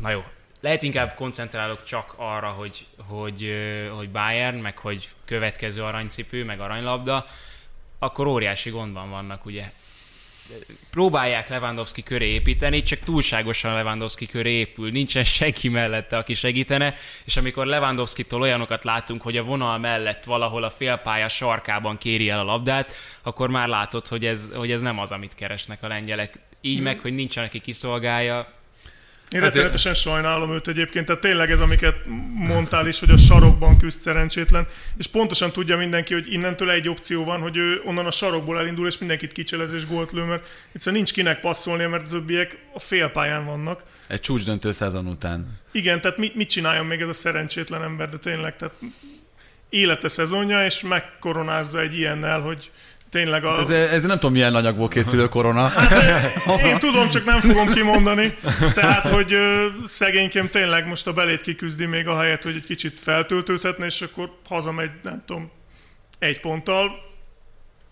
na 0.00 0.10
jó, 0.10 0.24
lehet 0.60 0.82
inkább 0.82 1.14
koncentrálok 1.14 1.84
csak 1.84 2.14
arra, 2.16 2.48
hogy, 2.48 2.86
hogy, 2.96 3.54
hogy 3.96 4.10
Bayern, 4.10 4.56
meg 4.56 4.78
hogy 4.78 5.08
következő 5.24 5.82
aranycipő, 5.82 6.44
meg 6.44 6.60
aranylabda, 6.60 7.26
akkor 7.98 8.26
óriási 8.26 8.70
gondban 8.70 9.10
vannak, 9.10 9.46
ugye 9.46 9.72
próbálják 10.90 11.48
Lewandowski 11.48 12.02
köré 12.02 12.26
építeni, 12.26 12.82
csak 12.82 12.98
túlságosan 12.98 13.74
Lewandowski 13.74 14.26
köré 14.26 14.52
épül, 14.52 14.90
nincsen 14.90 15.24
senki 15.24 15.68
mellette, 15.68 16.16
aki 16.16 16.34
segítene, 16.34 16.94
és 17.24 17.36
amikor 17.36 17.66
Lewandowski-tól 17.66 18.40
olyanokat 18.40 18.84
látunk, 18.84 19.22
hogy 19.22 19.36
a 19.36 19.42
vonal 19.42 19.78
mellett 19.78 20.24
valahol 20.24 20.64
a 20.64 20.70
félpálya 20.70 21.28
sarkában 21.28 21.98
kéri 21.98 22.28
el 22.28 22.38
a 22.38 22.44
labdát, 22.44 22.92
akkor 23.22 23.48
már 23.48 23.68
látod, 23.68 24.06
hogy 24.06 24.26
ez, 24.26 24.50
hogy 24.54 24.70
ez 24.70 24.82
nem 24.82 24.98
az, 24.98 25.10
amit 25.10 25.34
keresnek 25.34 25.82
a 25.82 25.88
lengyelek. 25.88 26.38
Így 26.60 26.74
hmm. 26.74 26.84
meg, 26.84 27.00
hogy 27.00 27.14
nincsen, 27.14 27.44
aki 27.44 27.60
kiszolgálja, 27.60 28.52
én 29.34 29.40
rettenetesen 29.40 29.94
sajnálom 29.94 30.52
őt 30.52 30.68
egyébként, 30.68 31.06
tehát 31.06 31.20
tényleg 31.20 31.50
ez, 31.50 31.60
amiket 31.60 31.96
mondtál 32.34 32.86
is, 32.86 32.98
hogy 32.98 33.10
a 33.10 33.16
sarokban 33.16 33.78
küzd 33.78 34.00
szerencsétlen, 34.00 34.66
és 34.96 35.06
pontosan 35.06 35.50
tudja 35.50 35.76
mindenki, 35.76 36.14
hogy 36.14 36.32
innentől 36.32 36.70
egy 36.70 36.88
opció 36.88 37.24
van, 37.24 37.40
hogy 37.40 37.56
ő 37.56 37.80
onnan 37.84 38.06
a 38.06 38.10
sarokból 38.10 38.58
elindul, 38.58 38.86
és 38.86 38.98
mindenkit 38.98 39.32
kicselez 39.32 39.72
és 39.72 39.86
gólt 39.86 40.12
lő, 40.12 40.22
mert 40.22 40.46
egyszerűen 40.72 41.02
nincs 41.02 41.14
kinek 41.14 41.40
passzolnia, 41.40 41.88
mert 41.88 42.04
a 42.04 42.08
többiek 42.08 42.58
a 42.72 42.78
félpályán 42.78 43.44
vannak. 43.44 43.82
Egy 44.06 44.20
csúcsdöntő 44.20 44.72
szezon 44.72 45.06
után. 45.06 45.60
Igen, 45.72 46.00
tehát 46.00 46.16
mit, 46.16 46.34
mit 46.34 46.48
csináljon 46.48 46.86
még 46.86 47.00
ez 47.00 47.08
a 47.08 47.12
szerencsétlen 47.12 47.82
ember, 47.82 48.10
de 48.10 48.16
tényleg, 48.16 48.56
tehát 48.56 48.74
élete 49.68 50.08
szezonja, 50.08 50.64
és 50.64 50.80
megkoronázza 50.80 51.80
egy 51.80 51.98
ilyennel, 51.98 52.40
hogy 52.40 52.70
tényleg 53.14 53.44
a... 53.44 53.58
Ez, 53.58 53.70
ez 53.70 54.02
nem 54.02 54.18
tudom, 54.18 54.32
milyen 54.32 54.54
anyagból 54.54 54.88
készülő 54.88 55.28
korona. 55.28 55.68
Hát, 55.68 56.62
én 56.70 56.78
tudom, 56.78 57.08
csak 57.10 57.24
nem 57.24 57.40
fogom 57.40 57.72
kimondani. 57.72 58.34
Tehát, 58.74 59.08
hogy 59.08 59.32
ö, 59.32 59.66
szegénykém 59.84 60.48
tényleg 60.48 60.86
most 60.86 61.06
a 61.06 61.12
belét 61.12 61.40
kiküzdi 61.40 61.86
még 61.86 62.06
a 62.06 62.18
helyet, 62.18 62.42
hogy 62.42 62.54
egy 62.54 62.64
kicsit 62.64 63.00
feltöltődhetne, 63.00 63.86
és 63.86 64.00
akkor 64.00 64.30
hazamegy, 64.48 64.90
nem 65.02 65.22
tudom, 65.26 65.50
egy 66.18 66.40
ponttal, 66.40 66.90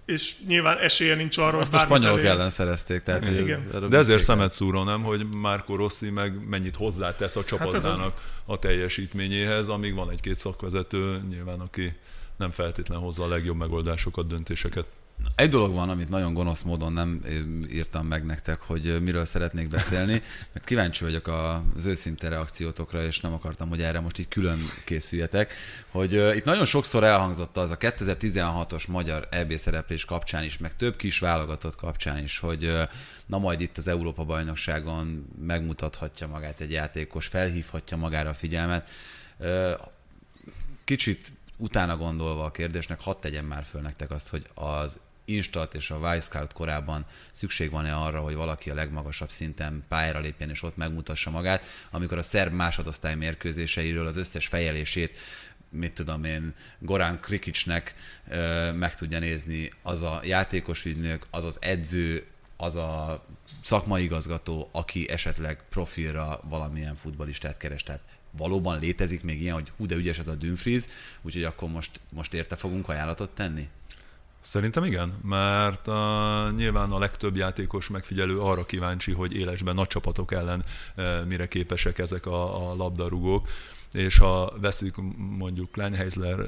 és 0.07 0.35
nyilván 0.47 0.79
esélye 0.79 1.15
nincs 1.15 1.39
arra, 1.39 1.59
Azt 1.59 1.75
a 1.75 1.77
hogy 1.77 1.87
spanyolok 1.87 2.19
elér. 2.19 2.31
ellen 2.31 2.51
szerezték. 2.51 3.03
Tehát, 3.03 3.25
hogy 3.25 3.41
Igen. 3.41 3.61
ez, 3.73 3.89
De 3.89 3.97
ezért 3.97 4.23
szemet 4.23 4.53
szúró, 4.53 4.83
nem, 4.83 5.03
hogy 5.03 5.27
Marco 5.37 5.77
Rossi 5.77 6.11
meg 6.11 6.49
mennyit 6.49 6.77
hozzátesz 6.77 7.37
a 7.37 7.45
csapatnának 7.45 8.21
a 8.45 8.59
teljesítményéhez, 8.59 9.69
amíg 9.69 9.95
van 9.95 10.11
egy-két 10.11 10.39
szakvezető, 10.39 11.21
nyilván 11.29 11.61
aki 11.61 11.97
nem 12.37 12.51
feltétlen 12.51 12.99
hozza 12.99 13.25
a 13.25 13.29
legjobb 13.29 13.57
megoldásokat, 13.57 14.27
döntéseket. 14.27 14.87
Egy 15.35 15.49
dolog 15.49 15.73
van, 15.73 15.91
amit 15.91 16.09
nagyon 16.09 16.35
gonosz 16.35 16.63
módon 16.63 16.93
nem 16.93 17.21
ö, 17.25 17.31
írtam 17.73 18.07
meg 18.07 18.25
nektek, 18.25 18.61
hogy 18.61 18.87
ö, 18.87 18.99
miről 18.99 19.25
szeretnék 19.25 19.69
beszélni, 19.69 20.23
mert 20.53 20.65
kíváncsi 20.65 21.05
vagyok 21.05 21.27
az 21.77 21.87
őszinte 21.87 22.29
reakciótokra, 22.29 23.05
és 23.05 23.21
nem 23.21 23.33
akartam, 23.33 23.69
hogy 23.69 23.83
erre 23.83 24.01
most 24.01 24.19
így 24.19 24.29
külön 24.29 24.59
készüljetek, 24.85 25.53
hogy 25.91 26.15
ö, 26.15 26.35
itt 26.35 26.45
nagyon 26.45 26.65
sokszor 26.65 27.05
elhangzott 27.05 27.57
az 27.57 27.71
a 27.71 27.77
2016-os 27.77 28.89
magyar 28.89 29.29
EB 29.31 29.53
szereplés 29.55 30.05
kapcsán 30.05 30.45
is, 30.45 30.59
meg 30.59 30.77
több 30.77 30.97
kis 30.97 31.19
válogatott 31.19 31.77
kapcsán 31.77 32.23
is, 32.23 32.39
hogy 32.39 32.73
na 33.27 33.39
majd 33.39 33.61
itt 33.61 33.77
az 33.77 33.89
Európa-bajnokságon 33.89 35.27
megmutathatja 35.47 36.27
magát 36.27 36.61
egy 36.61 36.71
játékos, 36.71 37.27
felhívhatja 37.27 37.97
magára 37.97 38.29
a 38.29 38.35
figyelmet. 38.35 38.89
Kicsit 40.85 41.33
utána 41.57 41.97
gondolva 41.97 42.45
a 42.45 42.51
kérdésnek, 42.51 43.01
hadd 43.01 43.21
tegyem 43.21 43.45
már 43.45 43.65
föl 43.65 43.81
nektek 43.81 44.11
azt, 44.11 44.29
hogy 44.29 44.47
az 44.55 45.01
Instat 45.25 45.75
és 45.75 45.91
a 45.91 45.97
Wisecout 45.97 46.53
korában 46.53 47.07
szükség 47.33 47.71
van-e 47.71 47.95
arra, 47.95 48.21
hogy 48.21 48.35
valaki 48.35 48.71
a 48.71 48.75
legmagasabb 48.75 49.31
szinten 49.31 49.85
pályára 49.89 50.21
lépjen 50.21 50.51
és 50.51 50.63
ott 50.63 50.77
megmutassa 50.77 51.31
magát, 51.31 51.65
amikor 51.91 52.19
a 52.19 52.23
szerb 52.23 52.53
másodosztály 52.53 53.15
mérkőzéseiről 53.15 54.07
az 54.07 54.17
összes 54.17 54.47
fejelését 54.47 55.19
mit 55.73 55.95
tudom 55.95 56.25
én, 56.25 56.55
Gorán 56.79 57.21
Krikicsnek 57.21 57.95
ö, 58.29 58.73
meg 58.73 58.95
tudja 58.95 59.19
nézni 59.19 59.73
az 59.83 60.03
a 60.03 60.21
játékos 60.25 60.85
ügynök, 60.85 61.27
az 61.31 61.45
az 61.45 61.59
edző, 61.61 62.27
az 62.57 62.77
a 62.77 63.25
szakmai 63.63 64.03
igazgató, 64.03 64.69
aki 64.73 65.09
esetleg 65.11 65.63
profilra 65.71 66.41
valamilyen 66.49 66.95
futbalistát 66.95 67.57
keres. 67.57 67.83
Tehát 67.83 68.01
valóban 68.31 68.79
létezik 68.79 69.23
még 69.23 69.41
ilyen, 69.41 69.55
hogy 69.55 69.73
hú, 69.77 69.87
de 69.87 69.95
ügyes 69.95 70.19
ez 70.19 70.29
a 70.29 70.35
Dumfries, 70.35 70.85
úgyhogy 71.23 71.45
akkor 71.45 71.69
most, 71.69 72.01
most 72.09 72.35
érte 72.35 72.57
fogunk 72.57 72.89
ajánlatot 72.89 73.31
tenni? 73.31 73.69
Szerintem 74.43 74.85
igen, 74.85 75.19
mert 75.23 75.87
uh, 75.87 75.95
nyilván 76.57 76.91
a 76.91 76.99
legtöbb 76.99 77.37
játékos 77.37 77.89
megfigyelő 77.89 78.41
arra 78.41 78.65
kíváncsi, 78.65 79.13
hogy 79.13 79.33
élesben 79.33 79.75
nagy 79.75 79.87
csapatok 79.87 80.33
ellen 80.33 80.65
uh, 80.97 81.25
mire 81.25 81.49
képesek 81.49 81.99
ezek 81.99 82.27
a, 82.27 82.71
a 82.71 82.75
labdarúgók 82.75 83.49
és 83.93 84.19
ha 84.19 84.53
veszük 84.61 84.95
mondjuk 85.17 85.77
Lenheisler 85.77 86.39
uh, 86.39 86.47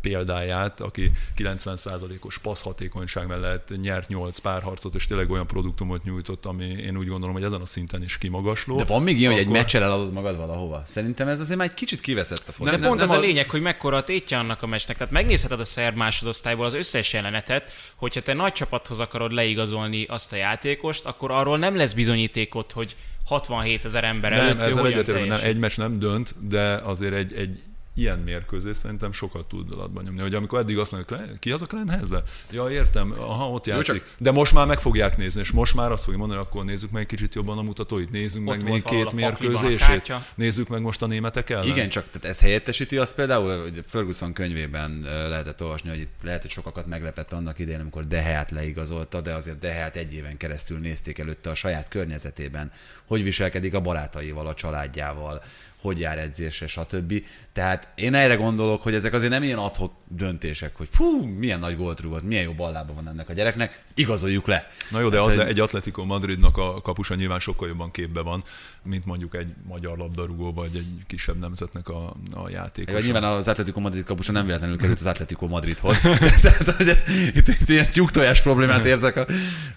példáját, 0.00 0.80
aki 0.80 1.10
90%-os 1.36 2.38
passzhatékonyság 2.38 3.26
mellett 3.26 3.80
nyert 3.80 4.08
8 4.08 4.38
párharcot, 4.38 4.94
és 4.94 5.06
tényleg 5.06 5.30
olyan 5.30 5.46
produktumot 5.46 6.04
nyújtott, 6.04 6.44
ami 6.44 6.64
én 6.64 6.96
úgy 6.96 7.08
gondolom, 7.08 7.34
hogy 7.34 7.44
ezen 7.44 7.60
a 7.60 7.66
szinten 7.66 8.02
is 8.02 8.18
kimagasló. 8.18 8.76
De 8.76 8.84
van 8.84 9.02
még 9.02 9.18
ilyen, 9.18 9.30
hogy 9.30 9.40
egy 9.40 9.46
Akkor- 9.46 9.60
meccsel 9.60 9.82
eladod 9.82 10.12
magad 10.12 10.36
valahova? 10.36 10.82
Szerintem 10.86 11.28
ez 11.28 11.40
azért 11.40 11.58
már 11.58 11.68
egy 11.68 11.74
kicsit 11.74 12.00
kiveszett 12.00 12.48
a 12.48 12.52
foci. 12.52 12.70
De 12.70 12.86
pont 12.86 13.00
az 13.00 13.10
a 13.10 13.20
lényeg, 13.20 13.50
hogy 13.50 13.60
mekkora 13.60 13.96
a 13.96 14.04
tétje 14.04 14.38
annak 14.38 14.62
a 14.62 14.66
meccsnek. 14.66 14.96
Tehát 14.96 15.12
megnézheted 15.12 15.60
a 15.60 15.64
szerb 15.64 15.96
másodosztályból 15.96 16.64
az 16.66 16.74
összes 16.74 17.12
jelenetet, 17.12 17.70
hogyha 17.96 18.22
te 18.22 18.32
nagy 18.32 18.52
csapathoz 18.52 19.00
akarod 19.00 19.32
leigazolni 19.32 20.04
azt 20.04 20.32
a 20.32 20.36
játékost, 20.36 21.04
akkor 21.04 21.30
arról 21.30 21.58
nem 21.58 21.76
lesz 21.76 21.92
bizonyítékot, 21.92 22.72
hogy 22.72 22.96
67 23.30 23.84
ezer 23.84 24.04
ember 24.04 24.32
előtt 24.32 24.56
Nem, 24.56 24.58
ő 24.58 24.68
ezzel 24.68 24.82
hogyan 24.82 24.98
egyetértek, 24.98 25.28
nem, 25.28 25.38
egy 25.42 25.58
meccs 25.58 25.76
nem 25.76 25.98
dönt, 25.98 26.48
de 26.48 26.74
azért 26.74 27.14
egy, 27.14 27.32
egy 27.32 27.62
ilyen 28.00 28.18
mérkőzés 28.18 28.76
szerintem 28.76 29.12
sokat 29.12 29.46
tud 29.48 29.72
alatban 29.72 30.04
nyomni. 30.04 30.20
Hogy 30.20 30.34
amikor 30.34 30.58
eddig 30.58 30.78
azt 30.78 30.92
mondjuk, 30.92 31.18
"Klein- 31.18 31.38
ki 31.38 31.50
az 31.50 31.62
a 31.62 31.66
Klein 31.66 31.88
Hezle? 31.88 32.22
Ja, 32.50 32.70
értem, 32.70 33.14
aha, 33.18 33.50
ott 33.50 33.66
játszik. 33.66 33.84
csak- 33.94 34.14
De 34.18 34.30
most 34.30 34.52
már 34.52 34.66
meg 34.66 34.80
fogják 34.80 35.16
nézni, 35.16 35.40
és 35.40 35.50
most 35.50 35.74
már 35.74 35.92
azt 35.92 36.04
fogja 36.04 36.18
mondani, 36.18 36.40
akkor 36.40 36.64
nézzük 36.64 36.90
meg 36.90 37.02
egy 37.02 37.08
kicsit 37.08 37.34
jobban 37.34 37.58
a 37.58 37.62
mutatóit, 37.62 38.10
nézzük 38.10 38.40
Ott 38.48 38.62
meg 38.62 38.70
még 38.70 38.82
két 38.82 39.12
mérkőzését, 39.12 40.12
nézzük 40.34 40.68
meg 40.68 40.80
most 40.80 41.02
a 41.02 41.06
németek 41.06 41.50
ellen. 41.50 41.66
Igen, 41.66 41.88
csak 41.88 42.04
tehát 42.10 42.24
ez 42.36 42.40
helyettesíti 42.40 42.96
azt 42.98 43.14
például, 43.14 43.62
hogy 43.62 43.84
Ferguson 43.86 44.32
könyvében 44.32 45.00
lehetett 45.28 45.62
olvasni, 45.62 45.88
hogy 45.88 45.98
itt 46.00 46.14
lehet, 46.22 46.40
hogy 46.40 46.50
sokakat 46.50 46.86
meglepett 46.86 47.32
annak 47.32 47.58
idején, 47.58 47.80
amikor 47.80 48.06
Deheát 48.06 48.50
leigazolta, 48.50 49.20
de 49.20 49.34
azért 49.34 49.58
Deheát 49.58 49.96
egy 49.96 50.12
éven 50.14 50.36
keresztül 50.36 50.78
nézték 50.78 51.18
előtte 51.18 51.50
a 51.50 51.54
saját 51.54 51.88
környezetében, 51.88 52.72
hogy 53.06 53.22
viselkedik 53.22 53.74
a 53.74 53.80
barátaival, 53.80 54.46
a 54.46 54.54
családjával, 54.54 55.42
hogy 55.80 55.98
jár 56.00 56.18
edzésre, 56.18 56.66
stb. 56.66 57.22
Tehát 57.52 57.88
én 57.94 58.14
erre 58.14 58.34
gondolok, 58.34 58.82
hogy 58.82 58.94
ezek 58.94 59.12
azért 59.12 59.30
nem 59.32 59.42
ilyen 59.42 59.58
adhok 59.58 59.92
döntések, 60.08 60.76
hogy 60.76 60.88
fú, 60.90 61.22
milyen 61.24 61.58
nagy 61.58 61.76
gólt 61.76 62.00
rúgott, 62.00 62.22
milyen 62.22 62.42
jó 62.44 62.52
ballába 62.52 62.94
van 62.94 63.08
ennek 63.08 63.28
a 63.28 63.32
gyereknek, 63.32 63.82
igazoljuk 63.94 64.46
le. 64.46 64.70
Na 64.90 65.00
jó, 65.00 65.08
de 65.08 65.16
Hát, 65.16 65.26
atle, 65.26 65.38
hogy- 65.42 65.50
egy 65.52 65.60
Atletico 65.60 66.04
Madridnak 66.04 66.56
a 66.56 66.80
kapusa 66.80 67.14
nyilván 67.14 67.40
sokkal 67.40 67.68
jobban 67.68 67.90
képbe 67.90 68.20
van, 68.20 68.44
mint 68.82 69.04
mondjuk 69.04 69.34
egy 69.34 69.52
magyar 69.68 69.98
labdarúgó, 69.98 70.52
vagy 70.52 70.70
egy 70.74 70.86
kisebb 71.06 71.38
nemzetnek 71.38 71.88
a, 71.88 72.16
a 72.34 72.48
játékos. 72.50 72.92
Vagy 72.94 73.02
nyilván 73.04 73.24
az 73.24 73.48
Atletico 73.48 73.80
Madrid 73.80 74.04
kapusa 74.04 74.32
nem 74.32 74.46
véletlenül 74.46 74.76
került 74.76 75.00
az 75.00 75.06
Atletico 75.06 75.46
Madridhoz. 75.46 76.00
Tehát, 76.42 76.70
hogy 76.76 76.96
itt, 77.34 77.48
itt 77.48 77.68
ilyen 77.68 77.90
tyúktojás 77.90 78.42
problémát 78.42 78.84
érzek 78.84 79.16
a, 79.16 79.26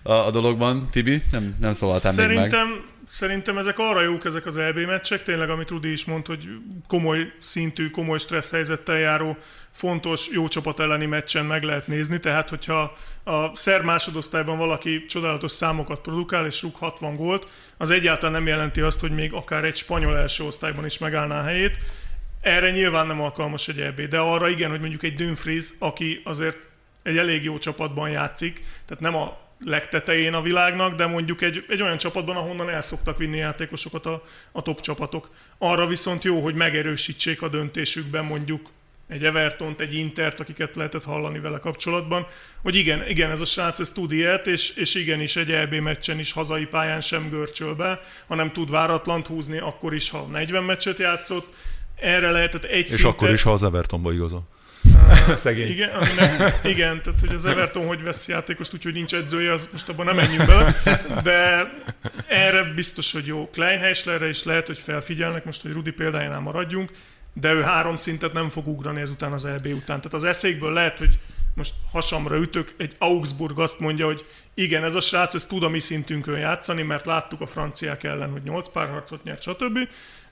a, 0.09 0.25
a 0.25 0.31
dologban. 0.31 0.87
Tibi, 0.91 1.23
nem, 1.31 1.55
nem 1.59 1.73
szólaltál 1.73 2.13
még 2.27 2.35
meg. 2.37 2.49
Szerintem, 3.09 3.57
ezek 3.57 3.79
arra 3.79 4.01
jók, 4.01 4.25
ezek 4.25 4.45
az 4.45 4.57
EB 4.57 4.77
meccsek, 4.77 5.23
tényleg, 5.23 5.49
amit 5.49 5.69
Rudi 5.69 5.91
is 5.91 6.05
mondta, 6.05 6.31
hogy 6.31 6.47
komoly 6.87 7.33
szintű, 7.39 7.89
komoly 7.89 8.19
stressz 8.19 8.51
helyzettel 8.51 8.97
járó, 8.97 9.37
fontos, 9.71 10.27
jó 10.29 10.47
csapat 10.47 10.79
elleni 10.79 11.05
meccsen 11.05 11.45
meg 11.45 11.63
lehet 11.63 11.87
nézni, 11.87 12.19
tehát 12.19 12.49
hogyha 12.49 12.97
a 13.23 13.55
szerb 13.55 13.83
másodosztályban 13.83 14.57
valaki 14.57 15.05
csodálatos 15.05 15.51
számokat 15.51 16.01
produkál 16.01 16.45
és 16.45 16.61
rúg 16.61 16.75
60 16.75 17.15
gólt, 17.15 17.47
az 17.77 17.89
egyáltalán 17.89 18.33
nem 18.33 18.47
jelenti 18.47 18.81
azt, 18.81 18.99
hogy 18.99 19.11
még 19.11 19.33
akár 19.33 19.63
egy 19.63 19.75
spanyol 19.75 20.17
első 20.17 20.43
osztályban 20.43 20.85
is 20.85 20.97
megállná 20.97 21.39
a 21.39 21.43
helyét. 21.43 21.77
Erre 22.41 22.71
nyilván 22.71 23.07
nem 23.07 23.21
alkalmas 23.21 23.67
egy 23.67 23.79
EB, 23.79 24.01
de 24.01 24.19
arra 24.19 24.49
igen, 24.49 24.69
hogy 24.69 24.79
mondjuk 24.79 25.03
egy 25.03 25.15
Dumfries, 25.15 25.69
aki 25.79 26.21
azért 26.23 26.57
egy 27.03 27.17
elég 27.17 27.43
jó 27.43 27.57
csapatban 27.57 28.09
játszik, 28.09 28.63
tehát 28.85 29.03
nem 29.03 29.15
a 29.15 29.42
legtetején 29.65 30.33
a 30.33 30.41
világnak, 30.41 30.95
de 30.95 31.05
mondjuk 31.05 31.41
egy, 31.41 31.65
egy 31.69 31.81
olyan 31.81 31.97
csapatban, 31.97 32.35
ahonnan 32.35 32.69
el 32.69 32.81
szoktak 32.81 33.17
vinni 33.17 33.37
játékosokat 33.37 34.05
a, 34.05 34.23
a 34.51 34.61
top 34.61 34.81
csapatok. 34.81 35.29
Arra 35.57 35.87
viszont 35.87 36.23
jó, 36.23 36.39
hogy 36.39 36.55
megerősítsék 36.55 37.41
a 37.41 37.47
döntésükben 37.47 38.25
mondjuk 38.25 38.69
egy 39.07 39.23
Evertont, 39.23 39.81
egy 39.81 39.93
Intert, 39.93 40.39
akiket 40.39 40.75
lehetett 40.75 41.03
hallani 41.03 41.39
vele 41.39 41.59
kapcsolatban, 41.59 42.27
hogy 42.61 42.75
igen, 42.75 43.07
igen, 43.07 43.31
ez 43.31 43.41
a 43.41 43.45
srác, 43.45 43.79
ez 43.79 43.91
tud 43.91 44.11
ilyet, 44.11 44.47
és, 44.47 44.69
és 44.75 44.95
igenis 44.95 45.35
egy 45.35 45.51
EB 45.51 45.73
meccsen 45.73 46.19
is 46.19 46.31
hazai 46.31 46.65
pályán 46.65 47.01
sem 47.01 47.29
görcsöl 47.29 47.75
be, 47.75 48.01
hanem 48.27 48.51
tud 48.51 48.69
váratlant 48.69 49.27
húzni, 49.27 49.59
akkor 49.59 49.93
is, 49.93 50.09
ha 50.09 50.21
40 50.21 50.63
meccset 50.63 50.99
játszott. 50.99 51.53
Erre 51.95 52.31
lehetett 52.31 52.63
egy 52.63 52.85
És 52.85 52.89
szinte... 52.89 53.07
akkor 53.07 53.29
is, 53.29 53.41
ha 53.41 53.51
az 53.51 53.63
Evertonba 53.63 54.13
igazol. 54.13 54.47
Szegény. 55.35 55.69
Igen, 55.69 55.89
ami 55.89 56.07
nem, 56.17 56.53
igen, 56.63 57.01
tehát 57.01 57.19
hogy 57.19 57.35
az 57.35 57.45
Everton 57.45 57.87
hogy 57.87 58.03
vesz 58.03 58.27
játékost, 58.27 58.73
úgyhogy 58.73 58.93
nincs 58.93 59.13
edzője, 59.13 59.51
az 59.51 59.69
most 59.71 59.89
abban 59.89 60.05
nem 60.05 60.15
menjünk 60.15 60.45
bele, 60.45 60.75
de 61.23 61.69
erre 62.27 62.63
biztos, 62.63 63.11
hogy 63.11 63.25
jó. 63.25 63.49
Kleinheislerre 63.49 64.29
is 64.29 64.43
lehet, 64.43 64.67
hogy 64.67 64.77
felfigyelnek, 64.77 65.45
most, 65.45 65.61
hogy 65.61 65.71
Rudi 65.71 65.91
példájánál 65.91 66.39
maradjunk, 66.39 66.91
de 67.33 67.53
ő 67.53 67.61
három 67.61 67.95
szintet 67.95 68.33
nem 68.33 68.49
fog 68.49 68.67
ugrani 68.67 69.01
ezután 69.01 69.31
az 69.31 69.45
EB 69.45 69.65
után. 69.65 69.83
Tehát 69.85 70.13
az 70.13 70.23
eszékből 70.23 70.73
lehet, 70.73 70.97
hogy 70.97 71.19
most 71.55 71.73
hasamra 71.91 72.37
ütök, 72.37 72.73
egy 72.77 72.95
Augsburg 72.97 73.59
azt 73.59 73.79
mondja, 73.79 74.05
hogy 74.05 74.25
igen, 74.53 74.83
ez 74.83 74.95
a 74.95 75.01
srác, 75.01 75.33
ez 75.33 75.45
tud 75.45 75.63
a 75.63 75.69
mi 75.69 75.79
szintünkön 75.79 76.37
játszani, 76.37 76.81
mert 76.81 77.05
láttuk 77.05 77.41
a 77.41 77.45
franciák 77.45 78.03
ellen, 78.03 78.29
hogy 78.29 78.43
8 78.43 78.69
párharcot 78.69 79.23
nyert, 79.23 79.41
stb. 79.41 79.79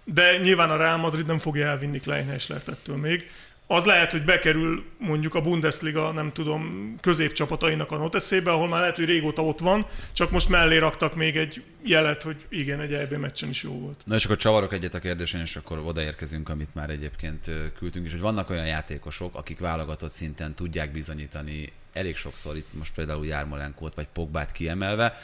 De 0.04 0.38
nyilván 0.38 0.70
a 0.70 0.76
Real 0.76 0.98
Madrid 0.98 1.26
nem 1.26 1.38
fogja 1.38 1.68
elvinni 1.68 2.00
Kleinheislert 2.00 2.68
ettől 2.68 2.96
még. 2.96 3.30
Az 3.72 3.86
lehet, 3.86 4.12
hogy 4.12 4.24
bekerül 4.24 4.84
mondjuk 4.98 5.36
a 5.36 5.42
Bundesliga, 5.42 6.12
nem 6.12 6.32
tudom, 6.32 6.96
középcsapatainak 7.02 7.92
a 7.92 7.98
noteszébe, 7.98 8.52
ahol 8.52 8.68
már 8.68 8.80
lehet, 8.80 8.96
hogy 8.96 9.06
régóta 9.06 9.44
ott 9.44 9.60
van, 9.60 9.86
csak 10.14 10.32
most 10.32 10.50
mellé 10.50 10.78
raktak 10.78 11.16
még 11.16 11.38
egy 11.38 11.64
jelet, 11.84 12.24
hogy 12.24 12.36
igen, 12.50 12.80
egy 12.80 12.94
EB 12.94 13.14
meccsen 13.14 13.50
is 13.50 13.64
jó 13.64 13.72
volt. 13.72 14.02
Na 14.06 14.16
és 14.16 14.26
akkor 14.26 14.38
csavarok 14.38 14.74
egyet 14.74 14.94
a 14.94 15.00
kérdésen, 15.00 15.42
és 15.42 15.56
akkor 15.56 15.82
odaérkezünk, 15.86 16.50
amit 16.50 16.76
már 16.76 16.90
egyébként 16.90 17.50
küldtünk 17.78 18.06
is, 18.06 18.12
hogy 18.12 18.22
vannak 18.22 18.50
olyan 18.50 18.66
játékosok, 18.66 19.36
akik 19.36 19.60
válogatott 19.60 20.12
szinten 20.12 20.54
tudják 20.54 20.92
bizonyítani 20.92 21.72
elég 21.94 22.16
sokszor 22.16 22.58
itt 22.58 22.74
most 22.74 22.94
például 22.94 23.26
Jármolenkót 23.26 23.96
vagy 23.96 24.08
Pogbát 24.14 24.52
kiemelve, 24.52 25.18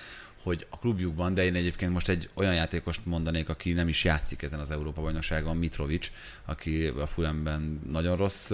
hogy 0.43 0.67
a 0.69 0.77
klubjukban, 0.77 1.33
de 1.33 1.43
én 1.43 1.55
egyébként 1.55 1.93
most 1.93 2.09
egy 2.09 2.29
olyan 2.33 2.53
játékost 2.53 3.05
mondanék, 3.05 3.49
aki 3.49 3.73
nem 3.73 3.87
is 3.87 4.03
játszik 4.03 4.41
ezen 4.41 4.59
az 4.59 4.71
Európa 4.71 5.01
bajnokságon, 5.01 5.57
Mitrovic, 5.57 6.11
aki 6.45 6.85
a 6.85 7.05
Fulemben 7.05 7.81
nagyon 7.89 8.17
rossz 8.17 8.51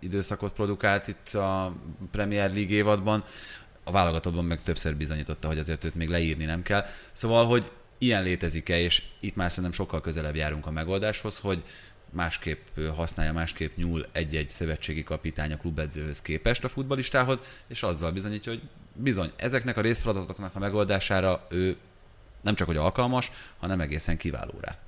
időszakot 0.00 0.52
produkált 0.52 1.08
itt 1.08 1.28
a 1.28 1.76
Premier 2.10 2.52
League 2.52 2.74
évadban, 2.74 3.24
a 3.84 3.90
válogatottban 3.90 4.44
meg 4.44 4.62
többször 4.62 4.96
bizonyította, 4.96 5.48
hogy 5.48 5.58
azért 5.58 5.84
őt 5.84 5.94
még 5.94 6.08
leírni 6.08 6.44
nem 6.44 6.62
kell. 6.62 6.84
Szóval, 7.12 7.46
hogy 7.46 7.70
ilyen 7.98 8.22
létezik-e, 8.22 8.78
és 8.78 9.02
itt 9.20 9.36
már 9.36 9.48
szerintem 9.48 9.72
sokkal 9.72 10.00
közelebb 10.00 10.36
járunk 10.36 10.66
a 10.66 10.70
megoldáshoz, 10.70 11.38
hogy 11.38 11.64
másképp 12.10 12.78
használja, 12.94 13.32
másképp 13.32 13.76
nyúl 13.76 14.06
egy-egy 14.12 14.50
szövetségi 14.50 15.02
kapitány 15.02 15.52
a 15.52 15.56
klubedzőhöz 15.56 16.22
képest 16.22 16.64
a 16.64 16.68
futbalistához, 16.68 17.42
és 17.68 17.82
azzal 17.82 18.12
bizonyítja, 18.12 18.52
hogy 18.52 18.62
bizony, 18.94 19.32
ezeknek 19.36 19.76
a 19.76 19.80
részfeladatoknak 19.80 20.54
a 20.54 20.58
megoldására 20.58 21.46
ő 21.48 21.76
nem 22.40 22.54
csak 22.54 22.66
hogy 22.66 22.76
alkalmas, 22.76 23.30
hanem 23.58 23.80
egészen 23.80 24.16
kiváló 24.16 24.52
rá. 24.60 24.78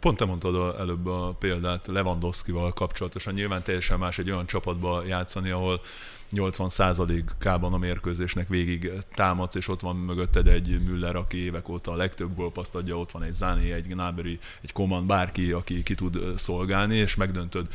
Pont 0.00 0.16
te 0.16 0.24
mondtad 0.24 0.78
előbb 0.78 1.06
a 1.06 1.36
példát 1.38 1.86
Lewandowski-val 1.86 2.72
kapcsolatosan. 2.72 3.34
Nyilván 3.34 3.62
teljesen 3.62 3.98
más 3.98 4.18
egy 4.18 4.30
olyan 4.30 4.46
csapatba 4.46 5.04
játszani, 5.06 5.50
ahol 5.50 5.80
80%-ában 6.32 7.72
a 7.72 7.78
mérkőzésnek 7.78 8.48
végig 8.48 8.92
támadsz, 9.14 9.54
és 9.54 9.68
ott 9.68 9.80
van 9.80 9.96
mögötted 9.96 10.46
egy 10.46 10.80
Müller, 10.84 11.16
aki 11.16 11.36
évek 11.36 11.68
óta 11.68 11.92
a 11.92 11.96
legtöbb 11.96 12.34
gólpaszt 12.34 12.74
adja, 12.74 12.98
ott 12.98 13.10
van 13.10 13.22
egy 13.22 13.32
Zani, 13.32 13.72
egy 13.72 13.86
Gnabry, 13.86 14.38
egy 14.60 14.72
Koman, 14.72 15.06
bárki, 15.06 15.52
aki 15.52 15.82
ki 15.82 15.94
tud 15.94 16.18
szolgálni, 16.36 16.96
és 16.96 17.14
megdöntöd 17.14 17.66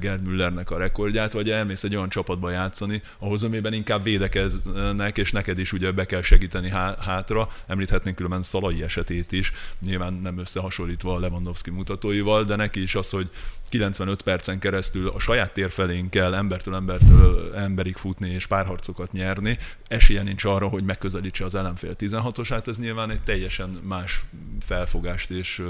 Gerd 0.00 0.26
Müllernek 0.26 0.70
a 0.70 0.78
rekordját, 0.78 1.32
vagy 1.32 1.50
elmész 1.50 1.84
egy 1.84 1.96
olyan 1.96 2.08
csapatba 2.08 2.50
játszani, 2.50 3.02
ahhoz 3.18 3.42
amiben 3.42 3.72
inkább 3.72 4.02
védekeznek, 4.02 5.18
és 5.18 5.32
neked 5.32 5.58
is 5.58 5.72
ugye 5.72 5.92
be 5.92 6.06
kell 6.06 6.22
segíteni 6.22 6.68
hátra. 7.00 7.48
Említhetnénk 7.66 8.16
különben 8.16 8.42
Szalai 8.42 8.82
esetét 8.82 9.32
is, 9.32 9.52
nyilván 9.80 10.12
nem 10.12 10.38
összehasonlítva 10.38 11.14
a 11.14 11.18
Lewandowski 11.18 11.70
mutatóival, 11.70 12.44
de 12.44 12.56
neki 12.56 12.82
is 12.82 12.94
az, 12.94 13.10
hogy 13.10 13.30
95 13.68 14.22
percen 14.22 14.58
keresztül 14.58 15.08
a 15.08 15.18
saját 15.18 15.52
tér 15.52 15.70
felén 15.70 16.08
kell 16.08 16.34
embertől 16.34 16.74
embertől 16.74 17.54
emberig 17.86 17.96
futni 17.96 18.30
és 18.30 18.46
párharcokat 18.46 19.12
nyerni, 19.12 19.58
esélye 19.88 20.22
nincs 20.22 20.44
arra, 20.44 20.68
hogy 20.68 20.84
megközelítse 20.84 21.44
az 21.44 21.54
ellenfél 21.54 21.94
16-osát, 21.98 22.66
ez 22.66 22.78
nyilván 22.78 23.10
egy 23.10 23.22
teljesen 23.22 23.68
más 23.82 24.22
felfogást 24.60 25.30
és, 25.30 25.62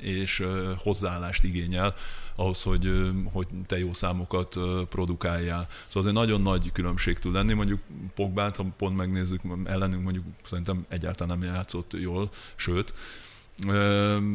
és 0.00 0.46
hozzáállást 0.76 1.44
igényel 1.44 1.94
ahhoz, 2.34 2.62
hogy, 2.62 3.10
hogy 3.32 3.46
te 3.66 3.78
jó 3.78 3.92
számokat 3.92 4.56
produkáljál. 4.88 5.66
Szóval 5.86 6.02
azért 6.02 6.14
nagyon 6.14 6.40
nagy 6.40 6.72
különbség 6.72 7.18
tud 7.18 7.32
lenni, 7.32 7.52
mondjuk 7.52 7.80
Pogbát, 8.14 8.56
ha 8.56 8.64
pont 8.76 8.96
megnézzük, 8.96 9.40
ellenünk 9.64 10.02
mondjuk 10.02 10.24
szerintem 10.42 10.84
egyáltalán 10.88 11.38
nem 11.38 11.54
játszott 11.54 11.92
jól, 11.92 12.30
sőt, 12.56 12.92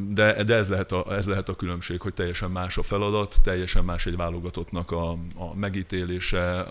de, 0.10 0.44
de 0.44 0.56
ez, 0.56 0.70
lehet 0.70 0.92
a, 0.92 1.16
ez 1.16 1.26
lehet 1.26 1.50
a 1.50 1.56
különbség, 1.56 2.02
hogy 2.02 2.14
teljesen 2.14 2.52
más 2.52 2.78
a 2.78 2.84
feladat, 2.84 3.36
teljesen 3.44 3.84
más 3.84 4.06
egy 4.06 4.16
válogatottnak 4.16 4.92
a, 4.92 5.12
a 5.36 5.56
megítélése, 5.56 6.62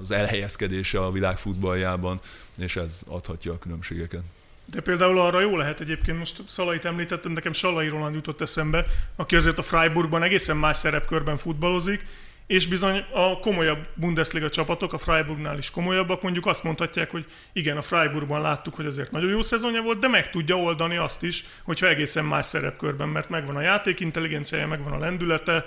az 0.00 0.10
elhelyezkedése 0.10 1.04
a 1.04 1.10
világ 1.10 1.38
futballjában, 1.38 2.20
és 2.58 2.76
ez 2.76 3.00
adhatja 3.08 3.52
a 3.52 3.58
különbségeket. 3.58 4.22
De 4.64 4.80
például 4.80 5.18
arra 5.18 5.40
jó 5.40 5.56
lehet 5.56 5.80
egyébként, 5.80 6.18
most 6.18 6.42
Szalait 6.46 6.84
említettem, 6.84 7.32
nekem 7.32 7.52
Salai 7.52 7.88
Roland 7.88 8.14
jutott 8.14 8.40
eszembe, 8.40 8.86
aki 9.16 9.36
azért 9.36 9.58
a 9.58 9.62
Freiburgban 9.62 10.22
egészen 10.22 10.56
más 10.56 10.76
szerepkörben 10.76 11.36
futballozik, 11.36 12.06
és 12.46 12.66
bizony 12.66 13.04
a 13.12 13.38
komolyabb 13.38 13.86
Bundesliga 13.94 14.50
csapatok, 14.50 14.92
a 14.92 14.98
Freiburgnál 14.98 15.58
is 15.58 15.70
komolyabbak, 15.70 16.22
mondjuk 16.22 16.46
azt 16.46 16.64
mondhatják, 16.64 17.10
hogy 17.10 17.26
igen, 17.52 17.76
a 17.76 17.82
Freiburgban 17.82 18.40
láttuk, 18.40 18.74
hogy 18.74 18.86
azért 18.86 19.10
nagyon 19.10 19.30
jó 19.30 19.42
szezonja 19.42 19.82
volt, 19.82 19.98
de 19.98 20.08
meg 20.08 20.30
tudja 20.30 20.56
oldani 20.56 20.96
azt 20.96 21.22
is, 21.22 21.44
hogyha 21.62 21.88
egészen 21.88 22.24
más 22.24 22.46
szerepkörben, 22.46 23.08
mert 23.08 23.28
megvan 23.28 23.56
a 23.56 23.60
játék 23.60 24.00
intelligenciája, 24.00 24.66
megvan 24.66 24.92
a 24.92 24.98
lendülete, 24.98 25.66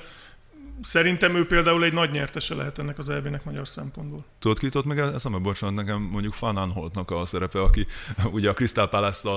Szerintem 0.81 1.35
ő 1.35 1.47
például 1.47 1.83
egy 1.83 1.93
nagy 1.93 2.11
nyertese 2.11 2.55
lehet 2.55 2.79
ennek 2.79 2.97
az 2.97 3.09
elvének 3.09 3.43
magyar 3.43 3.67
szempontból. 3.67 4.25
Tudod, 4.39 4.59
ki 4.59 4.65
jutott 4.65 4.85
meg 4.85 4.99
eszembe, 4.99 5.37
bocsánat, 5.37 5.75
nekem 5.75 6.01
mondjuk 6.01 6.33
Fan 6.33 6.57
Anholtnak 6.57 7.11
a 7.11 7.25
szerepe, 7.25 7.61
aki 7.61 7.85
ugye 8.31 8.49
a 8.49 8.53
Crystal 8.53 8.89
palace 8.89 9.29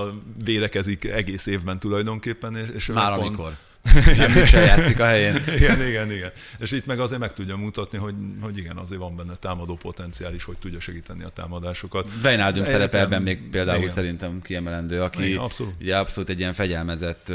védekezik 0.45 1.05
egész 1.05 1.47
évben 1.47 1.79
tulajdonképpen. 1.79 2.57
És, 2.57 2.69
és 2.69 2.87
Már 2.87 3.15
pont, 3.15 3.27
amikor 3.27 3.57
nem 4.17 4.33
Mitchell 4.33 4.63
játszik 4.63 5.01
a 5.01 5.05
helyén. 5.05 5.35
igen, 5.57 5.87
igen, 5.87 6.13
igen. 6.13 6.33
És 6.59 6.71
itt 6.71 6.87
meg 6.87 7.01
azért 7.01 7.21
meg 7.21 7.33
tudja 7.33 7.57
mutatni, 7.57 7.99
hogy, 7.99 8.15
hogy 8.41 8.59
igen, 8.59 8.77
azért 8.77 9.01
van 9.01 9.17
benne 9.17 9.35
támadó 9.35 9.77
potenciál 9.77 10.35
is, 10.35 10.45
hogy 10.45 10.57
tudja 10.57 10.81
segíteni 10.81 11.25
a 11.25 11.29
támadásokat. 11.29 12.09
Vejnádön 12.23 12.65
szerepe 12.65 12.99
ebben 12.99 13.23
még 13.23 13.51
például 13.51 13.79
igen. 13.79 13.89
szerintem 13.89 14.43
kiemelendő, 14.43 15.03
aki 15.03 15.27
igen, 15.27 15.39
abszolút. 15.39 15.75
ugye 15.81 15.97
abszolút 15.97 16.29
egy 16.29 16.39
ilyen 16.39 16.53
fegyelmezett 16.53 17.33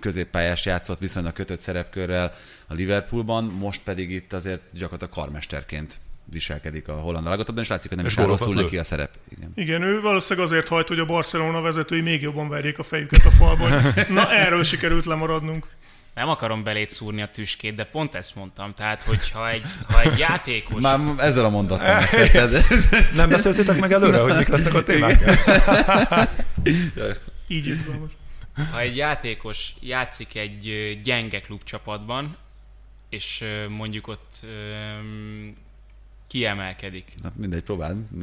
középpályás 0.00 0.66
játszott 0.66 0.98
viszonylag 0.98 1.32
kötött 1.32 1.60
szerepkörrel 1.60 2.32
a 2.66 2.74
Liverpoolban, 2.74 3.44
most 3.44 3.80
pedig 3.84 4.10
itt 4.10 4.32
azért 4.32 4.60
gyakorlatilag 4.72 5.12
karmesterként 5.14 5.98
viselkedik 6.24 6.88
a 6.88 6.92
holland 6.92 7.24
válogatottban, 7.24 7.62
és 7.62 7.70
látszik, 7.70 7.88
hogy 7.88 7.96
nem 7.96 8.06
és 8.06 8.16
is 8.16 8.24
rosszul 8.24 8.54
neki 8.54 8.78
a 8.78 8.84
szerep. 8.84 9.10
Igen. 9.36 9.52
Igen, 9.54 9.82
ő 9.82 10.00
valószínűleg 10.00 10.48
azért 10.48 10.68
hajt, 10.68 10.88
hogy 10.88 10.98
a 10.98 11.06
Barcelona 11.06 11.60
vezetői 11.60 12.00
még 12.00 12.22
jobban 12.22 12.48
verjék 12.48 12.78
a 12.78 12.82
fejüket 12.82 13.24
a 13.24 13.30
falban. 13.30 13.82
Na, 14.08 14.32
erről 14.32 14.64
sikerült 14.64 15.06
lemaradnunk. 15.06 15.66
Nem 16.14 16.28
akarom 16.28 16.62
belét 16.62 16.90
szúrni 16.90 17.22
a 17.22 17.28
tüskét, 17.28 17.74
de 17.74 17.84
pont 17.84 18.14
ezt 18.14 18.34
mondtam. 18.34 18.74
Tehát, 18.74 19.02
hogyha 19.02 19.50
egy, 19.50 19.62
ha 19.88 20.00
egy 20.00 20.18
játékos... 20.18 20.82
Már 20.82 21.00
ezzel 21.16 21.44
a 21.44 21.48
mondattal 21.48 22.00
Nem 23.20 23.28
beszéltétek 23.28 23.80
meg 23.80 23.92
előre, 23.92 24.18
hogy 24.18 24.36
mik 24.36 24.48
lesznek 24.48 24.74
a 24.74 24.82
témák? 24.82 25.20
Így 27.48 27.66
izgalmas. 27.66 28.10
Ha 28.70 28.80
egy 28.80 28.96
játékos 28.96 29.72
játszik 29.80 30.36
egy 30.36 30.98
gyenge 31.02 31.40
klubcsapatban, 31.40 32.36
és 33.08 33.44
mondjuk 33.68 34.06
ott 34.06 34.46
kiemelkedik. 36.32 37.14
Na 37.22 37.32
mindegy, 37.36 37.62
próbáld 37.62 37.96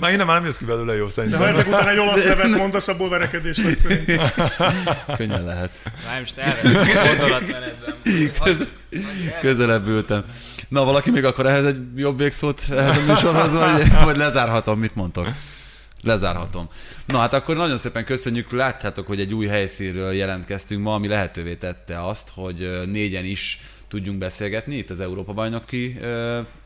Már 0.00 0.12
innen 0.12 0.26
már 0.26 0.36
nem 0.36 0.44
jössz 0.44 0.56
ki 0.56 0.64
belőle 0.64 0.94
jó 0.94 1.08
szerintem. 1.08 1.40
De 1.40 1.46
ha 1.46 1.52
ezek 1.52 1.66
után 1.66 1.88
egy 1.88 1.98
olasz 1.98 2.24
nevet 2.24 2.48
mondasz, 2.48 2.88
abból 2.88 3.08
verekedés 3.08 3.56
lesz 3.56 3.80
szerintem. 3.80 4.30
Könnyen 5.16 5.44
lehet. 5.44 5.70
Már 6.06 6.20
most 6.20 6.40
gondolatmenetben. 7.18 7.94
Köz, 8.42 8.68
közelebb 9.40 9.86
ültem. 9.86 10.24
Na, 10.68 10.84
valaki 10.84 11.10
még 11.10 11.24
akar 11.24 11.46
ehhez 11.46 11.66
egy 11.66 11.78
jobb 11.96 12.18
végszót 12.18 12.66
ehhez 12.70 12.96
a 12.96 13.00
műsorhoz, 13.06 13.56
vagy, 13.56 13.92
vagy 14.04 14.16
lezárhatom, 14.16 14.78
mit 14.78 14.94
mondtok? 14.94 15.28
Lezárhatom. 16.02 16.68
Na 17.06 17.18
hát 17.18 17.34
akkor 17.34 17.56
nagyon 17.56 17.78
szépen 17.78 18.04
köszönjük, 18.04 18.52
látjátok, 18.52 19.06
hogy 19.06 19.20
egy 19.20 19.34
új 19.34 19.46
helyszínről 19.46 20.12
jelentkeztünk 20.12 20.82
ma, 20.82 20.94
ami 20.94 21.08
lehetővé 21.08 21.54
tette 21.54 22.06
azt, 22.06 22.30
hogy 22.34 22.80
négyen 22.86 23.24
is 23.24 23.60
tudjunk 23.94 24.18
beszélgetni 24.18 24.74
itt 24.76 24.90
az 24.90 25.00
Európa-bajnoki 25.00 25.98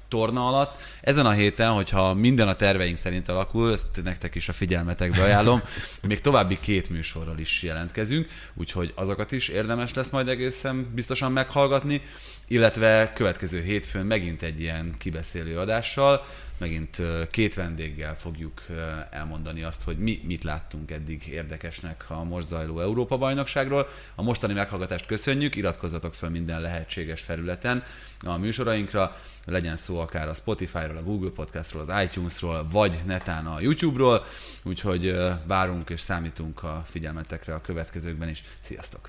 torna 0.08 0.46
alatt. 0.46 0.80
Ezen 1.00 1.26
a 1.26 1.30
héten, 1.30 1.70
hogyha 1.70 2.14
minden 2.14 2.48
a 2.48 2.54
terveink 2.54 2.98
szerint 2.98 3.28
alakul, 3.28 3.72
ezt 3.72 4.02
nektek 4.04 4.34
is 4.34 4.48
a 4.48 4.52
figyelmetekbe 4.52 5.22
ajánlom, 5.22 5.62
még 6.08 6.20
további 6.20 6.58
két 6.60 6.90
műsorral 6.90 7.38
is 7.38 7.62
jelentkezünk, 7.62 8.28
úgyhogy 8.54 8.92
azokat 8.94 9.32
is 9.32 9.48
érdemes 9.48 9.94
lesz 9.94 10.08
majd 10.08 10.28
egészen 10.28 10.86
biztosan 10.94 11.32
meghallgatni, 11.32 12.00
illetve 12.46 13.12
következő 13.14 13.62
hétfőn 13.62 14.06
megint 14.06 14.42
egy 14.42 14.60
ilyen 14.60 14.94
kibeszélő 14.98 15.58
adással, 15.58 16.24
megint 16.58 17.02
két 17.30 17.54
vendéggel 17.54 18.16
fogjuk 18.16 18.62
elmondani 19.10 19.62
azt, 19.62 19.82
hogy 19.82 19.98
mi 19.98 20.20
mit 20.24 20.44
láttunk 20.44 20.90
eddig 20.90 21.26
érdekesnek 21.26 22.04
a 22.08 22.24
most 22.24 22.46
zajló 22.46 22.80
Európa-bajnokságról. 22.80 23.88
A 24.14 24.22
mostani 24.22 24.52
meghallgatást 24.52 25.06
köszönjük, 25.06 25.56
iratkozzatok 25.56 26.14
fel 26.14 26.30
minden 26.30 26.60
lehetséges 26.60 27.20
felületen 27.20 27.84
a 28.24 28.36
műsorainkra, 28.36 29.16
legyen 29.44 29.76
szó 29.76 29.98
akár 29.98 30.28
a 30.28 30.34
Spotify-ról, 30.34 30.96
a 30.96 31.02
Google 31.02 31.30
Podcastról, 31.30 31.82
az 31.88 32.02
iTunes-ról, 32.02 32.66
vagy 32.70 32.98
netán 33.06 33.46
a 33.46 33.60
YouTube-ról, 33.60 34.24
úgyhogy 34.62 35.16
várunk 35.46 35.90
és 35.90 36.00
számítunk 36.00 36.62
a 36.62 36.84
figyelmetekre 36.90 37.54
a 37.54 37.60
következőkben 37.60 38.28
is. 38.28 38.44
Sziasztok! 38.60 39.08